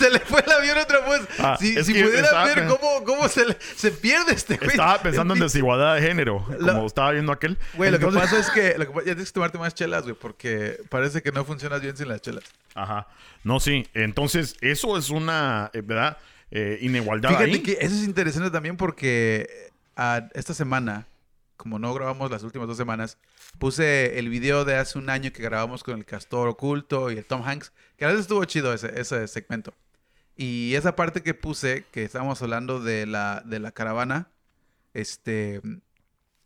Se 0.04 0.10
le 0.12 0.20
fue 0.20 0.42
el 0.46 0.52
avión 0.52 0.78
otra 0.78 1.00
vez. 1.00 1.22
Ah, 1.40 1.58
si 1.60 1.82
si 1.84 1.98
estaba 2.00 2.46
ver 2.46 2.68
cómo, 2.68 3.04
cómo 3.06 3.28
se, 3.30 3.46
le- 3.46 3.58
se 3.76 3.92
pierde 3.92 4.34
este 4.34 4.58
güey. 4.58 4.72
Estaba 4.72 5.02
pensando 5.02 5.34
en 5.34 5.40
desigualdad 5.42 5.96
de 5.96 6.02
género, 6.02 6.46
La- 6.60 6.74
como 6.74 6.88
estaba 6.88 7.12
viendo 7.12 7.32
aquel. 7.32 7.58
Güey, 7.76 7.92
lo 7.92 8.00
que 8.00 8.06
Entonces- 8.06 8.30
pasa 8.30 8.40
es 8.42 8.50
que 8.52 8.78
lo 8.78 8.86
que 8.88 8.92
pa- 8.94 9.00
ya 9.02 9.06
tienes 9.14 9.30
que 9.30 9.34
tomarte 9.34 9.58
más 9.58 9.74
chelas, 9.74 10.04
güey, 10.04 10.16
porque 10.16 10.78
parece 10.90 11.22
que 11.22 11.32
no 11.32 11.46
funcionas 11.46 11.82
bien 11.82 11.96
sin 11.96 12.08
las 12.10 12.22
chelas. 12.22 12.44
Ajá. 12.76 13.08
No, 13.44 13.60
sí. 13.60 13.88
Entonces, 13.94 14.56
eso 14.62 14.98
es 14.98 15.10
una, 15.10 15.70
eh, 15.74 15.82
¿verdad? 15.82 16.18
Eh, 16.52 16.78
inigualdad 16.82 17.30
Fíjate 17.30 17.46
ahí. 17.52 17.60
que 17.62 17.72
eso 17.80 17.96
es 17.96 18.04
interesante 18.04 18.52
también 18.52 18.78
porque 18.78 19.70
ah, 19.96 20.28
esta 20.34 20.54
semana, 20.54 21.06
como 21.58 21.80
no 21.80 21.94
grabamos 21.94 22.30
las 22.30 22.44
últimas 22.44 22.68
dos 22.68 22.78
semanas, 22.78 23.18
puse 23.58 24.20
el 24.20 24.30
video 24.30 24.66
de 24.66 24.76
hace 24.76 24.98
un 25.00 25.10
año 25.10 25.32
que 25.32 25.42
grabamos 25.42 25.84
con 25.84 25.98
el 25.98 26.06
Castor 26.06 26.48
Oculto 26.50 27.10
y 27.12 27.18
el 27.18 27.26
Tom 27.26 27.42
Hanks, 27.48 27.72
que 27.98 28.06
a 28.06 28.08
veces 28.10 28.22
estuvo 28.24 28.44
chido 28.46 28.74
ese, 28.74 29.00
ese 29.00 29.28
segmento. 29.28 29.74
Y 30.36 30.74
esa 30.76 30.96
parte 30.96 31.22
que 31.22 31.34
puse, 31.34 31.86
que 31.92 32.04
estábamos 32.04 32.42
hablando 32.42 32.80
de 32.80 33.06
la, 33.06 33.42
de 33.46 33.60
la 33.60 33.72
caravana, 33.72 34.30
este, 34.94 35.62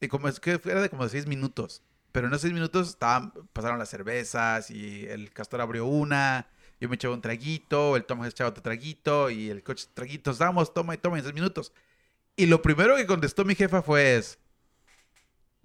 y 0.01 0.07
como 0.07 0.27
es 0.27 0.39
que 0.39 0.59
era 0.65 0.81
de 0.81 0.89
como 0.89 1.07
seis 1.07 1.25
minutos, 1.25 1.81
pero 2.11 2.27
en 2.27 2.33
esos 2.33 2.41
seis 2.41 2.53
minutos 2.53 2.89
estaban, 2.89 3.31
pasaron 3.53 3.79
las 3.79 3.89
cervezas 3.89 4.71
y 4.71 5.05
el 5.07 5.31
Castor 5.31 5.61
abrió 5.61 5.85
una, 5.85 6.47
yo 6.81 6.89
me 6.89 6.95
echaba 6.95 7.13
un 7.13 7.21
traguito, 7.21 7.95
el 7.95 8.05
Tom 8.05 8.23
echaba 8.25 8.49
otro 8.49 8.61
traguito 8.61 9.29
y 9.29 9.49
el 9.49 9.63
coche 9.63 9.87
traguitos, 9.93 10.35
estábamos, 10.35 10.73
toma 10.73 10.93
y 10.93 10.97
toma 10.97 11.17
en 11.17 11.23
seis 11.23 11.35
minutos. 11.35 11.71
Y 12.35 12.45
lo 12.45 12.61
primero 12.61 12.95
que 12.95 13.07
contestó 13.07 13.45
mi 13.45 13.55
jefa 13.55 13.81
fue, 13.81 14.17
es, 14.17 14.37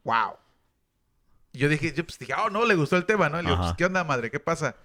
wow. 0.04 0.36
Yo 1.52 1.68
dije, 1.68 1.92
yo 1.92 2.04
pues 2.04 2.18
dije, 2.18 2.32
oh, 2.34 2.48
no, 2.48 2.64
le 2.64 2.74
gustó 2.76 2.96
el 2.96 3.04
tema, 3.04 3.28
¿no? 3.28 3.38
Y 3.40 3.42
le 3.42 3.50
digo, 3.50 3.60
pues, 3.60 3.74
¿qué 3.76 3.84
onda, 3.84 4.04
madre? 4.04 4.30
¿Qué 4.30 4.40
pasa? 4.40 4.76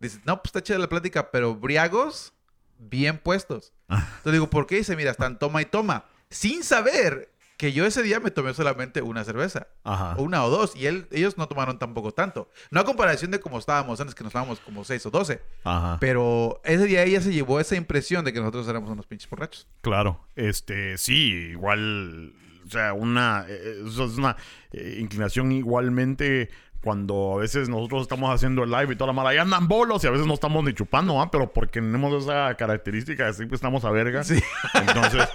Dice, 0.00 0.20
no, 0.26 0.36
pues 0.36 0.50
está 0.50 0.62
chida 0.62 0.78
la 0.78 0.88
plática, 0.88 1.30
pero 1.30 1.54
briagos 1.54 2.34
bien 2.78 3.18
puestos. 3.18 3.72
Ah. 3.88 4.04
Entonces 4.18 4.32
digo, 4.32 4.50
¿por 4.50 4.66
qué? 4.66 4.76
Dice, 4.76 4.96
mira, 4.96 5.10
están 5.10 5.38
toma 5.38 5.62
y 5.62 5.64
toma. 5.64 6.04
Sin 6.30 6.62
saber 6.62 7.30
que 7.58 7.72
yo 7.72 7.84
ese 7.84 8.04
día 8.04 8.20
me 8.20 8.30
tomé 8.30 8.54
solamente 8.54 9.02
una 9.02 9.24
cerveza. 9.24 9.66
Ajá. 9.82 10.14
O 10.16 10.22
una 10.22 10.44
o 10.44 10.48
dos. 10.48 10.76
Y 10.76 10.86
él, 10.86 11.08
ellos 11.10 11.36
no 11.36 11.48
tomaron 11.48 11.78
tampoco 11.78 12.12
tanto. 12.12 12.48
No 12.70 12.80
a 12.80 12.84
comparación 12.84 13.32
de 13.32 13.40
como 13.40 13.58
estábamos 13.58 14.00
antes, 14.00 14.14
que 14.14 14.22
nos 14.22 14.32
tomábamos 14.32 14.60
como 14.60 14.84
seis 14.84 15.04
o 15.06 15.10
doce. 15.10 15.42
Ajá. 15.64 15.98
Pero 16.00 16.60
ese 16.64 16.84
día 16.84 17.02
ella 17.02 17.20
se 17.20 17.32
llevó 17.32 17.58
esa 17.58 17.74
impresión 17.74 18.24
de 18.24 18.32
que 18.32 18.38
nosotros 18.38 18.68
éramos 18.68 18.90
unos 18.90 19.06
pinches 19.06 19.28
borrachos. 19.28 19.66
Claro, 19.80 20.24
este, 20.36 20.96
sí, 20.98 21.50
igual, 21.50 22.32
o 22.64 22.70
sea, 22.70 22.92
una, 22.92 23.44
eh, 23.48 23.82
es 23.84 23.98
una 23.98 24.36
eh, 24.70 24.98
inclinación 25.00 25.50
igualmente 25.50 26.50
cuando 26.82 27.34
a 27.34 27.40
veces 27.40 27.68
nosotros 27.68 28.02
estamos 28.02 28.32
haciendo 28.34 28.62
el 28.62 28.70
live 28.70 28.92
y 28.92 28.96
toda 28.96 29.08
la 29.08 29.12
mala, 29.12 29.30
ahí 29.30 29.38
andan 29.38 29.68
bolos 29.68 30.04
y 30.04 30.06
a 30.06 30.10
veces 30.10 30.26
no 30.26 30.34
estamos 30.34 30.62
ni 30.64 30.72
chupando, 30.72 31.20
¿ah? 31.20 31.30
Pero 31.30 31.52
porque 31.52 31.80
tenemos 31.80 32.24
esa 32.24 32.54
característica 32.54 33.26
de 33.26 33.32
siempre 33.34 33.56
estamos 33.56 33.84
a 33.84 33.90
verga. 33.90 34.22
Sí. 34.24 34.40
Entonces, 34.74 35.28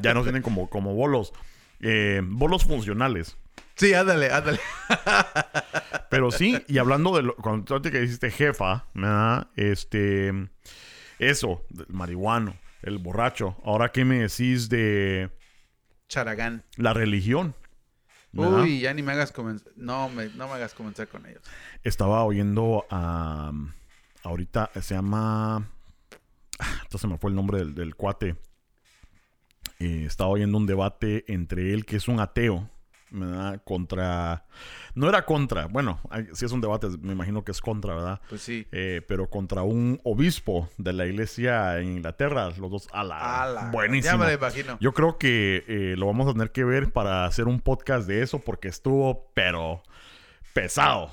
ya 0.00 0.14
nos 0.14 0.24
tienen 0.24 0.42
como, 0.42 0.70
como 0.70 0.94
bolos. 0.94 1.32
Eh, 1.80 2.22
bolos 2.24 2.64
funcionales. 2.64 3.36
Sí, 3.74 3.92
ándale, 3.92 4.30
ándale. 4.30 4.60
Pero 6.10 6.30
sí, 6.30 6.62
y 6.68 6.78
hablando 6.78 7.16
de 7.16 7.22
lo, 7.22 7.36
cuando 7.36 7.82
que 7.82 8.00
dijiste 8.00 8.30
jefa, 8.30 8.86
¿verdad? 8.94 9.48
Este, 9.56 10.32
eso, 11.18 11.64
del 11.70 11.86
marihuano, 11.88 12.56
el 12.82 12.98
borracho. 12.98 13.56
Ahora, 13.64 13.90
¿qué 13.90 14.04
me 14.04 14.20
decís 14.20 14.68
de 14.68 15.30
Charagán. 16.08 16.62
la 16.76 16.94
religión? 16.94 17.56
¿Verdad? 18.42 18.62
Uy, 18.62 18.80
ya 18.80 18.92
ni 18.94 19.02
me 19.02 19.12
hagas 19.12 19.32
comenzar. 19.32 19.72
No 19.76 20.08
me, 20.08 20.28
no 20.30 20.46
me 20.48 20.54
hagas 20.54 20.74
comenzar 20.74 21.08
con 21.08 21.26
ellos. 21.26 21.42
Estaba 21.82 22.22
oyendo 22.24 22.84
a. 22.90 23.52
ahorita 24.22 24.70
se 24.80 24.94
llama. 24.94 25.56
ah, 26.58 26.78
Entonces 26.82 27.00
se 27.00 27.06
me 27.08 27.18
fue 27.18 27.30
el 27.30 27.36
nombre 27.36 27.58
del, 27.58 27.74
del 27.74 27.94
cuate. 27.94 28.36
Eh, 29.80 30.04
estaba 30.06 30.30
oyendo 30.30 30.56
un 30.58 30.66
debate 30.66 31.24
entre 31.32 31.72
él, 31.74 31.84
que 31.84 31.96
es 31.96 32.06
un 32.08 32.20
ateo, 32.20 32.70
¿verdad? 33.10 33.62
Contra. 33.64 34.44
No 34.94 35.08
era 35.08 35.24
contra. 35.24 35.66
Bueno, 35.66 36.00
si 36.32 36.44
es 36.44 36.52
un 36.52 36.60
debate, 36.60 36.88
me 37.00 37.12
imagino 37.12 37.44
que 37.44 37.52
es 37.52 37.60
contra, 37.60 37.94
¿verdad? 37.94 38.20
Pues 38.28 38.42
sí. 38.42 38.66
Eh, 38.72 39.02
pero 39.06 39.28
contra 39.28 39.62
un 39.62 40.00
obispo 40.04 40.68
de 40.78 40.92
la 40.92 41.06
iglesia 41.06 41.78
en 41.78 41.96
Inglaterra. 41.96 42.50
Los 42.58 42.70
dos. 42.70 42.88
¡Ala! 42.92 43.42
Ala, 43.42 43.70
Buenísimo. 43.70 44.12
Ya 44.12 44.18
me 44.18 44.26
lo 44.26 44.32
imagino. 44.32 44.78
Yo 44.80 44.92
creo 44.92 45.18
que 45.18 45.64
eh, 45.66 45.94
lo 45.96 46.06
vamos 46.06 46.28
a 46.28 46.32
tener 46.32 46.52
que 46.52 46.64
ver 46.64 46.92
para 46.92 47.24
hacer 47.24 47.46
un 47.46 47.60
podcast 47.60 48.06
de 48.06 48.22
eso 48.22 48.38
porque 48.40 48.68
estuvo, 48.68 49.30
pero 49.34 49.82
pesado. 50.52 51.10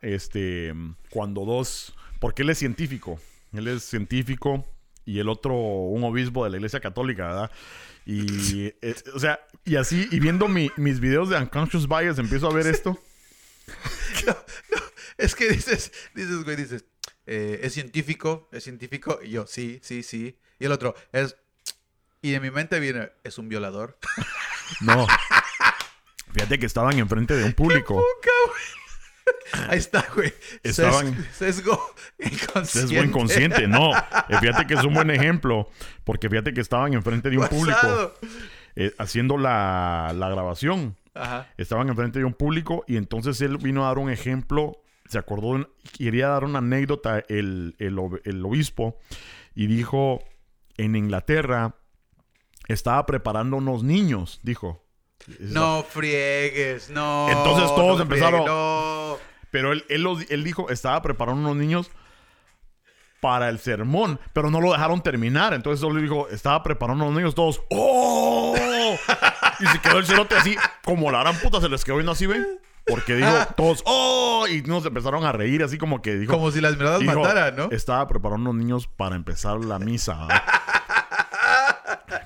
Este, 0.00 0.72
cuando 1.10 1.44
dos, 1.44 1.94
porque 2.20 2.42
él 2.42 2.50
es 2.50 2.58
científico, 2.58 3.18
él 3.52 3.68
es 3.68 3.82
científico 3.82 4.64
y 5.04 5.18
el 5.18 5.28
otro 5.28 5.54
un 5.54 6.04
obispo 6.04 6.44
de 6.44 6.50
la 6.50 6.56
Iglesia 6.56 6.80
Católica, 6.80 7.26
¿verdad? 7.26 7.50
Y, 8.06 8.72
eh, 8.80 8.94
o 9.14 9.18
sea, 9.18 9.40
y 9.64 9.76
así, 9.76 10.08
y 10.10 10.20
viendo 10.20 10.48
mi- 10.48 10.70
mis 10.76 11.00
videos 11.00 11.28
de 11.30 11.36
Unconscious 11.36 11.86
Bias, 11.88 12.18
empiezo 12.18 12.48
a 12.50 12.54
ver 12.54 12.66
esto. 12.66 12.98
Es 15.18 15.34
que 15.34 15.48
dices, 15.50 15.92
dices, 16.14 16.44
güey, 16.44 16.56
dices, 16.56 16.84
eh, 17.26 17.60
es 17.62 17.74
científico, 17.74 18.48
es 18.52 18.64
científico. 18.64 19.20
Y 19.22 19.30
yo, 19.30 19.46
sí, 19.46 19.78
sí, 19.82 20.02
sí. 20.02 20.38
Y 20.58 20.64
el 20.64 20.72
otro, 20.72 20.94
es. 21.12 21.36
Y 22.22 22.30
de 22.32 22.40
mi 22.40 22.50
mente 22.50 22.80
viene, 22.80 23.10
es 23.24 23.38
un 23.38 23.48
violador. 23.48 23.98
No. 24.82 25.04
Fíjate 26.32 26.60
que 26.60 26.64
estaban 26.66 26.96
enfrente 26.96 27.34
de 27.34 27.42
un 27.44 27.52
público. 27.54 27.94
Puca, 27.96 28.30
güey. 28.46 29.68
Ahí 29.68 29.78
está, 29.78 30.06
güey. 30.14 30.32
Estaban- 30.62 31.12
Sesgo, 31.36 31.36
sesgo 31.36 31.94
inconsciente. 32.20 32.92
Es 32.94 32.96
buen 32.96 33.10
consciente, 33.10 33.66
no. 33.66 33.90
Eh, 33.96 34.38
Fíjate 34.40 34.64
que 34.68 34.74
es 34.74 34.84
un 34.84 34.94
buen 34.94 35.10
ejemplo, 35.10 35.68
porque 36.04 36.30
fíjate 36.30 36.54
que 36.54 36.60
estaban 36.60 36.94
enfrente 36.94 37.30
de 37.30 37.38
un 37.38 37.48
público. 37.48 38.14
Eh, 38.80 38.92
haciendo 38.98 39.36
la, 39.36 40.12
la 40.14 40.28
grabación. 40.28 40.96
Ajá. 41.14 41.48
Estaban 41.58 41.88
enfrente 41.88 42.18
de 42.20 42.24
un 42.24 42.34
público 42.34 42.84
y 42.88 42.96
entonces 42.96 43.40
él 43.40 43.58
vino 43.58 43.84
a 43.84 43.88
dar 43.88 43.98
un 43.98 44.10
ejemplo, 44.10 44.80
se 45.06 45.18
acordó, 45.18 45.48
un- 45.48 45.68
quería 45.98 46.28
dar 46.28 46.44
una 46.44 46.58
anécdota 46.60 47.22
el, 47.28 47.74
el 47.78 47.96
ob- 47.98 48.20
el 48.24 48.44
obispo 48.44 48.96
y 49.54 49.66
dijo, 49.66 50.22
en 50.76 50.96
Inglaterra 50.96 51.74
estaba 52.68 53.04
preparando 53.06 53.56
unos 53.56 53.82
niños, 53.82 54.40
dijo. 54.42 54.84
No 55.40 55.82
friegues, 55.82 56.88
no. 56.90 57.28
Entonces 57.28 57.66
todos 57.74 57.96
no 57.98 58.02
empezaron- 58.04 58.44
No. 58.46 59.16
Pero 59.50 59.72
él, 59.72 59.84
él, 59.88 60.02
los- 60.02 60.30
él 60.30 60.44
dijo, 60.44 60.70
estaba 60.70 61.02
preparando 61.02 61.40
unos 61.42 61.56
niños 61.56 61.90
para 63.20 63.48
el 63.48 63.58
sermón, 63.58 64.18
pero 64.32 64.50
no 64.50 64.60
lo 64.60 64.72
dejaron 64.72 65.02
terminar. 65.02 65.54
Entonces 65.54 65.80
solo 65.80 66.00
dijo, 66.00 66.28
estaba 66.28 66.62
preparando 66.62 67.04
unos 67.04 67.16
niños 67.16 67.34
todos. 67.34 67.60
¡Oh! 67.70 68.54
y 69.60 69.66
se 69.66 69.78
quedó 69.80 69.98
el 69.98 70.06
cerote 70.06 70.34
así, 70.36 70.56
como 70.84 71.10
la 71.10 71.20
gran 71.20 71.36
puta 71.36 71.60
se 71.60 71.68
les 71.68 71.84
quedó 71.84 71.96
viendo 71.96 72.12
así, 72.12 72.26
¿ven? 72.26 72.46
Porque 72.86 73.14
dijo, 73.14 73.30
todos, 73.56 73.82
¡Oh! 73.84 74.46
Y 74.48 74.62
nos 74.62 74.84
empezaron 74.86 75.24
a 75.24 75.32
reír 75.32 75.62
así 75.62 75.78
como 75.78 76.02
que 76.02 76.16
dijo. 76.16 76.32
Como 76.32 76.50
si 76.50 76.60
las 76.60 76.76
miradas 76.76 77.02
mataran, 77.02 77.56
¿no? 77.56 77.68
Estaba 77.70 78.06
preparando 78.08 78.50
unos 78.50 78.62
niños 78.62 78.88
para 78.88 79.16
empezar 79.16 79.64
la 79.64 79.78
misa. 79.78 80.26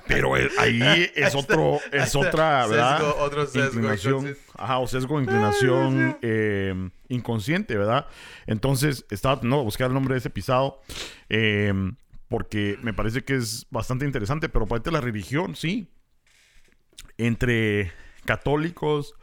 Pero 0.07 0.33
ahí 0.35 1.11
es 1.15 1.35
otro, 1.35 1.79
es 1.91 2.03
está. 2.05 2.19
otra, 2.19 2.67
¿verdad? 2.67 2.97
Sesgo, 2.97 3.15
otro 3.19 3.45
sesgo 3.45 3.73
Inclinación, 3.79 4.37
ajá, 4.57 4.79
o 4.79 4.87
sesgo, 4.87 5.21
inclinación 5.21 6.17
eh, 6.21 6.89
inconsciente, 7.09 7.77
¿verdad? 7.77 8.07
Entonces, 8.45 9.05
estaba 9.09 9.37
de 9.37 9.47
buscar 9.47 9.87
el 9.87 9.93
nombre 9.93 10.15
de 10.15 10.19
ese 10.19 10.29
pisado, 10.29 10.81
eh, 11.29 11.73
porque 12.27 12.77
me 12.81 12.93
parece 12.93 13.23
que 13.23 13.35
es 13.35 13.67
bastante 13.69 14.05
interesante, 14.05 14.49
pero 14.49 14.65
parte 14.65 14.89
de 14.89 14.93
la 14.93 15.01
religión, 15.01 15.55
sí. 15.55 15.87
Entre 17.17 17.91
católicos 18.25 19.15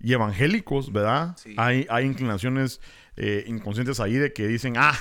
y 0.00 0.12
evangélicos, 0.12 0.92
¿verdad? 0.92 1.36
Sí. 1.36 1.54
Hay, 1.56 1.86
hay 1.88 2.04
inclinaciones 2.04 2.80
eh, 3.16 3.44
inconscientes 3.46 4.00
ahí 4.00 4.14
de 4.14 4.32
que 4.32 4.46
dicen, 4.46 4.74
ah, 4.76 4.98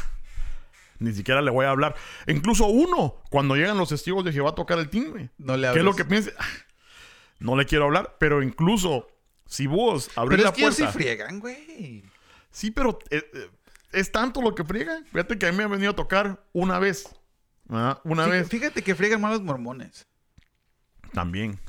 ni 0.99 1.13
siquiera 1.13 1.41
le 1.41 1.51
voy 1.51 1.65
a 1.65 1.69
hablar. 1.71 1.95
E 2.25 2.31
incluso 2.33 2.67
uno, 2.67 3.21
cuando 3.29 3.55
llegan 3.55 3.77
los 3.77 3.89
testigos 3.89 4.23
de 4.25 4.31
Jehová 4.33 4.51
a 4.51 4.55
tocar 4.55 4.79
el 4.79 4.89
timbre. 4.89 5.29
No 5.37 5.57
le 5.57 5.71
¿Qué 5.71 5.79
es 5.79 5.85
lo 5.85 5.95
que 5.95 6.05
piensa? 6.05 6.31
Ah, 6.39 6.45
No 7.39 7.55
le 7.55 7.65
quiero 7.65 7.85
hablar, 7.85 8.15
pero 8.19 8.41
incluso 8.43 9.07
si 9.45 9.67
vos 9.67 10.09
abrís 10.15 10.37
Pero 10.37 10.49
la 10.49 10.53
que 10.55 10.61
ellos 10.61 10.75
sí 10.75 10.83
puerta. 10.83 10.97
friegan, 10.97 11.39
güey. 11.39 12.03
Sí, 12.51 12.71
pero 12.71 12.97
eh, 13.09 13.23
eh, 13.33 13.49
es 13.91 14.11
tanto 14.11 14.41
lo 14.41 14.55
que 14.55 14.63
friegan. 14.63 15.05
Fíjate 15.05 15.37
que 15.37 15.45
a 15.47 15.51
mí 15.51 15.57
me 15.57 15.65
han 15.65 15.71
venido 15.71 15.91
a 15.91 15.95
tocar 15.95 16.43
una 16.53 16.79
vez. 16.79 17.07
¿verdad? 17.65 17.99
Una 18.05 18.27
Fí- 18.27 18.31
vez. 18.31 18.47
Fíjate 18.49 18.81
que 18.83 18.95
friegan 18.95 19.19
más 19.21 19.31
los 19.31 19.41
mormones. 19.41 20.07
También. 21.13 21.59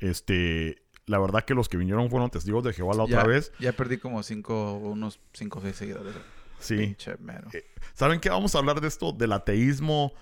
Este. 0.00 0.82
La 1.06 1.20
verdad 1.20 1.44
que 1.44 1.54
los 1.54 1.68
que 1.68 1.76
vinieron 1.76 2.10
fueron 2.10 2.30
testigos 2.30 2.64
de 2.64 2.72
Jehová 2.72 2.94
la 2.94 3.04
otra 3.04 3.22
ya, 3.22 3.26
vez. 3.28 3.52
Ya 3.60 3.72
perdí 3.72 3.98
como 3.98 4.24
cinco, 4.24 4.72
unos 4.74 5.20
cinco 5.32 5.60
o 5.60 5.62
seis 5.62 5.76
seguidores. 5.76 6.12
Sí. 6.58 6.76
Pinche 6.76 7.16
mero. 7.18 7.48
Eh, 7.52 7.64
¿Saben 7.94 8.20
qué? 8.20 8.30
Vamos 8.30 8.54
a 8.54 8.58
hablar 8.58 8.80
de 8.80 8.88
esto, 8.88 9.12
del 9.12 9.32
ateísmo 9.32 10.12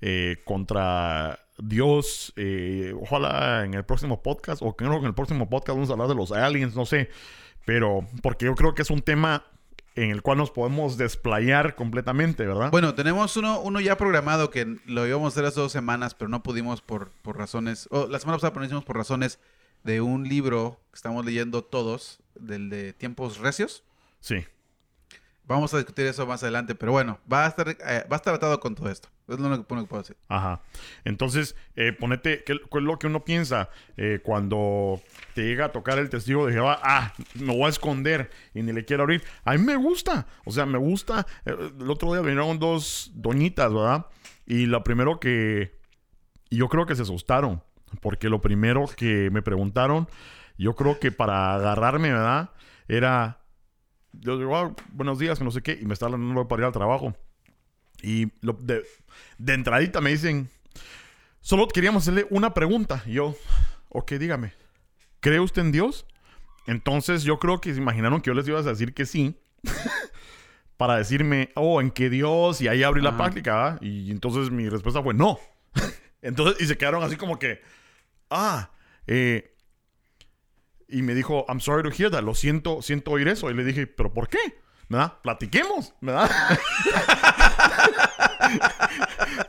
eh, 0.00 0.42
contra 0.44 1.38
Dios. 1.58 2.32
eh, 2.36 2.94
ojalá 3.00 3.64
en 3.64 3.74
el 3.74 3.84
próximo 3.84 4.22
podcast, 4.22 4.62
o 4.62 4.76
creo 4.76 4.90
que 4.92 4.98
en 4.98 5.04
el 5.06 5.14
próximo 5.14 5.48
podcast 5.48 5.76
vamos 5.76 5.90
a 5.90 5.92
hablar 5.92 6.08
de 6.08 6.14
los 6.14 6.32
aliens, 6.32 6.74
no 6.74 6.86
sé. 6.86 7.10
Pero, 7.64 8.06
porque 8.22 8.46
yo 8.46 8.54
creo 8.54 8.74
que 8.74 8.82
es 8.82 8.90
un 8.90 9.02
tema 9.02 9.44
en 9.96 10.10
el 10.10 10.22
cual 10.22 10.38
nos 10.38 10.50
podemos 10.50 10.96
desplayar 10.96 11.74
completamente, 11.74 12.46
¿verdad? 12.46 12.70
Bueno, 12.70 12.94
tenemos 12.94 13.36
uno, 13.36 13.60
uno 13.60 13.80
ya 13.80 13.96
programado 13.96 14.50
que 14.50 14.76
lo 14.86 15.06
íbamos 15.06 15.26
a 15.26 15.34
hacer 15.34 15.44
hace 15.44 15.60
dos 15.60 15.72
semanas, 15.72 16.14
pero 16.14 16.28
no 16.28 16.42
pudimos 16.42 16.80
por, 16.80 17.10
por 17.22 17.36
razones. 17.36 17.88
o 17.90 18.06
la 18.06 18.18
semana 18.18 18.36
pasada 18.38 18.52
pero 18.52 18.60
no 18.60 18.66
hicimos 18.66 18.84
por 18.84 18.96
razones 18.96 19.40
de 19.82 20.00
un 20.00 20.28
libro 20.28 20.80
que 20.90 20.96
estamos 20.96 21.24
leyendo 21.24 21.62
todos, 21.64 22.20
del 22.34 22.70
de 22.70 22.92
Tiempos 22.92 23.38
Recios. 23.38 23.84
Sí. 24.20 24.44
Vamos 25.50 25.74
a 25.74 25.78
discutir 25.78 26.06
eso 26.06 26.28
más 26.28 26.44
adelante, 26.44 26.76
pero 26.76 26.92
bueno, 26.92 27.18
va 27.30 27.44
a 27.44 27.48
estar, 27.48 27.68
eh, 27.68 27.76
va 28.08 28.14
a 28.14 28.16
estar 28.18 28.32
atado 28.32 28.60
con 28.60 28.76
todo 28.76 28.88
esto. 28.88 29.08
Es 29.26 29.40
lo 29.40 29.48
único 29.48 29.64
que 29.64 29.84
puedo 29.84 30.00
decir. 30.00 30.16
Ajá. 30.28 30.60
Entonces, 31.04 31.56
eh, 31.74 31.92
ponete, 31.92 32.44
¿qué, 32.44 32.52
es 32.52 32.60
lo 32.70 33.00
que 33.00 33.08
uno 33.08 33.24
piensa 33.24 33.68
eh, 33.96 34.20
cuando 34.22 35.02
te 35.34 35.42
llega 35.42 35.64
a 35.64 35.72
tocar 35.72 35.98
el 35.98 36.08
testigo 36.08 36.46
de 36.46 36.52
Jehová? 36.52 36.78
Ah, 36.84 37.14
me 37.34 37.52
voy 37.52 37.64
a 37.64 37.68
esconder 37.68 38.30
y 38.54 38.62
ni 38.62 38.72
le 38.72 38.84
quiero 38.84 39.02
abrir. 39.02 39.24
A 39.44 39.54
mí 39.54 39.58
me 39.58 39.74
gusta, 39.74 40.28
o 40.44 40.52
sea, 40.52 40.66
me 40.66 40.78
gusta. 40.78 41.26
Eh, 41.44 41.72
el 41.80 41.90
otro 41.90 42.12
día 42.12 42.20
vinieron 42.20 42.60
dos 42.60 43.10
doñitas, 43.16 43.74
¿verdad? 43.74 44.06
Y 44.46 44.66
lo 44.66 44.84
primero 44.84 45.18
que. 45.18 45.76
Yo 46.48 46.68
creo 46.68 46.86
que 46.86 46.94
se 46.94 47.02
asustaron, 47.02 47.60
porque 48.00 48.28
lo 48.28 48.40
primero 48.40 48.84
que 48.96 49.30
me 49.32 49.42
preguntaron, 49.42 50.06
yo 50.58 50.76
creo 50.76 51.00
que 51.00 51.10
para 51.10 51.56
agarrarme, 51.56 52.12
¿verdad? 52.12 52.50
Era. 52.86 53.39
Yo 54.12 54.38
digo, 54.38 54.56
"Ah, 54.56 54.74
buenos 54.92 55.18
días, 55.18 55.38
que 55.38 55.44
no 55.44 55.50
sé 55.50 55.62
qué, 55.62 55.78
y 55.80 55.86
me 55.86 55.94
está 55.94 56.06
hablando 56.06 56.48
para 56.48 56.62
ir 56.62 56.66
al 56.66 56.72
trabajo. 56.72 57.14
Y 58.02 58.28
lo- 58.40 58.54
de, 58.54 58.82
de 59.38 59.54
entradita 59.54 60.00
me 60.00 60.10
dicen, 60.10 60.48
solo 61.40 61.68
queríamos 61.68 62.02
hacerle 62.04 62.26
una 62.30 62.52
pregunta. 62.54 63.02
Y 63.06 63.12
yo, 63.14 63.36
ok, 63.88 64.12
dígame, 64.12 64.52
¿cree 65.20 65.40
usted 65.40 65.62
en 65.62 65.72
Dios? 65.72 66.06
Entonces 66.66 67.22
yo 67.22 67.38
creo 67.38 67.60
que 67.60 67.72
se 67.72 67.78
imaginaron 67.80 68.20
que 68.20 68.28
yo 68.28 68.34
les 68.34 68.46
iba 68.48 68.58
a 68.58 68.62
decir 68.62 68.94
que 68.94 69.06
sí. 69.06 69.36
para 70.76 70.96
decirme, 70.96 71.50
oh, 71.56 71.80
¿en 71.82 71.90
qué 71.90 72.08
Dios? 72.08 72.60
Y 72.62 72.68
ahí 72.68 72.82
abrí 72.82 73.02
la 73.02 73.10
Ajá. 73.10 73.18
práctica, 73.18 73.54
¿verdad? 73.54 73.82
Y 73.82 74.10
entonces 74.10 74.50
mi 74.50 74.66
respuesta 74.68 75.02
fue 75.02 75.12
no. 75.12 75.38
entonces, 76.22 76.60
y 76.62 76.66
se 76.66 76.78
quedaron 76.78 77.02
así 77.02 77.16
como 77.16 77.38
que, 77.38 77.60
ah, 78.30 78.70
eh, 79.06 79.54
y 80.90 81.02
me 81.02 81.14
dijo, 81.14 81.44
I'm 81.48 81.60
sorry 81.60 81.82
to 81.82 81.90
hear 81.96 82.10
that. 82.10 82.22
Lo 82.22 82.34
siento, 82.34 82.82
siento 82.82 83.12
oír 83.12 83.28
eso. 83.28 83.50
Y 83.50 83.54
le 83.54 83.64
dije, 83.64 83.86
¿pero 83.86 84.12
por 84.12 84.28
qué? 84.28 84.38
¿Verdad? 84.88 85.14
Platiquemos, 85.22 85.94
¿verdad? 86.00 86.28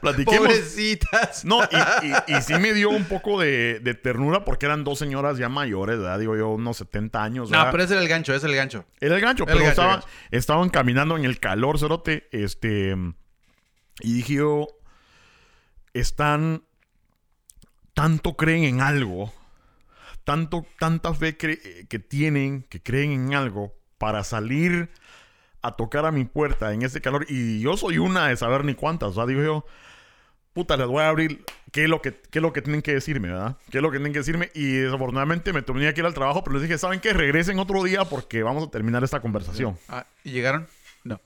Platiquemos. 0.02 0.48
Pobrecitas. 0.48 1.46
No, 1.46 1.62
y, 1.64 2.08
y- 2.08 2.38
y 2.38 2.42
sí 2.42 2.54
me 2.56 2.74
dio 2.74 2.90
un 2.90 3.06
poco 3.06 3.40
de, 3.40 3.80
de 3.80 3.94
ternura 3.94 4.44
porque 4.46 4.66
eran 4.68 4.84
dos 4.84 5.00
señoras 5.00 5.38
ya 5.38 5.50
mayores, 5.50 5.98
¿verdad? 5.98 6.20
Digo 6.20 6.36
yo, 6.36 6.50
unos 6.50 6.78
70 6.78 7.24
años, 7.24 7.50
No, 7.50 7.58
¿verdad? 7.58 7.72
pero 7.72 7.84
ese 7.84 7.94
era 7.94 8.02
el 8.04 8.08
gancho, 8.10 8.34
ese 8.34 8.46
era 8.46 8.52
el 8.54 8.58
gancho. 8.58 8.86
Era 9.00 9.16
el 9.16 9.22
gancho, 9.22 9.44
el 9.44 9.48
pero 9.48 9.58
gancho, 9.60 9.66
el 9.68 9.72
estaba- 9.72 9.92
gancho. 9.94 10.08
estaban 10.32 10.70
caminando 10.70 11.18
en 11.18 11.26
el 11.26 11.40
calor, 11.40 11.80
cerote. 11.80 12.28
Este. 12.32 12.96
Y 14.02 14.14
dije 14.14 14.34
yo. 14.36 14.68
Están. 15.94 16.64
Tanto 17.94 18.36
creen 18.38 18.64
en 18.64 18.82
algo. 18.82 19.34
Tanto, 20.32 20.66
tanta 20.80 21.14
fe 21.14 21.38
cre- 21.38 21.88
que 21.88 22.00
tienen, 22.00 22.64
que 22.70 22.82
creen 22.82 23.12
en 23.12 23.34
algo, 23.36 23.74
para 23.98 24.24
salir 24.24 24.90
a 25.62 25.74
tocar 25.76 26.06
a 26.06 26.12
mi 26.12 26.24
puerta 26.26 26.74
en 26.74 26.82
ese 26.84 27.02
calor. 27.02 27.26
Y 27.30 27.60
yo 27.60 27.76
soy 27.78 27.98
una 27.98 28.28
de 28.30 28.38
saber 28.38 28.64
ni 28.66 28.74
cuántas. 28.74 29.10
O 29.10 29.14
sea, 29.14 29.26
digo 29.26 29.42
yo. 29.44 29.66
Puta, 30.54 30.76
les 30.76 30.88
voy 30.88 31.02
a 31.02 31.08
abrir 31.10 31.46
qué 31.72 31.84
es 31.84 31.90
lo 31.90 32.02
que, 32.02 32.14
qué 32.14 32.40
es 32.40 32.42
lo 32.42 32.52
que 32.52 32.62
tienen 32.62 32.82
que 32.82 32.94
decirme, 32.94 33.30
¿verdad? 33.30 33.58
¿Qué 33.70 33.78
es 33.78 33.82
lo 33.82 33.90
que 33.90 33.98
tienen 34.00 34.12
que 34.12 34.20
decirme? 34.20 34.52
Y 34.54 34.74
desafortunadamente 34.78 35.54
me 35.54 35.62
tenía 35.62 35.94
que 35.94 36.02
ir 36.02 36.06
al 36.06 36.14
trabajo, 36.14 36.44
pero 36.44 36.56
les 36.56 36.64
dije, 36.64 36.78
¿saben 36.78 37.00
qué? 37.00 37.14
Regresen 37.14 37.58
otro 37.60 37.82
día 37.84 38.04
porque 38.06 38.44
vamos 38.44 38.68
a 38.68 38.70
terminar 38.72 39.02
esta 39.04 39.22
conversación. 39.22 39.78
Ah, 39.88 40.06
¿Y 40.26 40.32
llegaron? 40.32 40.68
No. 41.06 41.22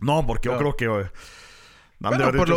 No, 0.00 0.26
porque 0.26 0.48
yo 0.48 0.56
creo 0.58 0.76
que... 0.76 0.84
eh, 0.86 1.10
Bueno, 2.10 2.24
por 2.38 2.48
lo- 2.48 2.56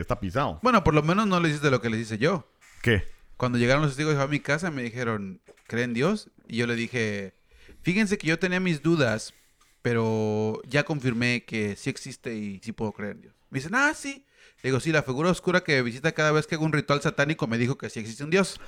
está 0.00 0.18
pisado. 0.18 0.58
Bueno, 0.62 0.82
por 0.82 0.94
lo 0.94 1.02
menos 1.04 1.26
no 1.28 1.38
le 1.38 1.48
hiciste 1.48 1.70
lo 1.70 1.80
que 1.80 1.90
le 1.90 1.98
hice 1.98 2.18
yo. 2.18 2.48
¿Qué? 2.82 3.04
Cuando 3.42 3.58
llegaron 3.58 3.82
los 3.82 3.90
testigos 3.90 4.12
de 4.12 4.14
Jehová 4.14 4.26
a 4.26 4.28
mi 4.28 4.38
casa, 4.38 4.70
me 4.70 4.84
dijeron, 4.84 5.40
¿creen 5.66 5.90
en 5.90 5.94
Dios? 5.94 6.30
Y 6.46 6.58
yo 6.58 6.68
le 6.68 6.76
dije, 6.76 7.34
fíjense 7.80 8.16
que 8.16 8.28
yo 8.28 8.38
tenía 8.38 8.60
mis 8.60 8.82
dudas, 8.82 9.34
pero 9.82 10.62
ya 10.64 10.84
confirmé 10.84 11.42
que 11.44 11.74
sí 11.74 11.90
existe 11.90 12.36
y 12.36 12.60
sí 12.62 12.70
puedo 12.70 12.92
creer 12.92 13.16
en 13.16 13.22
Dios. 13.22 13.34
Me 13.50 13.58
dicen, 13.58 13.74
ah, 13.74 13.94
sí. 13.96 14.24
Le 14.62 14.70
digo, 14.70 14.78
sí, 14.78 14.92
la 14.92 15.02
figura 15.02 15.28
oscura 15.28 15.64
que 15.64 15.82
visita 15.82 16.12
cada 16.12 16.30
vez 16.30 16.46
que 16.46 16.54
hago 16.54 16.64
un 16.64 16.72
ritual 16.72 17.02
satánico 17.02 17.48
me 17.48 17.58
dijo 17.58 17.76
que 17.76 17.90
sí 17.90 17.98
existe 17.98 18.22
un 18.22 18.30
Dios. 18.30 18.60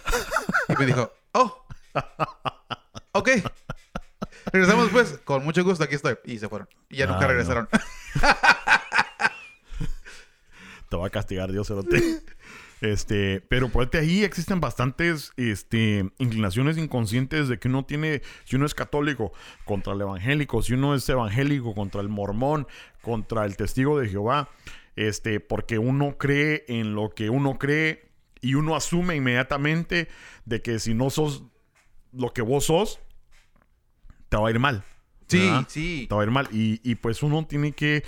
Y 0.68 0.72
me 0.76 0.86
dijo, 0.86 1.12
oh, 1.30 1.64
ok. 3.12 3.28
Regresamos 4.52 4.88
pues, 4.90 5.20
con 5.22 5.44
mucho 5.44 5.62
gusto, 5.62 5.84
aquí 5.84 5.94
estoy. 5.94 6.16
Y 6.24 6.40
se 6.40 6.48
fueron. 6.48 6.68
Y 6.90 6.96
ya 6.96 7.06
nunca 7.06 7.20
no. 7.20 7.28
regresaron. 7.28 7.68
Te 10.90 10.96
va 10.96 11.06
a 11.06 11.10
castigar 11.10 11.52
Dios, 11.52 11.68
cerote. 11.68 12.22
Este, 12.80 13.40
pero 13.48 13.68
por 13.68 13.88
ahí 13.96 14.24
existen 14.24 14.60
bastantes 14.60 15.32
este, 15.36 16.10
inclinaciones 16.18 16.76
inconscientes 16.76 17.48
de 17.48 17.58
que 17.58 17.68
uno 17.68 17.84
tiene, 17.84 18.22
si 18.44 18.56
uno 18.56 18.66
es 18.66 18.74
católico 18.74 19.32
contra 19.64 19.94
el 19.94 20.00
evangélico, 20.00 20.62
si 20.62 20.74
uno 20.74 20.94
es 20.94 21.08
evangélico 21.08 21.74
contra 21.74 22.00
el 22.00 22.08
mormón, 22.08 22.66
contra 23.00 23.44
el 23.44 23.56
testigo 23.56 23.98
de 23.98 24.08
Jehová, 24.08 24.50
este, 24.96 25.40
porque 25.40 25.78
uno 25.78 26.18
cree 26.18 26.64
en 26.68 26.94
lo 26.94 27.10
que 27.10 27.30
uno 27.30 27.58
cree 27.58 28.10
y 28.40 28.54
uno 28.54 28.76
asume 28.76 29.16
inmediatamente 29.16 30.08
de 30.44 30.60
que 30.60 30.78
si 30.78 30.94
no 30.94 31.10
sos 31.10 31.44
lo 32.12 32.32
que 32.32 32.42
vos 32.42 32.66
sos, 32.66 33.00
te 34.28 34.36
va 34.36 34.48
a 34.48 34.50
ir 34.50 34.58
mal. 34.58 34.84
Sí, 35.26 35.38
¿verdad? 35.38 35.66
sí. 35.68 36.06
te 36.08 36.14
va 36.14 36.20
a 36.20 36.24
ir 36.24 36.30
mal. 36.30 36.48
Y, 36.52 36.80
y, 36.88 36.96
pues 36.96 37.22
uno 37.22 37.46
tiene 37.46 37.72
que 37.72 38.04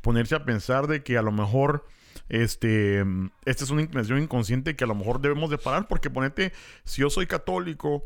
ponerse 0.00 0.34
a 0.34 0.44
pensar 0.44 0.86
de 0.86 1.02
que 1.02 1.18
a 1.18 1.22
lo 1.22 1.32
mejor 1.32 1.84
este 2.30 3.04
esta 3.44 3.64
es 3.64 3.70
una 3.70 3.82
inclinación 3.82 4.22
inconsciente 4.22 4.74
que 4.76 4.84
a 4.84 4.86
lo 4.86 4.94
mejor 4.94 5.20
debemos 5.20 5.50
de 5.50 5.58
parar 5.58 5.86
porque 5.88 6.08
ponete 6.10 6.52
si 6.84 7.02
yo 7.02 7.10
soy 7.10 7.26
católico 7.26 8.04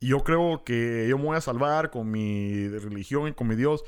y 0.00 0.08
yo 0.08 0.24
creo 0.24 0.62
que 0.64 1.06
yo 1.08 1.18
me 1.18 1.24
voy 1.24 1.36
a 1.36 1.40
salvar 1.40 1.90
con 1.90 2.10
mi 2.10 2.68
religión 2.68 3.28
y 3.28 3.32
con 3.34 3.46
mi 3.48 3.54
Dios 3.54 3.84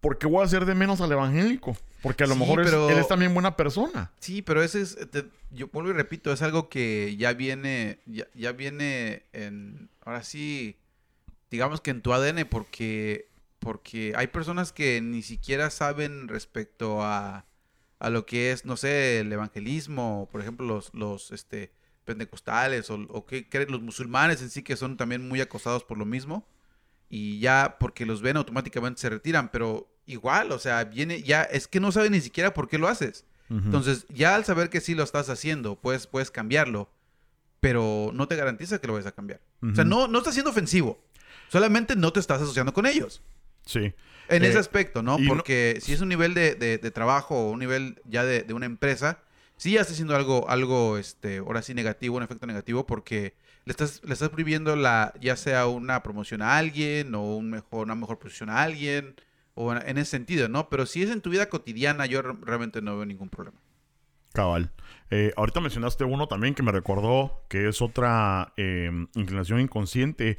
¿por 0.00 0.18
qué 0.18 0.26
voy 0.26 0.42
a 0.42 0.44
hacer 0.44 0.64
de 0.64 0.74
menos 0.74 1.00
al 1.00 1.12
evangélico? 1.12 1.76
Porque 2.02 2.24
a 2.24 2.26
lo 2.26 2.34
Sí, 2.34 2.40
mejor 2.40 2.60
es- 2.62 2.72
él 2.72 2.98
es 2.98 3.06
también 3.08 3.32
buena 3.34 3.56
persona. 3.56 4.10
Sí, 4.18 4.42
pero 4.42 4.62
ese 4.62 4.80
es, 4.80 4.96
te- 5.10 5.26
yo 5.52 5.68
vuelvo 5.68 5.90
y 5.90 5.92
repito, 5.92 6.32
es 6.32 6.42
algo 6.42 6.68
que 6.68 7.16
ya 7.16 7.32
viene, 7.34 8.00
ya, 8.06 8.26
ya 8.34 8.50
viene 8.52 9.22
en, 9.32 9.88
ahora 10.04 10.24
sí, 10.24 10.76
digamos 11.50 11.80
que 11.80 11.92
en 11.92 12.02
tu 12.02 12.12
ADN, 12.12 12.44
porque, 12.46 13.28
porque 13.62 14.12
hay 14.16 14.26
personas 14.26 14.72
que 14.72 15.00
ni 15.00 15.22
siquiera 15.22 15.70
saben 15.70 16.28
respecto 16.28 17.02
a, 17.02 17.46
a 17.98 18.10
lo 18.10 18.26
que 18.26 18.50
es, 18.50 18.64
no 18.64 18.76
sé, 18.76 19.20
el 19.20 19.32
evangelismo, 19.32 20.28
por 20.32 20.40
ejemplo, 20.40 20.66
los, 20.66 20.92
los, 20.92 21.30
este, 21.30 21.72
pentecostales 22.04 22.90
o, 22.90 22.94
o 23.08 23.24
que 23.24 23.48
creen 23.48 23.70
los 23.70 23.80
musulmanes 23.80 24.42
en 24.42 24.50
sí 24.50 24.62
que 24.62 24.76
son 24.76 24.96
también 24.96 25.28
muy 25.28 25.40
acosados 25.40 25.84
por 25.84 25.96
lo 25.96 26.04
mismo 26.04 26.44
y 27.08 27.38
ya 27.38 27.76
porque 27.78 28.04
los 28.04 28.22
ven 28.22 28.36
automáticamente 28.36 29.00
se 29.00 29.10
retiran, 29.10 29.50
pero 29.50 29.88
igual, 30.06 30.50
o 30.50 30.58
sea, 30.58 30.82
viene 30.84 31.22
ya, 31.22 31.42
es 31.42 31.68
que 31.68 31.78
no 31.78 31.92
saben 31.92 32.12
ni 32.12 32.20
siquiera 32.20 32.54
por 32.54 32.68
qué 32.68 32.78
lo 32.78 32.88
haces. 32.88 33.24
Entonces, 33.50 34.06
ya 34.08 34.34
al 34.34 34.46
saber 34.46 34.70
que 34.70 34.80
sí 34.80 34.94
lo 34.94 35.02
estás 35.02 35.28
haciendo, 35.28 35.76
puedes, 35.76 36.06
puedes 36.06 36.30
cambiarlo, 36.30 36.88
pero 37.60 38.10
no 38.14 38.26
te 38.26 38.34
garantiza 38.34 38.80
que 38.80 38.86
lo 38.86 38.94
vayas 38.94 39.08
a 39.08 39.12
cambiar. 39.12 39.42
O 39.60 39.74
sea, 39.74 39.84
no, 39.84 40.08
no 40.08 40.18
estás 40.18 40.32
siendo 40.32 40.52
ofensivo, 40.52 41.04
solamente 41.48 41.94
no 41.94 42.14
te 42.14 42.20
estás 42.20 42.40
asociando 42.40 42.72
con 42.72 42.86
ellos. 42.86 43.20
Sí. 43.64 43.92
En 44.28 44.44
Eh, 44.44 44.48
ese 44.48 44.58
aspecto, 44.58 45.02
¿no? 45.02 45.18
Porque 45.28 45.78
si 45.80 45.92
es 45.92 46.00
un 46.00 46.08
nivel 46.08 46.34
de, 46.34 46.54
de- 46.54 46.78
de 46.78 46.90
trabajo 46.90 47.34
o 47.36 47.50
un 47.50 47.58
nivel 47.58 48.00
ya 48.04 48.24
de, 48.24 48.42
de 48.42 48.54
una 48.54 48.66
empresa, 48.66 49.18
sí 49.56 49.72
ya 49.72 49.80
está 49.82 49.92
haciendo 49.92 50.16
algo, 50.16 50.48
algo, 50.48 50.96
este, 50.98 51.38
ahora 51.38 51.62
sí 51.62 51.74
negativo, 51.74 52.16
un 52.16 52.22
efecto 52.22 52.46
negativo, 52.46 52.86
porque 52.86 53.34
le 53.64 53.70
estás, 53.72 54.00
le 54.04 54.12
estás 54.12 54.30
prohibiendo 54.30 54.74
la, 54.76 55.12
ya 55.20 55.36
sea 55.36 55.66
una 55.66 56.02
promoción 56.02 56.42
a 56.42 56.56
alguien 56.56 57.14
o 57.14 57.36
un 57.36 57.50
mejor, 57.50 57.84
una 57.86 57.94
mejor 57.94 58.18
posición 58.18 58.48
a 58.50 58.62
alguien, 58.62 59.14
o 59.54 59.72
en, 59.72 59.86
en 59.88 59.98
ese 59.98 60.12
sentido, 60.12 60.48
¿no? 60.48 60.68
Pero 60.68 60.86
si 60.86 61.02
es 61.02 61.10
en 61.10 61.20
tu 61.20 61.30
vida 61.30 61.48
cotidiana, 61.48 62.06
yo 62.06 62.22
re- 62.22 62.34
realmente 62.42 62.80
no 62.80 62.96
veo 62.96 63.06
ningún 63.06 63.28
problema. 63.28 63.58
Cabal. 64.32 64.70
Eh, 65.10 65.32
ahorita 65.36 65.60
mencionaste 65.60 66.04
uno 66.04 66.26
también 66.26 66.54
que 66.54 66.62
me 66.62 66.72
recordó 66.72 67.44
que 67.50 67.68
es 67.68 67.82
otra 67.82 68.54
eh, 68.56 68.90
inclinación 69.14 69.60
inconsciente. 69.60 70.38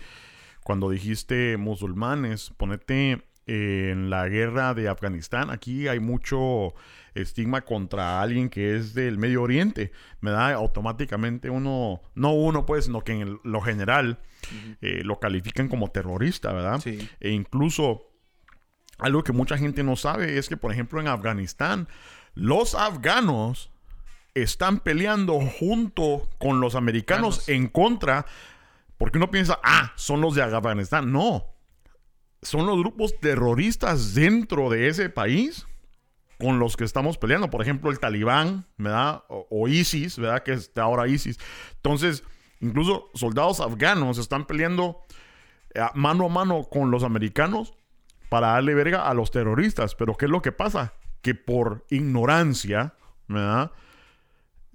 Cuando 0.64 0.90
dijiste 0.90 1.58
musulmanes, 1.58 2.52
ponete 2.58 3.24
eh, 3.46 3.90
en 3.92 4.10
la 4.10 4.28
guerra 4.30 4.74
de 4.74 4.88
Afganistán. 4.88 5.50
Aquí 5.50 5.88
hay 5.88 6.00
mucho 6.00 6.74
estigma 7.14 7.62
contra 7.62 8.22
alguien 8.22 8.50
que 8.50 8.76
es 8.78 8.94
del 8.94 9.18
Medio 9.18 9.42
Oriente. 9.44 9.92
Me 10.22 10.32
da 10.32 10.54
automáticamente 10.54 11.50
uno, 11.50 12.02
no 12.16 12.34
uno 12.34 12.66
pues, 12.66 12.86
sino 12.86 13.02
que 13.02 13.12
en 13.14 13.22
el- 13.22 13.40
lo 13.44 13.62
general 13.62 14.20
eh, 14.82 15.02
lo 15.04 15.20
califican 15.20 15.68
como 15.70 15.90
terrorista, 15.90 16.52
¿verdad? 16.54 16.80
Sí. 16.80 17.08
E 17.20 17.32
incluso 17.32 18.10
algo 18.98 19.24
que 19.24 19.32
mucha 19.34 19.58
gente 19.58 19.84
no 19.84 19.96
sabe 19.96 20.38
es 20.38 20.48
que, 20.50 20.58
por 20.58 20.72
ejemplo, 20.72 21.00
en 21.02 21.08
Afganistán, 21.08 21.88
los 22.36 22.76
afganos 22.76 23.72
están 24.36 24.80
peleando 24.80 25.40
junto 25.40 26.30
con 26.40 26.60
los 26.60 26.76
americanos 26.76 27.48
en 27.50 27.68
contra, 27.68 28.26
porque 28.98 29.18
uno 29.18 29.32
piensa, 29.32 29.60
ah, 29.64 29.92
son 29.96 30.22
los 30.22 30.36
de 30.36 30.44
Afganistán. 30.44 31.12
No, 31.12 31.54
son 32.42 32.66
los 32.66 32.78
grupos 32.78 33.20
terroristas 33.20 34.14
dentro 34.14 34.70
de 34.70 34.88
ese 34.88 35.10
país 35.10 35.66
con 36.40 36.60
los 36.60 36.76
que 36.76 36.84
estamos 36.84 37.18
peleando. 37.18 37.50
Por 37.50 37.62
ejemplo, 37.62 37.90
el 37.90 38.00
Talibán, 38.00 38.66
¿verdad? 38.78 39.24
O, 39.30 39.68
ISIS, 39.68 40.18
¿verdad? 40.18 40.44
Que 40.44 40.54
es 40.54 40.72
ahora 40.76 41.08
ISIS. 41.08 41.40
Entonces, 41.76 42.24
incluso 42.60 43.10
soldados 43.14 43.60
afganos 43.60 44.18
están 44.18 44.46
peleando 44.46 45.02
eh, 45.74 45.82
mano 45.96 46.26
a 46.26 46.30
mano 46.30 46.64
con 46.64 46.92
los 46.92 47.04
americanos 47.04 47.74
para 48.30 48.48
darle 48.48 48.74
verga 48.74 49.08
a 49.08 49.14
los 49.14 49.32
terroristas. 49.32 49.96
Pero 49.96 50.16
¿qué 50.16 50.26
es 50.26 50.32
lo 50.32 50.42
que 50.42 50.52
pasa? 50.52 50.94
Que 51.22 51.36
por 51.36 51.86
ignorancia, 51.90 52.96
¿verdad? 53.28 53.72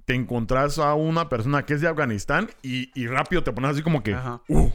Te 0.09 0.15
encontrás 0.15 0.79
a 0.79 0.95
una 0.95 1.29
persona 1.29 1.65
que 1.65 1.75
es 1.75 1.81
de 1.81 1.89
Afganistán 1.89 2.49
y, 2.63 3.07
rápido 3.07 3.45
te 3.45 3.53
pones 3.53 3.73
así 3.73 3.83
como 3.83 4.03
que, 4.03 4.17
uh, 4.49 4.71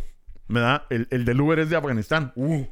¿verdad? 0.48 0.84
El, 0.90 1.08
el 1.10 1.26
del 1.26 1.42
Uber 1.42 1.58
es 1.60 1.70
de 1.70 1.76
Afganistán, 1.76 2.32
uh, 2.36 2.66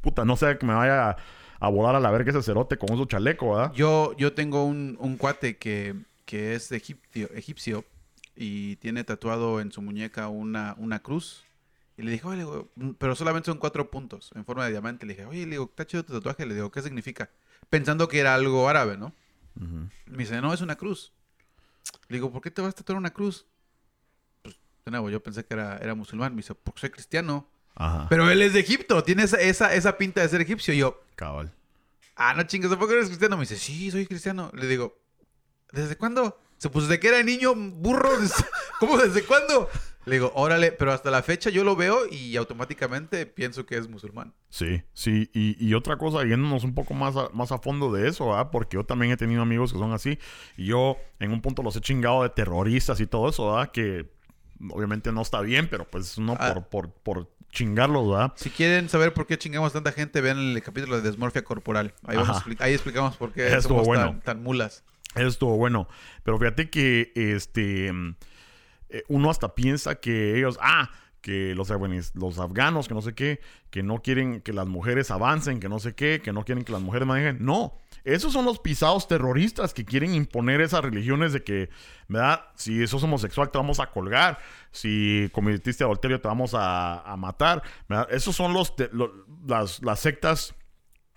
puta, 0.00 0.24
no 0.24 0.36
sé 0.36 0.56
que 0.58 0.66
me 0.66 0.74
vaya 0.74 1.10
a 1.10 1.16
a 1.60 1.68
volar 1.68 1.94
a 1.94 2.00
la 2.00 2.10
verga 2.10 2.30
ese 2.30 2.42
cerote 2.42 2.76
con 2.76 2.96
su 2.96 3.06
chaleco, 3.06 3.54
¿verdad? 3.54 3.72
Yo, 3.72 4.14
yo 4.16 4.32
tengo 4.32 4.64
un, 4.64 5.16
cuate 5.18 5.56
que, 5.56 5.94
es 6.26 6.72
egipcio, 6.72 7.30
egipcio 7.34 7.84
y 8.34 8.76
tiene 8.76 9.04
tatuado 9.04 9.60
en 9.60 9.72
su 9.72 9.82
muñeca 9.82 10.28
una, 10.28 10.74
una 10.78 11.00
cruz. 11.00 11.44
Y 11.96 12.02
le 12.02 12.10
dije, 12.10 12.26
oye, 12.26 12.44
pero 12.98 13.14
solamente 13.14 13.46
son 13.46 13.58
cuatro 13.58 13.90
puntos 13.90 14.30
en 14.34 14.44
forma 14.44 14.66
de 14.66 14.72
diamante. 14.72 15.06
Le 15.06 15.14
dije, 15.14 15.24
oye, 15.24 15.44
le 15.44 15.52
digo, 15.52 15.64
está 15.64 15.86
chido 15.86 16.04
tu 16.04 16.12
tatuaje. 16.12 16.44
Le 16.44 16.54
digo, 16.54 16.70
¿qué 16.70 16.82
significa? 16.82 17.30
Pensando 17.70 18.06
que 18.06 18.18
era 18.18 18.34
algo 18.34 18.68
árabe, 18.68 18.98
¿no? 18.98 19.14
Me 19.54 20.18
dice, 20.18 20.42
no, 20.42 20.52
es 20.52 20.60
una 20.60 20.76
cruz. 20.76 21.12
Le 22.08 22.16
digo, 22.16 22.32
¿por 22.32 22.42
qué 22.42 22.50
te 22.50 22.62
vas 22.62 22.70
a 22.70 22.76
tatuar 22.76 22.98
una 22.98 23.12
cruz? 23.12 23.46
Pues, 24.42 24.56
de 24.84 24.90
nuevo, 24.90 25.10
yo 25.10 25.22
pensé 25.22 25.44
que 25.44 25.54
era, 25.54 25.78
era 25.78 25.94
musulmán. 25.94 26.32
Me 26.32 26.38
dice, 26.38 26.54
porque 26.54 26.80
soy 26.80 26.90
cristiano. 26.90 27.48
Pero 28.08 28.30
él 28.30 28.40
es 28.40 28.54
de 28.54 28.60
Egipto, 28.60 29.02
tiene 29.02 29.24
esa, 29.24 29.72
esa, 29.72 29.98
pinta 29.98 30.22
de 30.22 30.28
ser 30.28 30.40
egipcio. 30.40 30.72
Y 30.72 30.78
yo, 30.78 31.02
cabal. 31.14 31.52
Ah, 32.14 32.32
no 32.34 32.44
chingas, 32.44 32.74
¿por 32.76 32.88
qué 32.88 32.94
eres 32.94 33.08
cristiano? 33.08 33.36
Me 33.36 33.42
dice, 33.42 33.56
sí, 33.56 33.90
soy 33.90 34.06
cristiano. 34.06 34.50
Le 34.54 34.66
digo, 34.66 34.98
¿desde 35.72 35.96
cuándo? 35.96 36.40
Se 36.58 36.70
puso 36.70 36.86
desde 36.86 37.00
que 37.00 37.08
era 37.08 37.22
niño, 37.22 37.54
burro. 37.54 38.10
¿Cómo 38.80 38.96
desde 38.98 39.24
cuándo? 39.24 39.68
Le 40.06 40.14
digo, 40.14 40.30
órale, 40.36 40.70
pero 40.70 40.92
hasta 40.92 41.10
la 41.10 41.22
fecha 41.22 41.50
yo 41.50 41.64
lo 41.64 41.74
veo 41.74 42.06
y 42.08 42.36
automáticamente 42.36 43.26
pienso 43.26 43.66
que 43.66 43.76
es 43.76 43.88
musulmán. 43.88 44.32
Sí, 44.48 44.82
sí. 44.94 45.28
Y, 45.34 45.74
otra 45.74 45.98
cosa, 45.98 46.22
yéndonos 46.22 46.62
un 46.62 46.74
poco 46.74 46.94
más 46.94 47.16
a, 47.16 47.28
más 47.30 47.50
a 47.50 47.58
fondo 47.58 47.92
de 47.92 48.08
eso, 48.08 48.28
¿verdad? 48.28 48.50
Porque 48.52 48.76
yo 48.76 48.84
también 48.84 49.10
he 49.10 49.16
tenido 49.16 49.42
amigos 49.42 49.72
que 49.72 49.78
son 49.80 49.92
así. 49.92 50.18
Y 50.56 50.66
yo 50.66 50.96
en 51.18 51.32
un 51.32 51.42
punto 51.42 51.64
los 51.64 51.74
he 51.74 51.80
chingado 51.80 52.22
de 52.22 52.28
terroristas 52.28 53.00
y 53.00 53.06
todo 53.08 53.28
eso, 53.28 53.52
¿verdad? 53.52 53.72
Que 53.72 54.08
obviamente 54.70 55.10
no 55.10 55.22
está 55.22 55.40
bien, 55.40 55.68
pero 55.68 55.84
pues 55.90 56.18
no 56.18 56.36
ah. 56.38 56.54
por, 56.54 56.68
por, 56.68 56.92
por 56.92 57.36
chingarlos, 57.50 58.08
¿verdad? 58.08 58.32
Si 58.36 58.50
quieren 58.50 58.88
saber 58.88 59.14
por 59.14 59.26
qué 59.26 59.38
chingamos 59.38 59.72
tanta 59.72 59.90
gente, 59.90 60.20
vean 60.20 60.38
el 60.38 60.62
capítulo 60.62 60.96
de 60.96 61.02
desmorfia 61.02 61.42
corporal. 61.42 61.94
Ahí, 62.58 62.74
explicamos 62.74 63.16
por 63.16 63.32
qué 63.32 63.60
somos 63.60 63.88
tan, 64.22 64.42
mulas. 64.42 64.84
Eso 65.16 65.28
estuvo 65.28 65.56
bueno. 65.56 65.88
Pero 66.22 66.38
fíjate 66.38 66.70
que 66.70 67.12
este 67.14 67.92
eh, 68.88 69.02
uno 69.08 69.30
hasta 69.30 69.54
piensa 69.54 69.96
que 69.96 70.38
ellos, 70.38 70.58
ah, 70.60 70.90
que 71.20 71.54
los, 71.56 71.70
los 72.14 72.38
afganos, 72.38 72.86
que 72.86 72.94
no 72.94 73.02
sé 73.02 73.14
qué, 73.14 73.40
que 73.70 73.82
no 73.82 74.00
quieren 74.00 74.40
que 74.42 74.52
las 74.52 74.68
mujeres 74.68 75.10
avancen, 75.10 75.58
que 75.58 75.68
no 75.68 75.80
sé 75.80 75.94
qué, 75.94 76.20
que 76.22 76.32
no 76.32 76.44
quieren 76.44 76.64
que 76.64 76.72
las 76.72 76.80
mujeres 76.80 77.08
manejen. 77.08 77.44
No, 77.44 77.74
esos 78.04 78.32
son 78.32 78.44
los 78.44 78.60
pisados 78.60 79.08
terroristas 79.08 79.74
que 79.74 79.84
quieren 79.84 80.14
imponer 80.14 80.60
esas 80.60 80.82
religiones 80.82 81.32
de 81.32 81.42
que, 81.42 81.68
¿verdad? 82.06 82.42
Si 82.54 82.86
sos 82.86 83.02
homosexual 83.02 83.50
te 83.50 83.58
vamos 83.58 83.80
a 83.80 83.90
colgar, 83.90 84.38
si 84.70 85.28
cometiste 85.32 85.82
adulterio 85.82 86.20
te 86.20 86.28
vamos 86.28 86.52
a, 86.54 87.12
matar, 87.18 87.62
¿verdad? 87.88 88.06
Esos 88.12 88.36
son 88.36 88.52
los, 88.52 88.74
las, 89.48 89.82
las, 89.82 89.98
sectas 89.98 90.54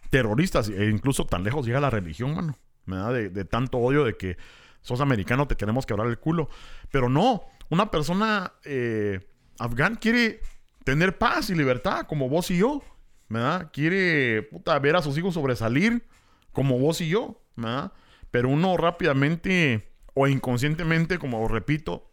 terroristas 0.09 0.69
e 0.69 0.89
incluso 0.89 1.27
tan 1.27 1.43
lejos 1.43 1.67
llega 1.67 1.79
la 1.79 1.91
religión, 1.91 2.33
mano, 2.33 2.57
¿verdad? 2.89 3.13
De, 3.13 3.45
tanto 3.45 3.77
odio 3.77 4.03
de 4.03 4.15
que 4.15 4.37
sos 4.81 5.01
americano, 5.01 5.47
te 5.47 5.55
queremos 5.55 5.85
quebrar 5.85 6.07
el 6.07 6.19
culo. 6.19 6.49
Pero 6.91 7.09
no, 7.09 7.43
una 7.69 7.91
persona 7.91 8.53
eh, 8.63 9.19
afgán 9.59 9.95
quiere 9.95 10.41
tener 10.83 11.17
paz 11.17 11.49
y 11.49 11.55
libertad 11.55 12.05
como 12.07 12.29
vos 12.29 12.49
y 12.51 12.57
yo, 12.57 12.81
¿verdad? 13.27 13.69
Quiere 13.71 14.43
puta, 14.43 14.77
ver 14.79 14.95
a 14.95 15.01
sus 15.01 15.17
hijos 15.17 15.33
sobresalir 15.33 16.07
como 16.51 16.79
vos 16.79 17.01
y 17.01 17.09
yo, 17.09 17.41
¿verdad? 17.55 17.93
Pero 18.31 18.49
uno 18.49 18.77
rápidamente 18.77 19.89
o 20.13 20.27
inconscientemente, 20.27 21.17
como 21.17 21.47
repito, 21.47 22.11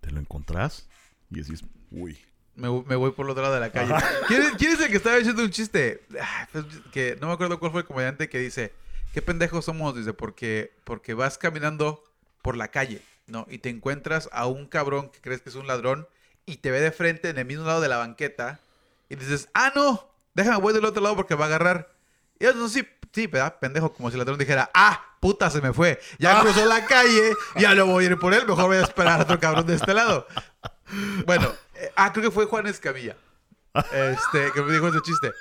te 0.00 0.10
lo 0.10 0.20
encontrás 0.20 0.88
y 1.30 1.40
decís, 1.40 1.64
uy. 1.90 2.18
Me, 2.54 2.68
voy 2.68 3.12
por 3.12 3.26
el 3.26 3.30
otro 3.30 3.42
lado 3.44 3.54
de 3.54 3.60
la 3.60 3.70
calle. 3.70 3.94
¿Quién, 4.26 4.72
es 4.72 4.80
el 4.80 4.90
que 4.90 4.96
estaba 4.96 5.16
diciendo 5.16 5.44
un 5.44 5.50
chiste? 5.50 6.02
Pues, 6.50 6.64
que 6.92 7.16
no 7.20 7.28
me 7.28 7.32
acuerdo 7.34 7.60
cuál 7.60 7.70
fue 7.70 7.82
el 7.82 7.86
comediante 7.86 8.28
que 8.28 8.40
dice, 8.40 8.72
qué 9.18 9.22
pendejos 9.22 9.64
somos, 9.64 9.96
dice, 9.96 10.12
porque, 10.12 10.72
porque 10.84 11.12
vas 11.12 11.38
caminando 11.38 12.04
por 12.40 12.56
la 12.56 12.68
calle, 12.68 13.02
¿no? 13.26 13.48
Y 13.50 13.58
te 13.58 13.68
encuentras 13.68 14.28
a 14.30 14.46
un 14.46 14.68
cabrón 14.68 15.10
que 15.10 15.20
crees 15.20 15.42
que 15.42 15.48
es 15.48 15.56
un 15.56 15.66
ladrón 15.66 16.06
y 16.46 16.58
te 16.58 16.70
ve 16.70 16.80
de 16.80 16.92
frente 16.92 17.28
en 17.28 17.36
el 17.36 17.44
mismo 17.44 17.66
lado 17.66 17.80
de 17.80 17.88
la 17.88 17.96
banqueta 17.96 18.60
y 19.08 19.16
dices, 19.16 19.48
ah, 19.54 19.72
no, 19.74 20.08
déjame, 20.34 20.58
voy 20.58 20.72
del 20.72 20.84
otro 20.84 21.02
lado 21.02 21.16
porque 21.16 21.34
va 21.34 21.46
a 21.46 21.48
agarrar. 21.48 21.90
Y 22.38 22.46
eso 22.46 22.68
sí, 22.68 22.86
Sí, 23.12 23.26
¿verdad? 23.26 23.58
Pendejo, 23.58 23.92
como 23.92 24.08
si 24.08 24.14
el 24.14 24.18
ladrón 24.18 24.38
dijera, 24.38 24.70
ah, 24.72 25.16
puta, 25.18 25.50
se 25.50 25.60
me 25.60 25.72
fue. 25.72 25.98
Ya 26.20 26.38
ah. 26.38 26.42
cruzó 26.42 26.64
la 26.66 26.86
calle, 26.86 27.32
ya 27.56 27.74
no 27.74 27.86
voy 27.86 28.04
a 28.04 28.10
ir 28.10 28.18
por 28.20 28.32
él, 28.34 28.46
mejor 28.46 28.66
voy 28.66 28.76
a 28.76 28.82
esperar 28.82 29.18
a 29.18 29.22
otro 29.24 29.40
cabrón 29.40 29.66
de 29.66 29.74
este 29.74 29.94
lado. 29.94 30.28
Bueno, 31.26 31.52
eh, 31.74 31.90
ah, 31.96 32.12
creo 32.12 32.26
que 32.26 32.30
fue 32.30 32.46
Juan 32.46 32.68
Escamilla. 32.68 33.16
Este, 33.92 34.52
que 34.52 34.62
me 34.62 34.72
dijo 34.72 34.86
ese 34.86 35.00
chiste. 35.02 35.32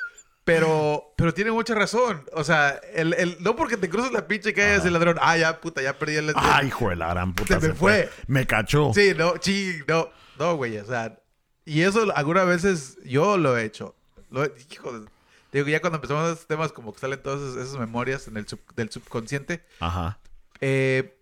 Pero, 0.47 1.13
pero 1.17 1.33
tiene 1.33 1.51
mucha 1.51 1.75
razón. 1.75 2.23
O 2.31 2.41
sea, 2.41 2.79
el, 2.93 3.13
el, 3.15 3.35
no 3.41 3.57
porque 3.57 3.75
te 3.75 3.89
cruzas 3.89 4.13
la 4.13 4.27
pinche 4.27 4.53
calle 4.53 4.75
el 4.87 4.93
ladrón. 4.93 5.17
Ah, 5.19 5.35
ya, 5.37 5.59
puta, 5.59 5.81
ya 5.81 5.99
perdí 5.99 6.15
el... 6.15 6.31
Ah, 6.37 6.63
hijo 6.65 6.89
de 6.89 6.95
la 6.95 7.09
gran 7.09 7.33
puta. 7.33 7.59
Se, 7.59 7.67
me 7.67 7.73
fue. 7.73 8.09
Me 8.27 8.47
cachó. 8.47 8.93
Sí, 8.93 9.11
no, 9.13 9.33
sí, 9.41 9.79
no. 9.89 10.09
No, 10.39 10.55
güey, 10.55 10.77
o 10.77 10.85
sea... 10.85 11.19
Y 11.65 11.81
eso 11.81 12.07
algunas 12.15 12.47
veces 12.47 12.97
yo 13.03 13.37
lo 13.37 13.57
he 13.57 13.65
hecho. 13.65 13.93
Lo, 14.29 14.45
hijo 14.71 14.97
de 14.97 15.07
Digo, 15.51 15.67
ya 15.67 15.81
cuando 15.81 15.97
empezamos 15.97 16.31
estos 16.31 16.47
temas, 16.47 16.71
como 16.71 16.93
que 16.93 16.99
salen 16.99 17.21
todas 17.21 17.57
esas, 17.57 17.77
memorias 17.77 18.29
en 18.29 18.37
el 18.37 18.45
del 18.77 18.89
subconsciente. 18.89 19.65
Ajá. 19.81 20.17
Eh, 20.61 21.19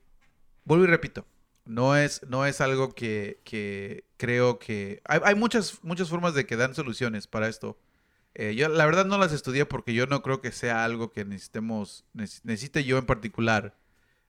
vuelvo 0.65 0.83
y 0.83 0.87
repito. 0.87 1.25
No 1.65 1.97
es, 1.97 2.21
no 2.27 2.45
es 2.45 2.61
algo 2.61 2.93
que, 2.93 4.03
creo 4.17 4.59
que... 4.59 5.01
Hay, 5.05 5.33
muchas, 5.33 5.83
muchas 5.83 6.09
formas 6.09 6.35
de 6.35 6.45
que 6.45 6.57
dan 6.57 6.75
soluciones 6.75 7.25
para 7.25 7.47
esto. 7.47 7.75
Eh, 8.35 8.53
yo 8.55 8.69
la 8.69 8.85
verdad 8.85 9.05
no 9.05 9.17
las 9.17 9.31
estudié 9.31 9.65
porque 9.65 9.93
yo 9.93 10.07
no 10.07 10.21
creo 10.21 10.41
que 10.41 10.51
sea 10.51 10.83
algo 10.83 11.11
que 11.11 11.25
necesitemos, 11.25 12.05
necesite 12.13 12.83
yo 12.83 12.97
en 12.97 13.05
particular 13.05 13.77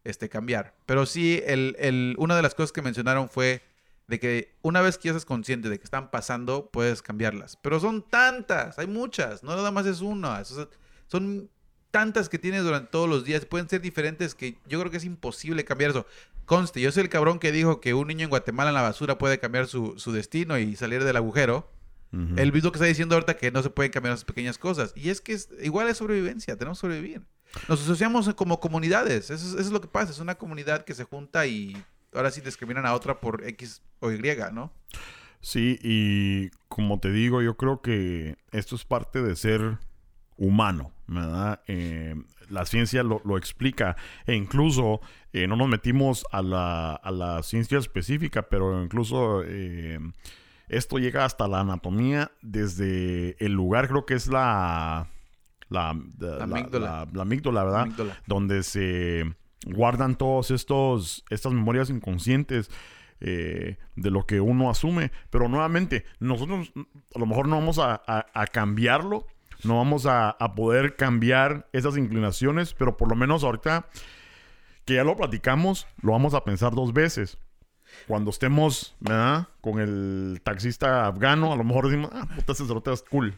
este, 0.05 0.29
cambiar. 0.29 0.75
Pero 0.87 1.07
sí, 1.07 1.43
el, 1.45 1.77
el, 1.79 2.15
una 2.19 2.37
de 2.37 2.43
las 2.43 2.55
cosas 2.55 2.73
que 2.73 2.83
mencionaron 2.83 3.29
fue 3.29 3.63
de 4.07 4.21
que 4.21 4.57
una 4.63 4.81
vez 4.81 4.99
que 4.99 5.09
ya 5.09 5.11
estás 5.11 5.25
consciente 5.25 5.69
de 5.69 5.79
que 5.79 5.85
están 5.85 6.11
pasando, 6.11 6.71
puedes 6.71 7.03
cambiarlas. 7.03 7.57
Pero 7.57 7.81
son 7.81 8.03
tantas, 8.09 8.79
hay 8.79 8.87
muchas, 8.87 9.43
no 9.43 9.57
nada 9.57 9.71
más 9.71 9.87
es 9.87 10.01
una. 10.01 10.43
son 11.09 11.51
tantas 11.91 12.29
que 12.29 12.39
tienes 12.39 12.63
durante 12.63 12.91
todos 12.91 13.09
los 13.09 13.25
días, 13.25 13.47
pueden 13.47 13.69
ser 13.69 13.81
diferentes 13.81 14.35
que 14.35 14.59
yo 14.67 14.79
creo 14.79 14.91
que 14.91 14.99
es 14.99 15.05
imposible 15.05 15.65
cambiar 15.65 15.93
eso. 15.93 16.07
Conste, 16.45 16.81
yo 16.81 16.93
soy 16.93 17.05
el 17.05 17.09
cabrón 17.09 17.39
que 17.39 17.53
dijo 17.53 17.81
que 17.81 17.95
un 17.95 18.07
niño 18.09 18.25
en 18.25 18.31
Guatemala 18.31 18.71
en 18.71 18.75
la 18.75 18.83
basura 18.83 19.19
puede 19.19 19.41
cambiar 19.41 19.67
su, 19.67 19.97
destino 20.13 20.59
y 20.59 20.77
salir 20.77 21.03
del 21.03 21.17
agujero. 21.17 21.69
El 22.13 22.53
mismo 22.53 22.73
que 22.73 22.77
está 22.77 22.87
diciendo 22.87 23.15
ahorita 23.15 23.37
que 23.37 23.51
no 23.51 23.63
se 23.63 23.69
pueden 23.69 23.93
cambiar 23.93 24.15
esas 24.15 24.25
pequeñas 24.25 24.57
cosas. 24.57 24.93
Y 24.97 25.11
es 25.11 25.21
que 25.21 25.35
es, 25.35 25.51
igual 25.61 25.89
es 25.89 25.99
sobrevivencia, 25.99 26.57
tenemos 26.57 26.79
que 26.79 26.83
sobrevivir. 26.83 27.23
Nos 27.69 27.83
asociamos 27.83 28.33
como 28.35 28.61
comunidades, 28.61 29.31
eso 29.31 29.59
es 29.59 29.71
lo 29.71 29.81
que 29.81 29.89
pasa, 29.89 30.13
es 30.13 30.19
una 30.19 30.37
comunidad 30.37 30.85
que 30.85 30.95
se 30.95 31.05
junta 31.05 31.47
y 31.47 31.77
ahora 32.13 32.31
sí 32.31 32.41
discriminan 32.41 32.87
a 32.87 32.95
otra 32.95 33.21
por 33.21 33.47
X 33.47 33.83
o 34.01 34.11
Y, 34.11 34.21
¿no? 34.53 34.73
Sí, 35.41 35.79
y 35.83 36.51
como 36.69 36.99
te 36.99 37.11
digo, 37.13 37.43
yo 37.43 37.57
creo 37.57 37.81
que 37.81 38.37
esto 38.53 38.75
es 38.77 38.85
parte 38.85 39.23
de 39.23 39.37
ser 39.37 39.79
humano, 40.37 40.93
¿verdad? 41.07 41.61
Eh, 41.67 42.15
la 42.49 42.65
ciencia 42.67 43.03
lo, 43.03 43.39
explica 43.39 43.97
e 44.27 44.35
incluso 44.35 45.01
eh, 45.33 45.47
no 45.47 45.57
nos 45.57 45.69
metimos 45.69 46.25
a 46.31 46.43
la, 46.43 46.95
a 46.95 47.11
la, 47.11 47.43
ciencia 47.43 47.79
específica, 47.79 48.49
pero 48.49 48.83
incluso 48.83 49.43
eh, 49.45 49.99
esto 50.69 50.99
llega 50.99 51.25
hasta 51.25 51.49
la 51.49 51.61
anatomía 51.61 52.31
desde 52.43 53.37
el 53.45 53.53
lugar, 53.53 53.89
creo 53.89 54.07
que 54.07 54.15
es 54.15 54.29
la... 54.29 55.09
La, 55.69 55.99
la, 56.19 56.45
amígdala. 56.45 57.09
la, 57.13 57.23
amígdala, 57.23 57.65
¿verdad? 57.65 57.89
Donde 58.29 58.63
se 58.63 59.25
guardan 59.67 60.17
todos 60.17 60.53
estos 60.53 61.25
estas 61.29 61.53
memorias 61.53 61.91
inconscientes 61.91 62.71
eh, 63.19 63.77
de 63.97 64.11
lo 64.13 64.27
que 64.27 64.41
uno 64.41 64.71
asume 64.71 65.11
pero 65.31 65.49
nuevamente 65.49 66.05
nosotros 66.21 66.73
a 67.13 67.19
lo 67.19 67.27
mejor 67.27 67.49
no 67.49 67.57
vamos 67.57 67.81
a, 67.81 68.01
cambiarlo 68.53 69.27
no 69.65 69.79
vamos 69.79 70.07
a, 70.07 70.31
a 70.31 70.55
poder 70.55 70.95
cambiar 70.95 71.69
esas 71.73 71.97
inclinaciones, 71.97 72.75
pero 72.75 72.97
por 72.97 73.09
lo 73.09 73.17
menos 73.17 73.43
ahorita 73.43 73.89
que 74.87 74.95
ya 74.95 75.05
lo 75.05 75.17
platicamos, 75.17 75.87
lo 76.01 76.13
vamos 76.13 76.33
a 76.33 76.45
pensar 76.45 76.75
dos 76.75 76.93
veces. 76.93 77.39
Cuando 78.07 78.31
estemos. 78.31 78.95
Con 79.61 79.81
el 79.81 80.41
taxista 80.43 81.07
afgano, 81.07 81.53
a 81.53 81.57
lo 81.57 81.65
mejor 81.65 81.87
decimos, 81.87 82.11
ah, 82.13 82.29
puta, 82.35 82.53
ese 82.53 82.67
cerote 82.67 82.93
es 82.93 83.03
cool. 83.03 83.35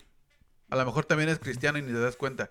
A 0.71 0.77
lo 0.77 0.85
mejor 0.85 1.05
también 1.05 1.31
es 1.31 1.39
cristiano 1.39 1.79
y 1.79 1.83
ni 1.83 1.93
te 1.93 1.99
das 1.99 2.17
cuenta. 2.17 2.51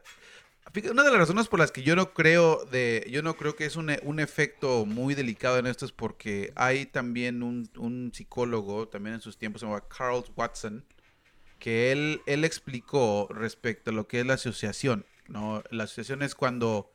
Una 0.92 1.04
de 1.04 1.12
las 1.12 1.20
razones 1.20 1.48
por 1.48 1.60
las 1.60 1.72
que 1.72 1.82
yo 1.82 1.96
no 1.96 2.14
creo 2.14 2.66
de, 2.66 3.08
yo 3.10 3.24
no 3.24 3.36
creo 3.36 3.56
que 3.56 3.66
es 3.66 3.78
un, 3.78 3.90
e- 3.90 4.02
efecto 4.18 4.86
muy 4.86 5.16
delicado 5.16 5.58
en 5.58 5.66
esto 5.66 5.86
es 5.86 5.92
porque 5.92 6.52
hay 6.56 6.86
también 6.86 7.42
un, 7.42 8.12
psicólogo, 8.14 8.88
también 8.88 9.16
en 9.16 9.22
sus 9.22 9.38
tiempos, 9.38 9.62
se 9.62 9.68
llama 9.68 9.84
Carl 9.88 10.24
Watson, 10.36 10.84
que 11.58 11.92
él, 11.92 12.22
explicó 12.26 13.28
respecto 13.32 13.92
a 13.92 13.94
lo 13.94 14.08
que 14.08 14.20
es 14.20 14.26
la 14.26 14.34
asociación. 14.34 15.06
La 15.28 15.84
asociación 15.84 16.22
es 16.22 16.36
cuando 16.36 16.92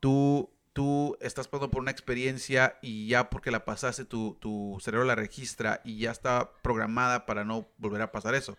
tú, 0.00 0.50
tú 0.74 1.16
estás 1.20 1.48
pasando 1.48 1.70
por 1.70 1.80
una 1.80 1.90
experiencia 1.90 2.78
y 2.82 3.06
ya 3.08 3.30
porque 3.30 3.50
la 3.50 3.64
pasaste, 3.64 4.04
tu, 4.04 4.36
tu 4.40 4.76
cerebro 4.82 5.06
la 5.06 5.14
registra 5.14 5.80
y 5.84 5.98
ya 5.98 6.10
está 6.10 6.50
programada 6.62 7.24
para 7.24 7.44
no 7.44 7.66
volver 7.78 8.02
a 8.02 8.12
pasar 8.12 8.34
eso. 8.34 8.58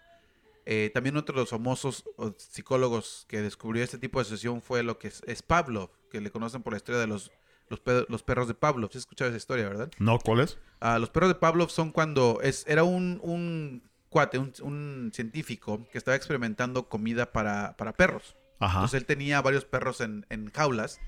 Eh, 0.65 0.89
también 0.95 1.15
otro 1.17 1.35
de 1.35 1.41
los 1.41 1.51
famosos 1.51 2.05
psicólogos 2.37 3.25
que 3.27 3.41
descubrió 3.41 3.83
este 3.83 3.99
tipo 3.99 4.17
de 4.17 4.23
asociación 4.23 4.61
fue 4.61 4.81
lo 4.81 4.97
que 4.97 5.09
es, 5.09 5.21
es 5.27 5.43
Pavlov, 5.43 5.91
que 6.09 6.21
le 6.21 6.31
conocen 6.31 6.63
por 6.63 6.73
la 6.73 6.77
historia 6.77 6.99
de 6.99 7.05
los, 7.07 7.31
los, 7.69 7.79
pe- 7.79 8.05
los 8.09 8.23
perros 8.23 8.47
de 8.47 8.55
Pavlov. 8.55 8.91
¿Sí 8.91 8.97
has 8.97 9.01
escuchado 9.03 9.29
esa 9.29 9.37
historia, 9.37 9.67
verdad? 9.67 9.91
¿No? 9.99 10.17
¿Cuál 10.17 10.39
es? 10.39 10.57
Ah, 10.79 10.97
los 10.97 11.09
perros 11.09 11.29
de 11.29 11.35
Pavlov 11.35 11.69
son 11.69 11.91
cuando 11.91 12.39
es, 12.41 12.65
era 12.67 12.83
un, 12.83 13.19
un 13.21 13.83
cuate, 14.09 14.39
un, 14.39 14.53
un 14.61 15.11
científico 15.13 15.85
que 15.91 15.97
estaba 15.97 16.15
experimentando 16.15 16.87
comida 16.89 17.31
para, 17.31 17.75
para 17.77 17.93
perros. 17.93 18.35
Ajá. 18.59 18.77
Entonces 18.79 19.01
él 19.01 19.05
tenía 19.05 19.41
varios 19.41 19.65
perros 19.65 20.01
en, 20.01 20.25
en 20.29 20.49
jaulas 20.51 20.99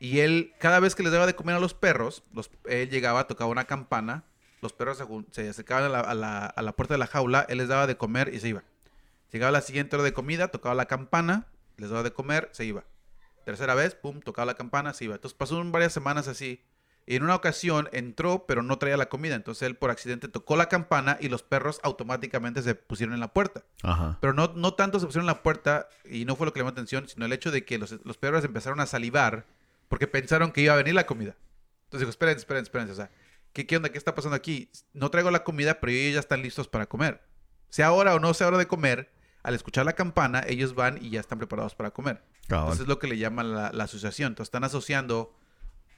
y 0.00 0.20
él, 0.20 0.52
cada 0.58 0.80
vez 0.80 0.94
que 0.94 1.02
les 1.02 1.12
daba 1.12 1.26
de 1.26 1.34
comer 1.34 1.56
a 1.56 1.60
los 1.60 1.74
perros, 1.74 2.22
los, 2.32 2.50
él 2.66 2.88
llegaba, 2.88 3.26
tocaba 3.26 3.50
una 3.50 3.64
campana, 3.64 4.24
los 4.62 4.72
perros 4.72 4.98
se, 4.98 5.04
se 5.30 5.48
acercaban 5.48 5.84
a 5.84 5.88
la, 5.88 6.00
a, 6.00 6.14
la, 6.14 6.46
a 6.46 6.62
la 6.62 6.72
puerta 6.72 6.94
de 6.94 6.98
la 6.98 7.06
jaula, 7.06 7.46
él 7.48 7.58
les 7.58 7.68
daba 7.68 7.86
de 7.86 7.96
comer 7.96 8.32
y 8.32 8.40
se 8.40 8.48
iba. 8.48 8.64
Llegaba 9.32 9.52
la 9.52 9.60
siguiente 9.60 9.96
hora 9.96 10.04
de 10.04 10.12
comida, 10.12 10.48
tocaba 10.48 10.74
la 10.74 10.86
campana, 10.86 11.46
les 11.76 11.90
daba 11.90 12.02
de 12.02 12.12
comer, 12.12 12.48
se 12.52 12.64
iba. 12.64 12.84
Tercera 13.44 13.74
vez, 13.74 13.94
pum, 13.94 14.20
tocaba 14.20 14.46
la 14.46 14.54
campana, 14.54 14.92
se 14.94 15.04
iba. 15.04 15.14
Entonces 15.14 15.36
pasó 15.36 15.62
varias 15.64 15.92
semanas 15.92 16.28
así. 16.28 16.62
Y 17.06 17.16
en 17.16 17.22
una 17.22 17.34
ocasión 17.34 17.88
entró, 17.92 18.44
pero 18.46 18.62
no 18.62 18.78
traía 18.78 18.98
la 18.98 19.08
comida. 19.08 19.34
Entonces 19.34 19.62
él 19.62 19.76
por 19.76 19.90
accidente 19.90 20.28
tocó 20.28 20.56
la 20.56 20.68
campana 20.68 21.16
y 21.20 21.28
los 21.30 21.42
perros 21.42 21.80
automáticamente 21.82 22.62
se 22.62 22.74
pusieron 22.74 23.14
en 23.14 23.20
la 23.20 23.32
puerta. 23.32 23.64
Ajá. 23.82 24.18
Pero 24.20 24.34
no, 24.34 24.52
no 24.54 24.74
tanto 24.74 25.00
se 25.00 25.06
pusieron 25.06 25.24
en 25.24 25.34
la 25.34 25.42
puerta 25.42 25.88
y 26.04 26.26
no 26.26 26.36
fue 26.36 26.44
lo 26.44 26.52
que 26.52 26.58
le 26.58 26.64
llamó 26.64 26.72
atención, 26.72 27.08
sino 27.08 27.24
el 27.24 27.32
hecho 27.32 27.50
de 27.50 27.64
que 27.64 27.78
los, 27.78 27.92
los 28.04 28.18
perros 28.18 28.44
empezaron 28.44 28.80
a 28.80 28.86
salivar 28.86 29.46
porque 29.88 30.06
pensaron 30.06 30.52
que 30.52 30.60
iba 30.60 30.74
a 30.74 30.76
venir 30.76 30.94
la 30.94 31.06
comida. 31.06 31.36
Entonces 31.84 32.00
dijo, 32.00 32.10
esperen, 32.10 32.36
esperen, 32.36 32.62
esperen. 32.62 32.90
O 32.90 32.94
sea, 32.94 33.10
¿qué, 33.52 33.66
¿qué 33.66 33.76
onda? 33.76 33.90
¿Qué 33.90 33.98
está 33.98 34.14
pasando 34.14 34.36
aquí? 34.36 34.70
No 34.92 35.10
traigo 35.10 35.30
la 35.30 35.44
comida, 35.44 35.80
pero 35.80 35.92
ellos 35.92 36.14
ya 36.14 36.20
están 36.20 36.42
listos 36.42 36.68
para 36.68 36.86
comer. 36.86 37.22
Sea 37.70 37.92
hora 37.92 38.14
o 38.14 38.20
no 38.20 38.34
sea 38.34 38.48
hora 38.48 38.58
de 38.58 38.66
comer, 38.66 39.10
al 39.42 39.54
escuchar 39.54 39.86
la 39.86 39.94
campana, 39.94 40.44
ellos 40.46 40.74
van 40.74 40.98
y 41.02 41.10
ya 41.10 41.20
están 41.20 41.38
preparados 41.38 41.74
para 41.74 41.90
comer. 41.90 42.22
Cabal. 42.48 42.64
Entonces 42.64 42.82
es 42.82 42.88
lo 42.88 42.98
que 42.98 43.08
le 43.08 43.18
llaman 43.18 43.54
la, 43.54 43.72
la 43.72 43.84
asociación. 43.84 44.28
Entonces 44.28 44.48
están 44.48 44.64
asociando 44.64 45.34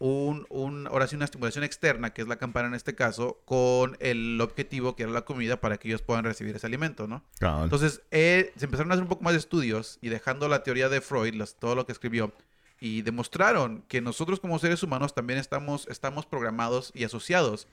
un, 0.01 0.47
un, 0.49 0.87
ahora 0.87 1.07
sí 1.07 1.15
una 1.15 1.27
estimulación 1.27 1.63
externa, 1.63 2.13
que 2.13 2.23
es 2.23 2.29
la 2.29 2.37
campana 2.37 2.69
en 2.69 2.75
este 2.75 2.95
caso, 2.95 3.43
con 3.45 3.97
el 4.01 4.41
objetivo 4.41 4.97
que 4.97 5.03
era 5.03 5.13
la 5.13 5.27
comida 5.27 5.61
para 5.61 5.77
que 5.77 5.89
ellos 5.89 6.01
puedan 6.01 6.25
recibir 6.25 6.57
ese 6.57 6.67
alimento, 6.67 7.07
¿no? 7.07 7.23
Cabal. 7.39 7.65
Entonces, 7.65 8.03
eh, 8.11 8.53
se 8.57 8.65
empezaron 8.65 8.91
a 8.91 8.95
hacer 8.95 9.03
un 9.03 9.11
poco 9.11 9.23
más 9.23 9.35
de 9.35 9.39
estudios 9.39 9.99
y 10.01 10.09
dejando 10.09 10.49
la 10.49 10.63
teoría 10.63 10.89
de 10.89 11.03
Freud, 11.03 11.41
todo 11.59 11.75
lo 11.75 11.85
que 11.85 11.93
escribió, 11.93 12.33
y 12.81 13.03
demostraron 13.03 13.85
que 13.89 14.01
nosotros 14.01 14.41
como 14.41 14.59
seres 14.59 14.83
humanos 14.83 15.15
también 15.15 15.39
estamos, 15.39 15.87
estamos 15.89 16.25
programados 16.27 16.91
y 16.95 17.05
asociados 17.05 17.69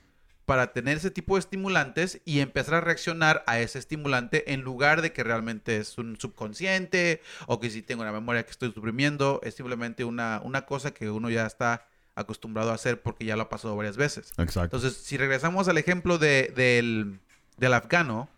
para 0.46 0.72
tener 0.72 0.98
ese 0.98 1.12
tipo 1.12 1.36
de 1.36 1.40
estimulantes 1.42 2.22
y 2.24 2.40
empezar 2.40 2.76
a 2.76 2.82
reaccionar 2.82 3.44
a 3.48 3.60
ese 3.60 3.80
estimulante 3.80 4.54
en 4.54 4.62
lugar 4.62 5.02
de 5.02 5.12
que 5.12 5.24
realmente 5.24 5.78
es 5.78 5.98
un 5.98 6.18
subconsciente 6.20 7.22
o 7.48 7.60
que 7.60 7.70
si 7.70 7.82
tengo 7.82 8.02
una 8.04 8.14
memoria 8.14 8.44
que 8.46 8.52
estoy 8.52 8.72
suprimiendo, 8.72 9.42
es 9.44 9.56
simplemente 9.56 10.06
una, 10.06 10.42
una 10.44 10.66
cosa 10.66 10.92
que 10.94 11.10
uno 11.10 11.30
ya 11.30 11.46
está 11.46 11.86
acostumbrado 12.16 12.72
a 12.72 12.76
hacer 12.76 13.02
porque 13.02 13.26
ya 13.26 13.36
lo 13.36 13.44
ha 13.44 13.50
pasado 13.50 13.76
varias 13.76 13.98
veces. 13.98 14.32
Exacto. 14.38 14.78
Entonces, 14.78 14.96
si 15.04 15.18
regresamos 15.18 15.68
al 15.68 15.78
ejemplo 15.78 16.18
de- 16.18 16.52
del, 16.56 17.20
del 17.58 17.74
afgano, 17.74 18.30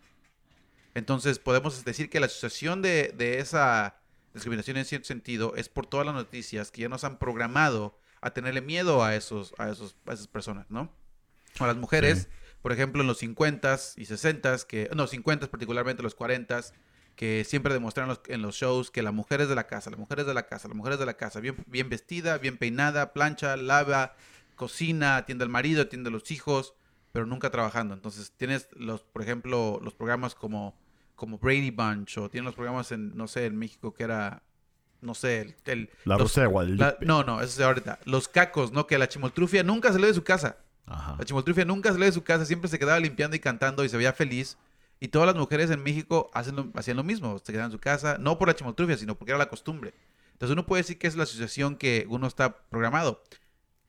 entonces 0.94 1.38
podemos 1.38 1.84
decir 1.84 2.10
que 2.10 2.18
la 2.20 2.26
asociación 2.26 2.82
de, 2.82 3.14
de 3.16 3.38
esa 3.38 3.99
discriminación 4.34 4.76
en 4.76 4.84
cierto 4.84 5.06
sentido 5.06 5.54
es 5.56 5.68
por 5.68 5.86
todas 5.86 6.06
las 6.06 6.14
noticias 6.14 6.70
que 6.70 6.82
ya 6.82 6.88
nos 6.88 7.04
han 7.04 7.18
programado 7.18 7.98
a 8.20 8.30
tenerle 8.32 8.60
miedo 8.60 9.02
a, 9.02 9.14
esos, 9.16 9.54
a, 9.58 9.70
esos, 9.70 9.96
a 10.06 10.12
esas 10.12 10.28
personas, 10.28 10.66
¿no? 10.70 10.92
O 11.58 11.64
a 11.64 11.66
las 11.66 11.76
mujeres, 11.76 12.22
Sí. 12.22 12.28
por 12.62 12.72
ejemplo, 12.72 13.00
en 13.02 13.06
los 13.08 13.18
50s 13.22 13.94
y 13.96 14.04
60s, 14.06 14.64
que, 14.66 14.90
no, 14.94 15.06
50s 15.06 15.48
particularmente 15.48 16.02
los 16.02 16.14
40s, 16.16 16.72
que 17.16 17.44
siempre 17.44 17.72
demostraron 17.74 18.08
los- 18.10 18.20
en 18.28 18.42
los 18.42 18.54
shows 18.56 18.90
que 18.90 19.02
la 19.02 19.12
mujer 19.12 19.40
es 19.40 19.48
de 19.48 19.54
la 19.54 19.66
casa, 19.66 19.90
la 19.90 19.96
mujer 19.96 20.20
es 20.20 20.26
de 20.26 20.34
la 20.34 20.46
casa, 20.46 20.68
la 20.68 20.74
mujer 20.74 20.94
es 20.94 20.98
de 20.98 21.06
la 21.06 21.14
casa, 21.16 21.40
bien, 21.40 21.56
bien 21.66 21.88
vestida, 21.88 22.38
bien 22.38 22.56
peinada, 22.56 23.12
plancha, 23.12 23.56
lava, 23.56 24.14
cocina, 24.54 25.16
atiende 25.16 25.44
al 25.44 25.50
marido, 25.50 25.82
atiende 25.82 26.08
a 26.08 26.12
los 26.12 26.30
hijos, 26.30 26.74
pero 27.12 27.26
nunca 27.26 27.50
trabajando. 27.50 27.94
Entonces 27.94 28.32
tienes 28.36 28.68
los, 28.72 29.02
por 29.02 29.22
ejemplo, 29.22 29.80
los 29.82 29.94
programas 29.94 30.34
como, 30.34 30.78
como 31.20 31.36
Brady 31.36 31.70
Bunch 31.70 32.16
o 32.16 32.30
tienes 32.30 32.46
los 32.46 32.54
programas 32.54 32.90
en, 32.92 33.14
no 33.14 33.28
sé, 33.28 33.44
en 33.44 33.54
México 33.58 33.92
que 33.92 34.04
era, 34.04 34.42
no 35.02 35.14
sé, 35.14 35.42
el... 35.42 35.54
el- 35.66 35.90
La 36.06 36.14
los- 36.14 36.22
Rosa 36.22 36.40
de 36.40 36.46
Guadalupe. 36.46 36.96
no, 37.04 37.22
no, 37.24 37.40
eso 37.42 37.50
es 37.50 37.56
de 37.58 37.64
ahorita. 37.64 37.98
Los 38.06 38.26
cacos, 38.26 38.72
¿no? 38.72 38.86
Que 38.86 38.96
la 38.96 39.06
chimoltrufia 39.06 39.62
nunca 39.62 39.92
salió 39.92 40.06
de 40.06 40.14
su 40.14 40.24
casa. 40.24 40.56
Ajá. 40.86 41.16
La 41.18 41.24
chimoltrufia 41.26 41.66
nunca 41.66 41.90
salió 41.92 42.06
de 42.06 42.12
su 42.12 42.24
casa, 42.24 42.46
siempre 42.46 42.70
se 42.70 42.78
quedaba 42.78 42.98
limpiando 42.98 43.36
y 43.36 43.38
cantando 43.38 43.84
y 43.84 43.90
se 43.90 43.98
veía 43.98 44.14
feliz. 44.14 44.56
Y 44.98 45.08
todas 45.08 45.26
las 45.26 45.36
mujeres 45.36 45.70
en 45.70 45.82
México 45.82 46.30
hacen 46.32 46.56
lo- 46.56 46.70
hacían 46.74 46.96
lo 46.96 47.04
mismo, 47.04 47.38
se 47.38 47.52
quedaban 47.52 47.70
en 47.70 47.72
su 47.76 47.80
casa, 47.80 48.16
no 48.18 48.38
por 48.38 48.48
la 48.48 48.54
chimoltrufia, 48.56 48.96
sino 48.96 49.14
porque 49.14 49.32
era 49.32 49.38
la 49.38 49.48
costumbre. 49.50 49.92
Entonces 50.32 50.54
uno 50.54 50.64
puede 50.64 50.80
decir 50.82 50.98
que 50.98 51.06
es 51.06 51.16
la 51.16 51.24
asociación 51.24 51.76
que 51.76 52.06
uno 52.08 52.26
está 52.26 52.56
programado. 52.70 53.22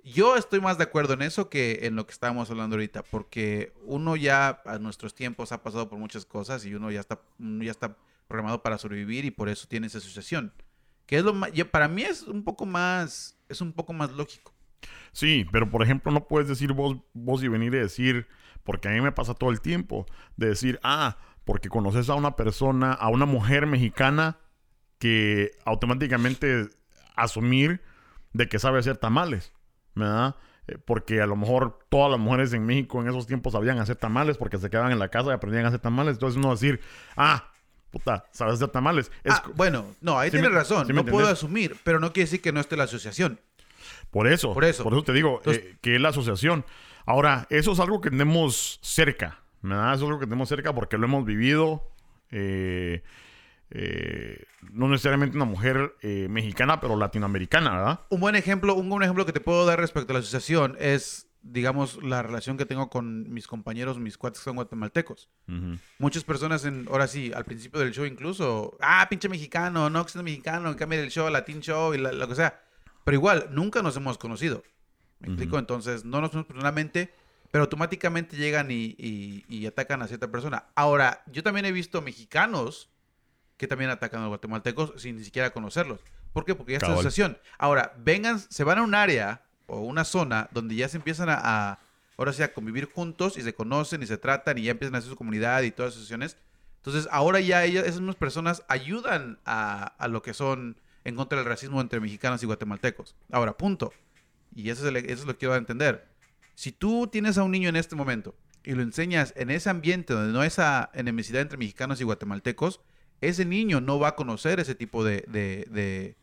Yo 0.04 0.36
estoy 0.36 0.62
más 0.62 0.78
de 0.78 0.86
acuerdo 0.86 1.14
en 1.14 1.22
eso 1.22 1.50
que 1.50 1.80
en 1.84 1.96
lo 1.96 2.06
que 2.06 2.14
estábamos 2.14 2.50
hablando 2.50 2.76
ahorita, 2.76 3.04
porque 3.04 3.74
uno 3.86 4.16
ya 4.16 4.62
a 4.66 4.80
nuestros 4.80 5.14
tiempos 5.14 5.52
ha 5.52 5.62
pasado 5.62 5.90
por 5.90 6.00
muchas 6.00 6.26
cosas 6.26 6.66
y 6.66 6.74
uno 6.74 6.90
ya 6.90 7.00
está, 7.00 7.22
uno 7.40 7.64
ya 7.64 7.72
está 7.72 7.96
programado 8.28 8.64
para 8.64 8.78
sobrevivir 8.78 9.26
y 9.26 9.32
por 9.32 9.50
eso 9.50 9.68
tiene 9.68 9.88
esa 9.88 10.00
asociación. 10.00 10.54
Que 11.06 11.18
es 11.18 11.24
lo 11.24 11.48
ya 11.50 11.70
para 11.70 11.88
mí 11.88 12.04
es 12.04 12.24
un 12.24 12.44
poco 12.44 12.66
más, 12.66 13.38
es 13.50 13.62
un 13.62 13.74
poco 13.74 13.94
más 13.94 14.12
lógico. 14.12 14.54
Sí, 15.12 15.46
pero 15.52 15.70
por 15.70 15.84
ejemplo, 15.84 16.12
no 16.12 16.28
puedes 16.28 16.48
decir 16.48 16.74
vos, 16.74 16.98
vos 17.14 17.44
y 17.44 17.48
venir 17.48 17.74
y 17.76 17.80
decir, 17.80 18.28
porque 18.64 18.88
a 18.88 18.92
mí 18.92 19.02
me 19.02 19.12
pasa 19.12 19.34
todo 19.34 19.52
el 19.52 19.62
tiempo, 19.62 20.06
de 20.38 20.48
decir, 20.48 20.80
ah, 20.84 21.18
porque 21.46 21.70
conoces 21.70 22.10
a 22.10 22.16
una 22.16 22.36
persona, 22.36 22.94
a 22.94 23.10
una 23.10 23.26
mujer 23.26 23.68
mexicana 23.68 24.40
que 24.98 25.52
automáticamente 25.66 26.70
asumir 27.16 27.82
de 28.34 28.48
que 28.48 28.60
sabe 28.60 28.80
hacer 28.80 28.98
tamales, 28.98 29.52
¿verdad? 29.96 30.36
Eh, 30.68 30.78
Porque 30.84 31.22
a 31.22 31.26
lo 31.26 31.36
mejor 31.36 31.80
todas 31.90 32.12
las 32.12 32.20
mujeres 32.20 32.54
en 32.54 32.66
México 32.66 33.02
en 33.02 33.08
esos 33.10 33.26
tiempos 33.28 33.54
sabían 33.54 33.80
hacer 33.80 33.96
tamales 33.96 34.38
porque 34.38 34.58
se 34.58 34.70
quedaban 34.70 34.92
en 34.92 35.00
la 35.00 35.10
casa 35.10 35.30
y 35.30 35.34
aprendían 35.34 35.66
a 35.66 35.70
hacer 35.70 35.80
tamales. 35.80 36.14
Entonces 36.16 36.38
uno 36.38 36.52
decir, 36.52 36.80
ah, 37.18 37.52
puta, 37.92 38.26
sabes 38.32 38.56
hacer 38.56 38.70
tamales. 38.70 39.12
Es 39.24 39.34
Ah, 39.34 39.44
bueno, 39.56 39.86
no, 40.02 40.18
ahí 40.20 40.30
¿Sí 40.30 40.38
tienes 40.38 40.54
razón. 40.54 40.86
sí 40.88 40.94
no 40.94 41.06
puedo 41.06 41.28
asumir, 41.28 41.76
pero 41.84 42.00
no 42.00 42.14
quiere 42.14 42.26
decir 42.26 42.42
que 42.42 42.52
no 42.52 42.60
esté 42.60 42.78
la 42.78 42.84
asociación. 42.86 43.40
Por 44.12 44.28
eso, 44.28 44.54
Por 44.54 44.66
eso. 44.66 44.84
Por 44.84 44.94
eso 44.94 45.04
te 45.04 45.14
digo 45.14 45.38
Entonces- 45.38 45.64
eh, 45.64 45.78
que 45.82 45.96
es 45.96 46.02
la 46.02 46.10
asociación. 46.10 46.66
Ahora, 47.06 47.48
eso 47.50 47.72
es 47.72 47.80
algo 47.80 48.00
que 48.00 48.10
tenemos 48.12 48.80
cerca, 48.84 49.40
¿verdad? 49.62 49.94
Eso 49.96 50.04
es 50.04 50.08
algo 50.10 50.20
que 50.20 50.26
tenemos 50.28 50.48
cerca 50.50 50.74
porque 50.74 50.98
lo 50.98 51.06
hemos 51.06 51.26
vivido. 51.26 51.88
eh, 52.34 53.04
eh, 53.72 54.44
no 54.72 54.88
necesariamente 54.90 55.36
una 55.38 55.46
mujer 55.46 55.96
eh, 56.02 56.28
mexicana, 56.30 56.80
pero 56.80 56.96
latinoamericana, 56.98 57.72
¿verdad? 57.72 58.00
Un 58.10 58.20
buen 58.20 58.36
ejemplo, 58.36 58.76
un 58.76 58.90
buen 58.90 59.02
ejemplo 59.04 59.26
que 59.26 59.34
te 59.34 59.40
puedo 59.40 59.66
dar 59.66 59.80
respecto 59.80 60.12
a 60.12 60.16
la 60.16 60.20
asociación 60.20 60.76
es, 60.80 61.28
digamos, 61.42 62.02
la 62.04 62.22
relación 62.22 62.58
que 62.58 62.66
tengo 62.66 62.90
con 62.90 63.32
mis 63.34 63.48
compañeros, 63.48 63.98
mis 63.98 64.18
cuates 64.18 64.40
que 64.42 64.44
son 64.46 64.56
guatemaltecos. 64.58 65.30
Muchas 66.00 66.24
personas, 66.24 66.66
en, 66.66 66.86
ahora 66.90 67.08
sí, 67.08 67.32
al 67.34 67.46
principio 67.46 67.80
del 67.80 67.92
show 67.94 68.06
incluso, 68.06 68.78
ah, 68.82 69.08
pinche 69.10 69.30
mexicano, 69.30 69.90
no, 69.90 70.06
que 70.06 70.10
es 70.18 70.24
mexicano, 70.24 70.76
cambia 70.76 71.00
el 71.02 71.10
show, 71.10 71.30
latin 71.30 71.62
show 71.62 71.94
y 71.94 71.98
la- 71.98 72.12
lo 72.12 72.28
que 72.28 72.36
sea. 72.36 72.62
Pero 73.06 73.16
igual, 73.16 73.48
nunca 73.52 73.82
nos 73.82 73.96
hemos 73.98 74.18
conocido. 74.18 74.64
¿Me 75.20 75.28
explico? 75.30 75.52
Ujú. 75.56 75.60
Entonces, 75.60 76.04
no 76.06 76.20
nos 76.22 76.30
conocemos 76.32 76.48
personalmente, 76.48 77.14
pero 77.52 77.64
automáticamente 77.64 78.38
llegan 78.38 78.70
y, 78.72 78.96
y- 78.98 79.46
y 79.48 79.66
atacan 79.66 80.02
a 80.02 80.08
cierta 80.08 80.30
persona. 80.32 80.66
Ahora, 80.76 81.24
yo 81.32 81.42
también 81.44 81.66
he 81.66 81.72
visto 81.72 82.02
mexicanos 82.02 82.90
que 83.62 83.68
también 83.68 83.92
atacan 83.92 84.20
a 84.20 84.24
los 84.24 84.30
guatemaltecos 84.30 84.94
sin 85.02 85.16
ni 85.18 85.24
siquiera 85.24 85.52
conocerlos. 85.52 86.02
¿Por 86.34 86.44
qué? 86.46 86.56
Porque 86.56 86.74
ya 86.74 86.78
está 86.80 86.88
la 86.88 86.94
asociación. 86.96 87.38
Ahora, 87.58 87.94
vengan, 88.00 88.40
se 88.40 88.64
van 88.64 88.80
a 88.80 88.82
un 88.82 88.96
área 88.96 89.44
o 89.68 89.80
una 89.82 90.04
zona 90.04 90.50
donde 90.52 90.76
ya 90.76 90.90
se 90.90 90.98
empiezan 90.98 91.30
a, 91.30 91.36
a- 91.42 91.80
ahora 92.18 92.34
sí, 92.34 92.42
a 92.44 92.54
convivir 92.54 92.86
juntos 92.92 93.38
y 93.38 93.42
se 93.42 93.54
conocen 93.54 94.02
y 94.04 94.08
se 94.08 94.18
tratan 94.18 94.58
y 94.58 94.64
ya 94.64 94.72
empiezan 94.72 94.96
a 94.96 94.98
hacer 94.98 95.12
su 95.12 95.16
comunidad 95.16 95.62
y 95.62 95.72
todas 95.72 95.92
las 95.92 95.96
asociaciones. 95.98 96.38
Entonces, 96.78 97.08
ahora 97.12 97.40
ya 97.40 97.64
ellas, 97.64 97.86
esas 97.86 98.00
mismas 98.00 98.16
personas 98.16 98.64
ayudan 98.68 99.40
a, 99.46 99.84
a 99.98 100.08
lo 100.08 100.22
que 100.24 100.34
son 100.34 100.78
en 101.04 101.16
contra 101.16 101.38
del 101.38 101.48
racismo 101.48 101.80
entre 101.82 102.00
mexicanos 102.00 102.42
y 102.42 102.48
guatemaltecos. 102.48 103.16
Ahora, 103.32 103.56
punto. 103.58 103.94
Y 104.56 104.70
eso 104.72 104.88
es, 104.90 104.96
eso 105.04 105.14
es 105.14 105.26
lo 105.26 105.34
que 105.34 105.40
quiero 105.40 105.56
entender. 105.56 106.08
Si 106.56 106.72
tú 106.72 107.08
tienes 107.08 107.38
a 107.38 107.44
un 107.44 107.52
niño 107.52 107.70
en 107.70 107.76
este 107.76 107.96
momento 107.96 108.36
y 108.64 108.74
lo 108.74 108.82
enseñas 108.84 109.34
en 109.36 109.50
ese 109.50 109.70
ambiente 109.70 110.14
donde 110.14 110.34
no 110.34 110.42
hay 110.42 110.48
esa 110.48 110.90
enemistad 110.94 111.42
entre 111.42 111.58
mexicanos 111.58 112.02
y 112.02 112.04
guatemaltecos, 112.04 112.82
ese 113.22 113.46
niño 113.46 113.82
no 113.82 114.00
va 114.00 114.10
a 114.10 114.16
conocer 114.16 114.60
ese 114.60 114.76
tipo 114.76 115.04
de, 115.04 115.24
de, 115.28 115.68
de, 115.70 116.16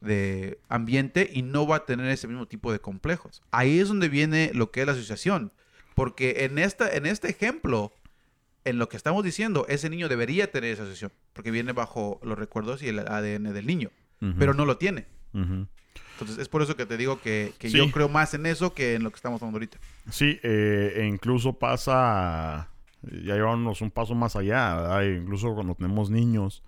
de 0.00 0.58
ambiente 0.68 1.28
y 1.32 1.42
no 1.42 1.66
va 1.66 1.76
a 1.76 1.84
tener 1.84 2.06
ese 2.06 2.28
mismo 2.28 2.46
tipo 2.46 2.72
de 2.72 2.78
complejos. 2.78 3.42
Ahí 3.50 3.78
es 3.78 3.88
donde 3.88 4.08
viene 4.08 4.50
lo 4.54 4.70
que 4.70 4.80
es 4.80 4.86
la 4.86 4.92
asociación. 4.92 5.52
Porque 5.94 6.44
en, 6.44 6.58
esta, 6.58 6.94
en 6.94 7.06
este 7.06 7.30
ejemplo, 7.30 7.90
en 8.64 8.78
lo 8.78 8.88
que 8.88 8.98
estamos 8.98 9.24
diciendo, 9.24 9.64
ese 9.68 9.88
niño 9.88 10.08
debería 10.08 10.50
tener 10.50 10.70
esa 10.70 10.82
asociación, 10.82 11.10
porque 11.32 11.50
viene 11.50 11.72
bajo 11.72 12.20
los 12.22 12.38
recuerdos 12.38 12.82
y 12.82 12.88
el 12.88 12.98
ADN 12.98 13.54
del 13.54 13.66
niño, 13.66 13.90
pero 14.38 14.52
no 14.52 14.66
lo 14.66 14.76
tiene. 14.76 15.06
Entonces, 15.32 16.36
es 16.38 16.48
por 16.48 16.60
eso 16.60 16.76
que 16.76 16.84
te 16.84 16.98
digo 16.98 17.20
que, 17.22 17.54
que 17.58 17.70
yo 17.70 17.90
creo 17.90 18.10
más 18.10 18.34
en 18.34 18.44
eso 18.44 18.74
que 18.74 18.94
en 18.94 19.04
lo 19.04 19.10
que 19.10 19.16
estamos 19.16 19.40
hablando 19.40 19.56
ahorita. 19.56 19.78
Sí, 20.10 20.38
eh, 20.42 20.94
e 20.96 21.06
incluso 21.06 21.54
pasa, 21.54 22.68
ya 23.10 23.34
llevamos 23.34 23.80
un 23.80 23.90
paso 23.90 24.14
más 24.14 24.36
allá, 24.36 24.76
¿verdad? 24.76 25.02
incluso 25.02 25.54
cuando 25.54 25.74
tenemos 25.74 26.10
niños. 26.10 26.62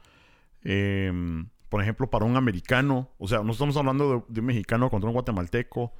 Em, 0.62 1.48
por 1.68 1.82
ejemplo, 1.82 2.08
para 2.08 2.24
un 2.24 2.36
americano, 2.36 3.10
o 3.18 3.28
sea, 3.28 3.42
no 3.42 3.52
estamos 3.52 3.76
hablando 3.76 4.24
de, 4.28 4.40
un 4.40 4.46
mexicano 4.46 4.90
contra 4.90 5.08
un 5.08 5.14
guatemalteco, 5.14 5.92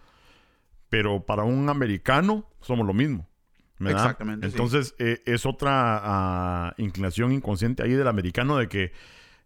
pero 0.89 1.24
para 1.26 1.45
un 1.45 1.68
americano 1.68 2.49
somos 2.61 2.86
lo 2.86 2.95
mismo. 2.95 3.28
Exactamente. 3.80 4.47
Entonces, 4.47 4.95
eh, 4.99 5.22
es 5.26 5.47
otra 5.47 6.01
ah, 6.03 6.74
inclinación 6.78 7.32
inconsciente 7.32 7.82
ahí 7.82 7.93
del 7.93 8.09
americano 8.09 8.57
de 8.57 8.68
que 8.68 8.93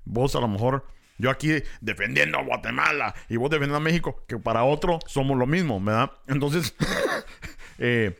vos 0.04 0.34
a 0.36 0.40
lo 0.40 0.48
mejor, 0.48 0.86
yo 1.18 1.30
aquí 1.30 1.50
defendiendo 1.80 2.38
a 2.38 2.42
Guatemala 2.42 3.14
y 3.28 3.36
vos 3.36 3.50
defendiendo 3.50 3.76
a 3.76 3.80
México, 3.80 4.24
que 4.26 4.38
para 4.38 4.64
otro 4.64 5.00
somos 5.06 5.36
lo 5.36 5.46
mismo, 5.46 5.80
¿verdad? 5.80 6.12
Entonces, 6.28 6.74
eh, 7.78 8.18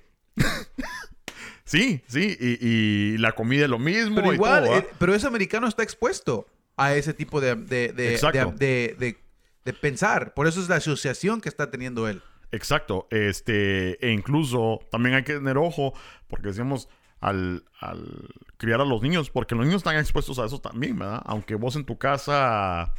sí, 1.64 2.02
sí, 2.06 2.36
y, 2.40 3.18
la 3.18 3.32
comida 3.32 3.64
es 3.64 3.70
lo 3.70 3.78
mismo. 3.78 4.16
Pero 4.16 4.32
igual, 4.32 4.66
eh, 4.66 4.86
pero 4.98 5.14
ese 5.14 5.26
americano 5.26 5.66
está 5.66 5.82
expuesto 5.82 6.46
a 6.76 6.94
ese 6.94 7.14
tipo 7.14 7.40
de, 7.40 7.54
de, 7.54 7.92
de, 7.92 9.16
de, 9.64 9.72
pensar. 9.72 10.34
Por 10.34 10.46
eso 10.46 10.60
es 10.60 10.68
la 10.68 10.76
asociación 10.76 11.40
que 11.40 11.48
está 11.48 11.70
teniendo 11.70 12.08
él. 12.08 12.22
Exacto. 12.50 13.06
Este, 13.10 14.04
e 14.06 14.12
incluso 14.12 14.80
también 14.90 15.14
hay 15.14 15.24
que 15.24 15.34
tener 15.34 15.56
ojo, 15.56 15.94
porque 16.28 16.48
decimos 16.48 16.88
al, 17.20 17.64
al, 17.80 18.28
criar 18.56 18.80
a 18.80 18.84
los 18.84 19.02
niños, 19.02 19.30
porque 19.30 19.54
los 19.54 19.64
niños 19.64 19.80
están 19.80 19.96
expuestos 19.96 20.38
a 20.38 20.44
eso 20.46 20.60
también, 20.60 20.98
¿verdad? 20.98 21.22
Aunque 21.24 21.54
vos 21.54 21.76
en 21.76 21.84
tu 21.84 21.96
casa 21.98 22.92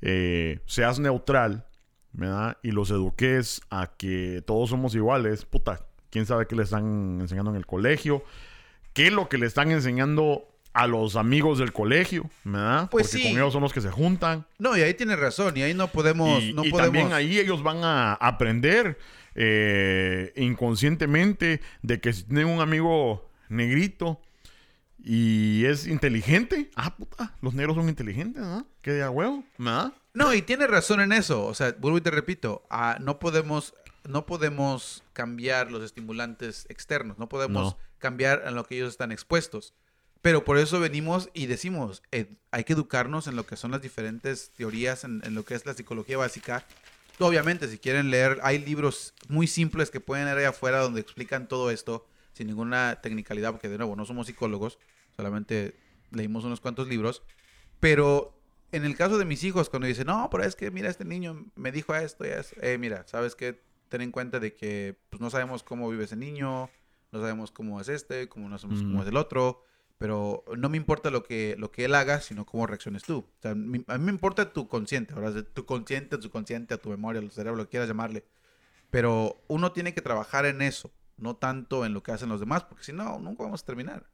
eh, 0.00 0.60
seas 0.66 0.98
neutral, 0.98 1.66
¿verdad? 2.12 2.58
Y 2.62 2.70
los 2.70 2.90
eduques 2.90 3.60
a 3.70 3.94
que 3.96 4.42
todos 4.46 4.70
somos 4.70 4.94
iguales, 4.94 5.44
puta, 5.44 5.86
quién 6.14 6.26
sabe 6.26 6.46
qué 6.46 6.54
le 6.54 6.62
están 6.62 7.18
enseñando 7.20 7.50
en 7.50 7.56
el 7.56 7.66
colegio, 7.66 8.22
qué 8.92 9.08
es 9.08 9.12
lo 9.12 9.28
que 9.28 9.36
le 9.36 9.46
están 9.46 9.72
enseñando 9.72 10.46
a 10.72 10.86
los 10.86 11.16
amigos 11.16 11.58
del 11.58 11.72
colegio, 11.72 12.30
¿verdad? 12.44 12.88
Pues 12.88 13.10
Porque 13.10 13.24
con 13.24 13.32
ellos 13.32 13.52
son 13.52 13.62
los 13.62 13.72
que 13.72 13.80
se 13.80 13.90
juntan. 13.90 14.46
No, 14.60 14.76
y 14.76 14.82
ahí 14.82 14.94
tiene 14.94 15.16
razón, 15.16 15.56
y 15.56 15.62
ahí 15.62 15.74
no 15.74 15.88
podemos... 15.88 16.40
Y, 16.40 16.52
no 16.52 16.64
y 16.64 16.70
también 16.70 17.12
ahí 17.12 17.36
ellos 17.40 17.64
van 17.64 17.82
a 17.82 18.12
aprender 18.12 18.96
eh, 19.34 20.32
inconscientemente 20.36 21.60
de 21.82 22.00
que 22.00 22.12
si 22.12 22.22
tienen 22.22 22.46
un 22.46 22.60
amigo 22.60 23.28
negrito 23.48 24.20
y 25.02 25.64
es 25.64 25.88
inteligente, 25.88 26.70
ah, 26.76 26.94
puta, 26.94 27.34
los 27.42 27.54
negros 27.54 27.74
son 27.74 27.88
inteligentes, 27.88 28.40
¿no? 28.40 28.68
Qué 28.82 28.92
de 28.92 29.08
huevo, 29.08 29.42
¿verdad? 29.58 29.92
No, 30.12 30.32
y 30.32 30.42
tiene 30.42 30.68
razón 30.68 31.00
en 31.00 31.10
eso, 31.10 31.44
o 31.44 31.54
sea, 31.54 31.74
vuelvo 31.80 31.98
y 31.98 32.02
te 32.02 32.12
repito, 32.12 32.64
ah, 32.70 32.98
no 33.00 33.18
podemos... 33.18 33.74
No 34.04 34.26
podemos 34.26 35.02
cambiar 35.12 35.70
los 35.70 35.82
estimulantes 35.82 36.66
externos, 36.68 37.18
no 37.18 37.28
podemos 37.28 37.76
cambiar 37.98 38.42
a 38.46 38.50
lo 38.50 38.64
que 38.64 38.76
ellos 38.76 38.90
están 38.90 39.12
expuestos. 39.12 39.74
Pero 40.24 40.42
por 40.42 40.56
eso 40.56 40.80
venimos 40.80 41.28
y 41.34 41.46
decimos, 41.46 42.02
eh, 42.10 42.34
hay 42.50 42.64
que 42.64 42.72
educarnos 42.72 43.26
en 43.26 43.36
lo 43.36 43.46
que 43.46 43.56
son 43.56 43.72
las 43.72 43.82
diferentes 43.82 44.52
teorías, 44.56 45.04
en, 45.04 45.22
lo 45.34 45.44
que 45.44 45.54
es 45.54 45.66
la 45.66 45.74
psicología 45.74 46.16
básica. 46.16 46.64
Obviamente, 47.18 47.68
si 47.68 47.76
quieren 47.76 48.10
leer, 48.10 48.40
hay 48.42 48.58
libros 48.58 49.12
muy 49.28 49.46
simples 49.46 49.90
que 49.90 50.00
pueden 50.00 50.24
leer 50.24 50.38
ahí 50.38 50.44
afuera 50.44 50.80
donde 50.80 51.02
explican 51.02 51.46
todo 51.46 51.70
esto 51.70 52.06
sin 52.32 52.46
ninguna 52.46 53.00
tecnicalidad, 53.02 53.50
porque 53.50 53.68
de 53.68 53.76
nuevo 53.76 53.96
no 53.96 54.06
somos 54.06 54.26
psicólogos, 54.26 54.78
solamente 55.14 55.76
leímos 56.10 56.44
unos 56.44 56.60
cuantos 56.60 56.88
libros. 56.88 57.22
Pero 57.78 58.34
en 58.72 58.84
el 58.84 58.96
caso 58.96 59.18
de 59.18 59.24
mis 59.24 59.44
hijos, 59.44 59.68
cuando 59.68 59.86
dicen, 59.86 60.06
no, 60.06 60.28
pero 60.30 60.44
es 60.44 60.56
que 60.56 60.70
mira, 60.70 60.88
este 60.88 61.04
niño 61.04 61.46
me 61.54 61.70
dijo 61.70 61.94
esto 61.94 62.24
y 62.24 62.30
eso, 62.30 62.56
eh, 62.62 62.78
mira, 62.78 63.06
¿sabes 63.06 63.34
qué? 63.34 63.60
Ten 63.94 64.02
en 64.02 64.10
cuenta 64.10 64.40
de 64.40 64.54
que 64.54 64.98
pues, 65.08 65.20
no 65.20 65.30
sabemos 65.30 65.62
cómo 65.62 65.88
vive 65.88 66.02
ese 66.02 66.16
niño, 66.16 66.68
no 67.12 67.20
sabemos 67.20 67.52
cómo 67.52 67.80
es 67.80 67.88
este, 67.88 68.28
cómo 68.28 68.48
no 68.48 68.58
sabemos 68.58 68.82
cómo 68.82 69.02
es 69.02 69.08
el 69.08 69.16
otro 69.16 69.62
pero 69.98 70.44
no 70.56 70.68
me 70.68 70.76
importa 70.76 71.10
lo 71.10 71.22
que, 71.22 71.54
lo 71.56 71.70
que 71.70 71.84
él 71.84 71.94
haga, 71.94 72.20
sino 72.20 72.44
cómo 72.44 72.66
reacciones 72.66 73.04
tú. 73.04 73.18
O 73.18 73.40
sea, 73.40 73.52
a 73.52 73.54
mí 73.54 73.84
me 73.86 74.10
importa 74.10 74.52
tu 74.52 74.68
consciente, 74.68 75.14
ahora 75.14 75.32
tu 75.42 75.64
consciente, 75.66 76.18
tu 76.18 76.30
consciente, 76.30 76.76
tu 76.78 76.90
memoria, 76.90 77.20
tu 77.20 77.30
cerebro, 77.30 77.56
lo 77.56 77.64
que 77.64 77.70
quieras 77.70 77.88
llamarle. 77.88 78.24
Pero 78.90 79.42
uno 79.46 79.72
tiene 79.72 79.94
que 79.94 80.02
trabajar 80.02 80.46
en 80.46 80.62
eso, 80.62 80.92
no 81.16 81.36
tanto 81.36 81.84
en 81.84 81.94
lo 81.94 82.02
que 82.02 82.12
hacen 82.12 82.28
los 82.28 82.40
demás, 82.40 82.64
porque 82.64 82.84
si 82.84 82.92
no, 82.92 83.18
nunca 83.18 83.44
vamos 83.44 83.62
a 83.62 83.66
terminar. 83.66 84.10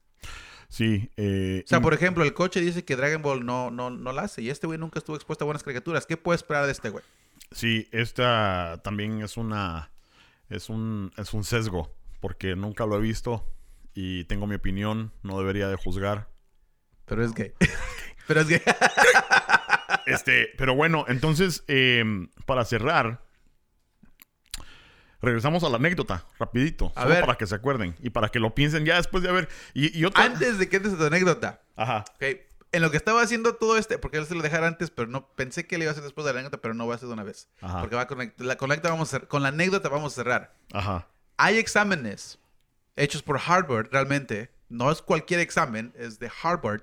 Sí. 0.68 1.11
Eh, 1.16 1.62
o 1.64 1.68
sea, 1.68 1.81
por 1.81 1.95
ejemplo, 1.95 2.22
el 2.24 2.35
coche 2.35 2.61
dice 2.61 2.85
que 2.85 2.95
Dragon 2.95 3.22
Ball 3.22 3.45
no, 3.45 3.70
no, 3.70 3.91
no 3.91 4.12
la 4.12 4.22
hace 4.22 4.43
y 4.43 4.51
este 4.51 4.66
güey 4.66 4.78
nunca 4.78 4.99
estuvo 4.99 5.16
expuesto 5.16 5.45
a 5.45 5.47
buenas 5.47 5.62
caricaturas. 5.62 6.07
¿Qué 6.07 6.16
puede 6.16 6.37
esperar 6.37 6.66
de 6.66 6.72
este 6.72 6.91
güey? 6.91 7.05
Sí, 7.53 7.88
esta 7.92 8.80
también 8.82 9.22
es 9.22 9.36
una... 9.36 9.90
Es 10.48 10.68
un, 10.68 11.12
es 11.16 11.32
un 11.32 11.44
sesgo, 11.44 11.94
porque 12.20 12.57
nunca 12.57 12.84
lo 12.84 12.96
he 12.96 13.01
visto 13.01 13.46
y 13.94 14.24
tengo 14.24 14.46
mi 14.46 14.57
opinión, 14.57 15.12
no 15.22 15.38
debería 15.38 15.68
de 15.68 15.76
juzgar. 15.76 16.28
Pero 17.05 17.24
es 17.24 17.32
gay. 17.34 17.53
pero 18.26 18.40
es 18.40 18.48
gay. 18.48 18.62
este, 20.07 20.48
pero 20.59 20.74
bueno, 20.74 21.05
entonces, 21.09 21.64
em, 21.68 22.28
para 22.46 22.64
cerrar, 22.64 23.24
regresamos 25.22 25.62
a 25.64 25.68
la 25.68 25.76
anécdota, 25.76 26.26
rapidito, 26.38 26.92
a 26.96 27.03
solo 27.03 27.20
para 27.20 27.36
que 27.36 27.46
se 27.46 27.55
acuerden 27.55 27.94
y 28.01 28.11
para 28.11 28.28
que 28.28 28.40
lo 28.40 28.55
piensen 28.55 28.84
ya 28.84 28.96
después 28.96 29.22
de 29.22 29.28
haber... 29.28 29.48
Y, 29.74 30.05
Antes 30.14 30.59
de 30.59 30.68
que 30.68 30.76
entres 30.76 30.94
a 30.94 30.98
tu 30.98 31.05
anécdota. 31.05 31.62
Ajá. 31.76 32.05
Okay. 32.16 32.42
En 32.72 32.82
lo 32.82 32.90
que 32.90 32.96
estaba 32.96 33.20
haciendo 33.22 33.56
todo 33.56 33.76
este, 33.76 33.98
porque 33.98 34.18
él 34.18 34.26
se 34.26 34.34
lo 34.34 34.42
dejar 34.42 34.62
antes, 34.62 34.90
pero 34.90 35.08
no 35.08 35.26
pensé 35.34 35.66
que 35.66 35.76
le 35.76 35.84
iba 35.84 35.90
a 35.90 35.92
hacer 35.92 36.04
después 36.04 36.24
de 36.24 36.32
la 36.32 36.38
anécdota, 36.38 36.62
pero 36.62 36.74
no 36.74 36.86
va 36.86 36.94
a 36.94 36.98
ser 36.98 37.08
de 37.08 37.14
una 37.14 37.24
vez. 37.24 37.48
Ajá. 37.60 37.80
Porque 37.80 37.96
va 37.96 38.06
con 38.06 38.32
la, 38.36 38.56
conecta 38.56 38.90
vamos 38.90 39.12
a, 39.14 39.20
con 39.20 39.42
la 39.42 39.48
anécdota 39.48 39.88
vamos 39.88 40.12
a 40.12 40.16
cerrar. 40.16 40.54
Ajá. 40.72 41.08
Hay 41.36 41.58
exámenes 41.58 42.38
hechos 42.96 43.22
por 43.22 43.40
Harvard 43.44 43.88
realmente, 43.90 44.52
no 44.68 44.90
es 44.90 45.02
cualquier 45.02 45.40
examen, 45.40 45.92
es 45.96 46.18
de 46.18 46.30
Harvard, 46.42 46.82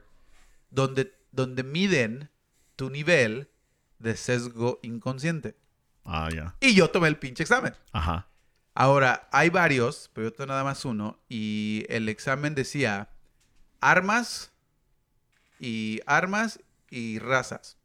donde, 0.72 1.14
donde 1.32 1.64
miden 1.64 2.30
tu 2.76 2.90
nivel 2.90 3.50
de 4.00 4.18
sesgo 4.18 4.80
inconsciente. 4.84 5.56
Ah, 6.04 6.30
ya. 6.34 6.56
Y 6.60 6.74
yo 6.74 6.90
tomé 6.90 7.08
el 7.08 7.18
pinche 7.18 7.44
examen. 7.44 7.74
Ajá. 7.92 8.28
Ahora, 8.74 9.28
hay 9.32 9.50
varios, 9.50 10.10
pero 10.14 10.28
yo 10.28 10.34
tengo 10.34 10.50
nada 10.50 10.64
más 10.64 10.86
uno, 10.86 11.20
y 11.28 11.86
el 11.90 12.10
examen 12.10 12.54
decía 12.54 13.10
armas 13.82 14.52
y 15.60 16.02
armas 16.06 16.60
y 16.90 17.20
razas. 17.20 17.78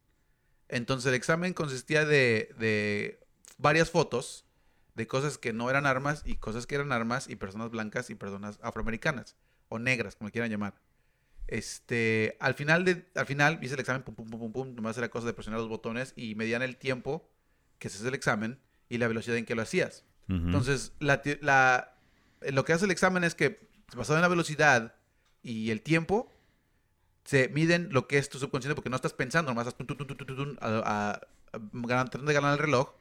Entonces 0.69 1.09
el 1.09 1.15
examen 1.15 1.53
consistía 1.53 2.05
de, 2.05 2.53
de 2.57 3.19
varias 3.57 3.89
fotos 3.89 4.45
de 4.95 5.07
cosas 5.07 5.37
que 5.37 5.53
no 5.53 5.69
eran 5.69 5.85
armas 5.85 6.21
y 6.25 6.35
cosas 6.35 6.67
que 6.67 6.75
eran 6.75 6.91
armas 6.91 7.29
y 7.29 7.35
personas 7.35 7.69
blancas 7.71 8.09
y 8.09 8.15
personas 8.15 8.59
afroamericanas 8.61 9.35
o 9.69 9.79
negras, 9.79 10.15
como 10.15 10.29
quieran 10.29 10.51
llamar. 10.51 10.75
Este, 11.47 12.37
al 12.39 12.53
final 12.53 12.85
de, 12.85 13.05
al 13.15 13.25
final 13.25 13.59
hice 13.61 13.73
el 13.73 13.79
examen, 13.79 14.03
pum, 14.03 14.15
pum, 14.15 14.29
pum, 14.29 14.39
pum, 14.39 14.51
pum, 14.51 14.75
nomás 14.75 14.97
era 14.97 15.09
cosa 15.09 15.27
de 15.27 15.33
presionar 15.33 15.59
los 15.59 15.69
botones 15.69 16.13
y 16.15 16.35
medían 16.35 16.61
el 16.61 16.77
tiempo 16.77 17.29
que 17.79 17.89
se 17.89 17.97
hace 17.97 18.07
el 18.07 18.13
examen 18.13 18.59
y 18.87 18.97
la 18.97 19.07
velocidad 19.07 19.37
en 19.37 19.45
que 19.45 19.55
lo 19.55 19.61
hacías. 19.61 20.05
Entonces, 20.29 20.93
la, 20.99 21.21
la, 21.41 21.95
lo 22.41 22.63
que 22.63 22.73
hace 22.73 22.85
el 22.85 22.91
examen 22.91 23.23
es 23.23 23.35
que 23.35 23.67
basado 23.95 24.17
en 24.17 24.21
la 24.21 24.29
velocidad 24.29 24.95
y 25.43 25.69
el 25.69 25.81
tiempo, 25.81 26.32
se 27.25 27.49
miden 27.49 27.89
lo 27.91 28.07
que 28.07 28.17
es 28.17 28.29
tu 28.29 28.39
subconsciente 28.39 28.75
porque 28.75 28.89
no 28.89 28.95
estás 28.95 29.13
pensando, 29.13 29.51
nomás 29.51 29.67
estás 29.67 29.85
tratando 29.85 30.05
de 32.27 32.33
ganar 32.33 32.53
el 32.53 32.59
reloj 32.59 32.93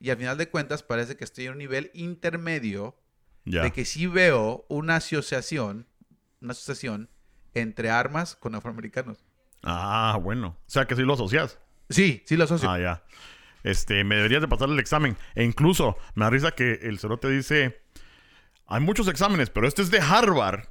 y 0.00 0.10
al 0.10 0.16
final 0.16 0.36
de 0.38 0.48
cuentas 0.48 0.82
parece 0.82 1.16
que 1.16 1.24
estoy 1.24 1.46
en 1.46 1.52
un 1.52 1.58
nivel 1.58 1.90
intermedio 1.94 2.96
de 3.44 3.72
que 3.72 3.84
sí 3.84 4.06
veo 4.06 4.64
una 4.68 4.96
asociación, 4.96 5.86
una 6.40 6.52
asociación 6.52 7.08
entre 7.54 7.90
armas 7.90 8.36
con 8.36 8.54
afroamericanos. 8.54 9.24
Ah, 9.62 10.18
bueno. 10.20 10.56
O 10.66 10.70
sea 10.70 10.86
que 10.86 10.96
sí 10.96 11.02
lo 11.02 11.14
asocias. 11.14 11.58
Sí, 11.88 12.22
sí 12.26 12.36
lo 12.36 12.44
asocio. 12.44 12.70
Ah, 12.70 12.78
ya. 12.78 13.02
Este, 13.62 14.04
me 14.04 14.16
deberías 14.16 14.42
de 14.42 14.48
pasar 14.48 14.68
el 14.68 14.78
examen. 14.78 15.16
E 15.34 15.44
incluso 15.44 15.96
me 16.14 16.24
da 16.24 16.30
risa 16.30 16.52
que 16.52 16.80
el 16.82 16.98
cerote 16.98 17.28
dice. 17.28 17.80
Hay 18.68 18.80
muchos 18.80 19.06
exámenes, 19.06 19.48
pero 19.48 19.68
este 19.68 19.82
es 19.82 19.90
de 19.90 20.00
Harvard. 20.00 20.64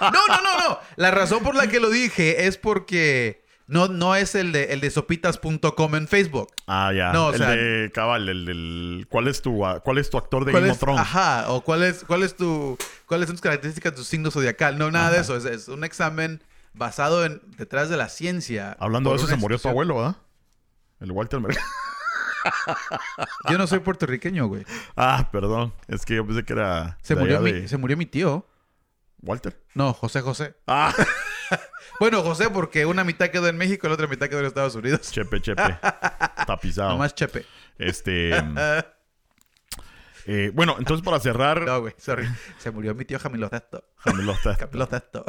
no, 0.00 0.10
no, 0.10 0.40
no, 0.42 0.68
no. 0.68 0.78
La 0.96 1.10
razón 1.10 1.42
por 1.42 1.54
la 1.54 1.66
que 1.68 1.80
lo 1.80 1.90
dije 1.90 2.46
es 2.46 2.56
porque 2.58 3.44
no, 3.66 3.88
no 3.88 4.14
es 4.16 4.34
el 4.34 4.52
de, 4.52 4.72
el 4.72 4.80
de 4.80 4.90
sopitas.com 4.90 5.94
en 5.96 6.08
Facebook. 6.08 6.48
Ah, 6.66 6.92
ya. 6.94 7.12
No, 7.12 7.26
o 7.28 7.32
el 7.32 7.38
sea- 7.38 7.50
de 7.50 7.90
cabal, 7.92 8.28
el 8.28 8.44
del. 8.46 9.06
¿Cuál 9.08 9.28
es 9.28 9.42
tu, 9.42 9.62
cuál 9.82 9.98
es 9.98 10.10
tu 10.10 10.18
actor 10.18 10.44
de 10.44 10.52
¿Cuál 10.52 10.62
Game 10.64 10.72
of 10.72 10.78
Thrones? 10.78 11.00
ajá, 11.00 11.50
o 11.50 11.60
cuál 11.62 11.82
es, 11.82 12.04
cuál 12.04 12.22
es 12.22 12.36
tu, 12.36 12.78
cuáles 13.06 13.26
son 13.26 13.36
tus 13.36 13.42
características, 13.42 13.94
tu 13.94 14.04
signo 14.04 14.30
zodiacal. 14.30 14.78
No, 14.78 14.90
nada 14.90 15.10
de 15.10 15.20
eso. 15.20 15.36
Es, 15.36 15.44
es 15.44 15.68
un 15.68 15.84
examen 15.84 16.42
basado 16.74 17.24
en 17.24 17.40
detrás 17.56 17.88
de 17.88 17.96
la 17.96 18.08
ciencia. 18.08 18.76
Hablando 18.78 19.10
de 19.10 19.16
eso, 19.16 19.26
se 19.26 19.36
murió 19.36 19.58
tu 19.58 19.68
abuelo, 19.68 19.96
¿verdad? 19.96 20.16
El 21.00 21.12
Walter 21.12 21.40
Mercado. 21.40 21.66
Yo 23.50 23.58
no 23.58 23.66
soy 23.66 23.80
puertorriqueño, 23.80 24.46
güey. 24.46 24.64
Ah, 24.96 25.28
perdón. 25.32 25.72
Es 25.88 26.04
que 26.04 26.14
yo 26.16 26.26
pensé 26.26 26.44
que 26.44 26.52
era. 26.52 26.96
Se 27.02 27.14
de 27.14 27.20
murió, 27.20 27.40
mi, 27.40 27.52
de- 27.52 27.68
se 27.68 27.76
murió 27.76 27.96
mi 27.96 28.06
tío. 28.06 28.46
¿Walter? 29.22 29.62
No, 29.74 29.92
José 29.92 30.20
José. 30.20 30.54
Ah, 30.66 30.94
Bueno, 32.00 32.22
José, 32.22 32.50
porque 32.50 32.84
una 32.84 33.04
mitad 33.04 33.30
quedó 33.30 33.48
en 33.48 33.56
México 33.56 33.86
y 33.86 33.88
la 33.88 33.94
otra 33.94 34.06
mitad 34.06 34.28
quedó 34.28 34.40
en 34.40 34.46
Estados 34.46 34.74
Unidos. 34.74 35.10
chepe, 35.10 35.40
chepe. 35.40 35.78
Tapizado. 36.46 36.90
Nomás 36.90 37.14
Chepe. 37.14 37.46
Este. 37.78 38.30
eh, 40.26 40.50
bueno, 40.52 40.76
entonces 40.78 41.02
para 41.04 41.18
cerrar. 41.20 41.62
No, 41.62 41.80
güey, 41.80 41.94
sorry. 41.96 42.26
Se 42.58 42.70
murió 42.70 42.94
mi 42.94 43.04
tío 43.06 43.16
está- 43.16 44.56
Camilo 44.56 44.86
Sesto. 44.86 45.24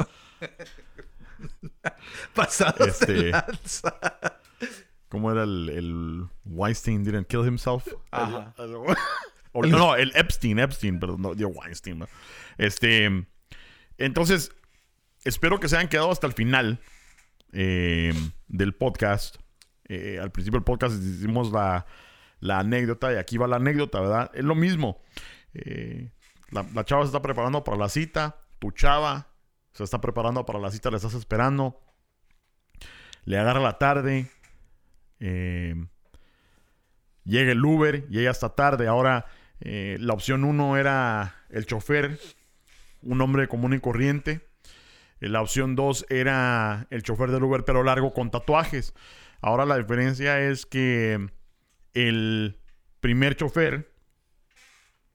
Pasado 2.34 2.84
Este- 2.84 3.12
de 3.12 3.30
lanza. 3.30 3.94
¿Cómo 5.08 5.32
era 5.32 5.44
el, 5.44 5.68
el 5.70 6.26
Weinstein 6.44 7.02
didn't 7.04 7.28
kill 7.28 7.46
himself? 7.46 7.86
Ajá. 8.10 8.52
El- 8.58 8.64
el- 8.64 8.74
o- 9.52 9.62
no, 9.66 9.78
no, 9.78 9.96
el 9.96 10.12
Epstein, 10.14 10.58
Epstein, 10.58 11.00
perdón, 11.00 11.22
no, 11.22 11.30
Weinstein. 11.48 12.06
Este, 12.58 13.26
entonces, 13.98 14.52
espero 15.24 15.60
que 15.60 15.68
se 15.68 15.76
hayan 15.76 15.88
quedado 15.88 16.10
hasta 16.10 16.26
el 16.26 16.32
final 16.32 16.80
eh, 17.52 18.12
del 18.46 18.74
podcast. 18.74 19.36
Eh, 19.88 20.18
al 20.20 20.30
principio 20.30 20.58
del 20.58 20.64
podcast 20.64 21.02
hicimos 21.02 21.50
la, 21.50 21.86
anécdota 22.48 23.12
y 23.12 23.16
aquí 23.16 23.38
va 23.38 23.48
la 23.48 23.56
anécdota, 23.56 24.00
¿verdad? 24.00 24.30
Es 24.34 24.44
lo 24.44 24.54
mismo. 24.54 25.02
Eh, 25.54 26.12
la, 26.50 26.64
la 26.74 26.84
chava 26.84 27.02
se 27.02 27.06
está 27.06 27.22
preparando 27.22 27.64
para 27.64 27.76
la 27.76 27.88
cita, 27.88 28.36
tu 28.58 28.70
chava 28.70 29.28
se 29.72 29.84
está 29.84 30.00
preparando 30.00 30.46
para 30.46 30.58
la 30.58 30.70
cita, 30.70 30.90
la 30.90 30.96
estás 30.96 31.14
esperando. 31.14 31.80
Le 33.24 33.38
agarra 33.38 33.60
la 33.60 33.78
tarde, 33.78 34.30
llega 35.18 35.88
el 37.52 37.64
Uber 37.64 38.06
ella 38.10 38.30
está 38.30 38.54
tarde. 38.54 38.86
Ahora, 38.86 39.26
la 39.60 40.14
opción 40.14 40.44
uno 40.44 40.78
era 40.78 41.44
el 41.50 41.66
chofer, 41.66 42.18
un 43.02 43.20
hombre 43.20 43.48
común 43.48 43.74
y 43.74 43.80
corriente. 43.80 44.46
Eh, 45.20 45.28
La 45.28 45.40
opción 45.42 45.76
dos 45.76 46.06
era 46.08 46.86
el 46.90 47.02
chofer 47.02 47.30
del 47.30 47.42
Uber, 47.42 47.64
pero 47.64 47.82
largo 47.82 48.12
con 48.12 48.30
tatuajes. 48.30 48.94
Ahora 49.40 49.64
la 49.64 49.76
diferencia 49.76 50.40
es 50.40 50.66
que 50.66 51.28
el 51.94 52.60
primer 53.00 53.36
chofer 53.36 53.92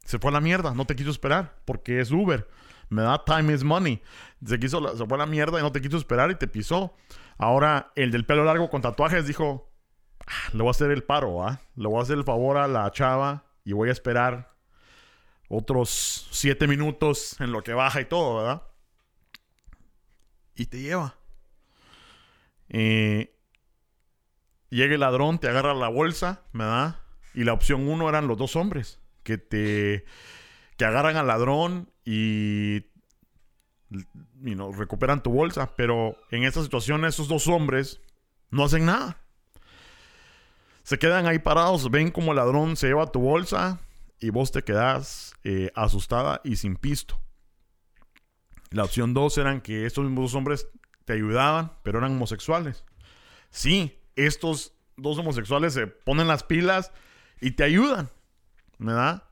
se 0.06 0.20
fue 0.20 0.30
a 0.32 0.34
la 0.34 0.42
mierda, 0.42 0.74
no 0.74 0.86
te 0.86 0.96
quiso 0.96 1.10
esperar, 1.12 1.62
porque 1.66 2.00
es 2.00 2.12
Uber. 2.12 2.48
Me 2.90 3.02
da 3.02 3.24
time 3.26 3.54
is 3.54 3.64
money. 3.64 4.02
Se, 4.46 4.60
quiso, 4.60 4.96
se 4.98 5.06
fue 5.06 5.16
a 5.16 5.20
la 5.20 5.26
mierda 5.26 5.60
y 5.60 5.64
no 5.64 5.72
te 5.72 5.82
quiso 5.82 5.98
esperar 5.98 6.30
y 6.32 6.36
te 6.36 6.48
pisó. 6.48 6.94
Ahora 7.38 7.92
el 7.96 8.12
del 8.12 8.26
pelo 8.26 8.44
largo 8.44 8.70
con 8.70 8.82
tatuajes 8.82 9.26
dijo, 9.26 9.72
"Ah, 10.28 10.50
le 10.54 10.60
voy 10.60 10.68
a 10.68 10.72
hacer 10.72 10.92
el 10.92 11.04
paro, 11.04 11.44
¿ah? 11.48 11.62
Le 11.76 11.88
voy 11.88 12.00
a 12.00 12.04
hacer 12.04 12.18
el 12.18 12.24
favor 12.24 12.58
a 12.58 12.68
la 12.68 12.92
chava 12.92 13.46
y 13.64 13.72
voy 13.74 13.90
a 13.90 13.94
esperar 13.94 14.53
otros 15.56 16.28
siete 16.32 16.68
minutos 16.68 17.40
en 17.40 17.52
lo 17.52 17.64
que 17.64 17.74
baja 17.74 18.02
y 18.02 18.06
todo, 18.06 18.38
¿verdad? 18.38 18.64
Y 20.56 20.66
te 20.66 20.82
lleva. 20.82 21.16
Llega 22.70 23.30
el 24.96 25.00
ladrón, 25.00 25.38
te 25.38 25.48
agarra 25.48 25.76
la 25.76 25.90
bolsa, 25.90 26.42
¿verdad? 26.54 27.00
Y 27.36 27.44
la 27.44 27.54
opción 27.54 27.88
uno 27.88 28.10
eran 28.10 28.28
los 28.28 28.38
dos 28.38 28.56
hombres 28.56 29.00
que 29.22 29.38
te 29.38 30.06
que 30.78 30.86
agarran 30.86 31.18
al 31.18 31.28
ladrón 31.28 31.92
y 32.04 32.82
you 33.92 34.56
know, 34.56 34.74
recuperan 34.74 35.22
tu 35.22 35.32
bolsa, 35.32 35.76
pero 35.76 36.18
en 36.32 36.44
esta 36.44 36.64
situación 36.64 37.06
esos 37.06 37.28
dos 37.28 37.48
hombres 37.48 38.02
no 38.50 38.64
hacen 38.64 38.86
nada. 38.86 39.22
Se 40.82 40.98
quedan 40.98 41.28
ahí 41.28 41.38
parados, 41.38 41.92
ven 41.92 42.10
como 42.10 42.32
el 42.32 42.38
ladrón 42.38 42.76
se 42.76 42.88
lleva 42.88 43.12
tu 43.12 43.20
bolsa 43.20 43.80
y 44.24 44.30
vos 44.30 44.54
te 44.54 44.64
quedas 44.64 45.36
eh, 45.44 45.70
asustada 45.76 46.40
y 46.46 46.56
sin 46.56 46.78
pisto. 46.78 47.20
La 48.70 48.86
opción 48.86 49.14
dos 49.14 49.38
eran 49.38 49.60
que 49.60 49.86
estos 49.86 50.06
mismos 50.06 50.32
dos 50.32 50.36
hombres 50.36 50.70
te 51.04 51.12
ayudaban, 51.12 51.74
pero 51.84 52.00
eran 52.00 52.14
homosexuales. 52.14 52.86
Sí, 53.50 54.00
estos 54.16 54.76
dos 54.96 55.18
homosexuales 55.18 55.74
se 55.74 55.88
ponen 55.88 56.30
las 56.30 56.44
pilas 56.44 56.94
y 57.42 57.52
te 57.52 57.66
ayudan, 57.66 58.12
¿verdad? 58.78 59.26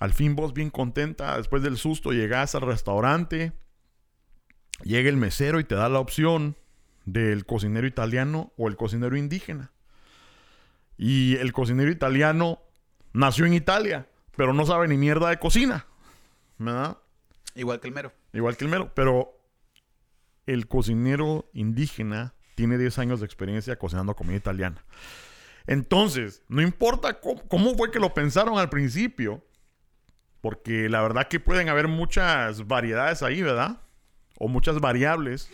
Al 0.00 0.12
fin 0.12 0.34
vos 0.34 0.52
bien 0.52 0.70
contenta, 0.70 1.36
después 1.36 1.62
del 1.62 1.78
susto, 1.78 2.10
llegas 2.10 2.56
al 2.56 2.62
restaurante, 2.62 3.52
llega 4.82 5.08
el 5.08 5.16
mesero 5.16 5.60
y 5.60 5.64
te 5.64 5.76
da 5.76 5.88
la 5.88 6.00
opción 6.00 6.56
del 7.04 7.46
cocinero 7.46 7.86
italiano 7.86 8.52
o 8.56 8.66
el 8.66 8.74
cocinero 8.74 9.16
indígena. 9.16 9.70
Y 10.98 11.36
el 11.36 11.52
cocinero 11.52 11.90
italiano 11.92 12.60
nació 13.12 13.46
en 13.46 13.54
Italia, 13.54 14.08
pero 14.36 14.52
no 14.52 14.66
sabe 14.66 14.88
ni 14.88 14.96
mierda 14.96 15.28
de 15.30 15.38
cocina, 15.38 15.86
¿verdad? 16.58 16.98
Igual 17.54 17.80
que 17.80 17.88
el 17.88 17.94
mero. 17.94 18.12
Igual 18.32 18.56
que 18.56 18.64
el 18.64 18.70
mero, 18.70 18.92
pero 18.94 19.38
el 20.46 20.66
cocinero 20.68 21.50
indígena 21.52 22.34
tiene 22.54 22.78
10 22.78 22.98
años 22.98 23.20
de 23.20 23.26
experiencia 23.26 23.78
cocinando 23.78 24.14
comida 24.14 24.36
italiana. 24.36 24.84
Entonces, 25.66 26.42
no 26.48 26.62
importa 26.62 27.20
cómo, 27.20 27.46
cómo 27.48 27.74
fue 27.74 27.90
que 27.90 28.00
lo 28.00 28.14
pensaron 28.14 28.58
al 28.58 28.68
principio, 28.68 29.44
porque 30.40 30.88
la 30.88 31.02
verdad 31.02 31.28
que 31.28 31.40
pueden 31.40 31.68
haber 31.68 31.88
muchas 31.88 32.66
variedades 32.66 33.22
ahí, 33.22 33.42
¿verdad? 33.42 33.80
O 34.38 34.48
muchas 34.48 34.80
variables, 34.80 35.50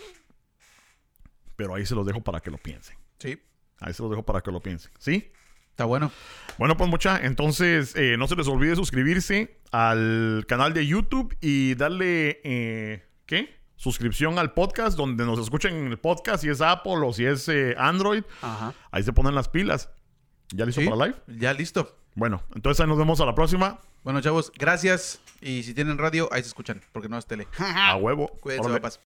pero 1.56 1.74
ahí 1.74 1.84
se 1.84 1.94
los 1.94 2.06
dejo 2.06 2.22
para 2.22 2.40
que 2.40 2.50
lo 2.50 2.58
piensen. 2.58 2.96
Sí. 3.18 3.42
Ahí 3.80 3.92
se 3.92 4.02
los 4.02 4.10
dejo 4.10 4.24
para 4.24 4.40
que 4.40 4.50
lo 4.50 4.60
piensen, 4.60 4.90
¿sí? 4.98 5.30
Está 5.78 5.84
bueno. 5.84 6.10
Bueno, 6.58 6.76
pues 6.76 6.90
mucha, 6.90 7.20
entonces 7.24 7.94
eh, 7.94 8.16
no 8.18 8.26
se 8.26 8.34
les 8.34 8.48
olvide 8.48 8.74
suscribirse 8.74 9.60
al 9.70 10.44
canal 10.48 10.74
de 10.74 10.84
YouTube 10.84 11.36
y 11.40 11.76
darle, 11.76 12.40
eh, 12.42 13.06
¿qué? 13.26 13.54
Suscripción 13.76 14.40
al 14.40 14.54
podcast, 14.54 14.96
donde 14.98 15.24
nos 15.24 15.38
escuchen 15.38 15.76
en 15.76 15.86
el 15.86 15.96
podcast, 16.00 16.42
si 16.42 16.48
es 16.48 16.60
Apple 16.62 16.96
o 17.04 17.12
si 17.12 17.26
es 17.26 17.48
eh, 17.48 17.76
Android. 17.78 18.24
Ajá. 18.42 18.74
Ahí 18.90 19.04
se 19.04 19.12
ponen 19.12 19.36
las 19.36 19.48
pilas. 19.48 19.88
¿Ya 20.50 20.66
listo 20.66 20.80
Sí, 20.80 20.88
para 20.88 21.06
live? 21.06 21.16
Ya 21.28 21.52
listo. 21.52 21.96
Bueno, 22.16 22.42
entonces 22.56 22.80
ahí 22.80 22.88
nos 22.88 22.98
vemos 22.98 23.20
a 23.20 23.26
la 23.26 23.36
próxima. 23.36 23.78
Bueno, 24.02 24.20
chavos, 24.20 24.50
gracias. 24.58 25.20
Y 25.40 25.62
si 25.62 25.74
tienen 25.74 25.96
radio, 25.96 26.28
ahí 26.32 26.42
se 26.42 26.48
escuchan, 26.48 26.80
porque 26.90 27.08
no 27.08 27.16
es 27.16 27.26
tele. 27.26 27.46
A 27.56 27.94
huevo. 27.94 28.26
Cuídense, 28.40 28.68
papás. 28.68 28.96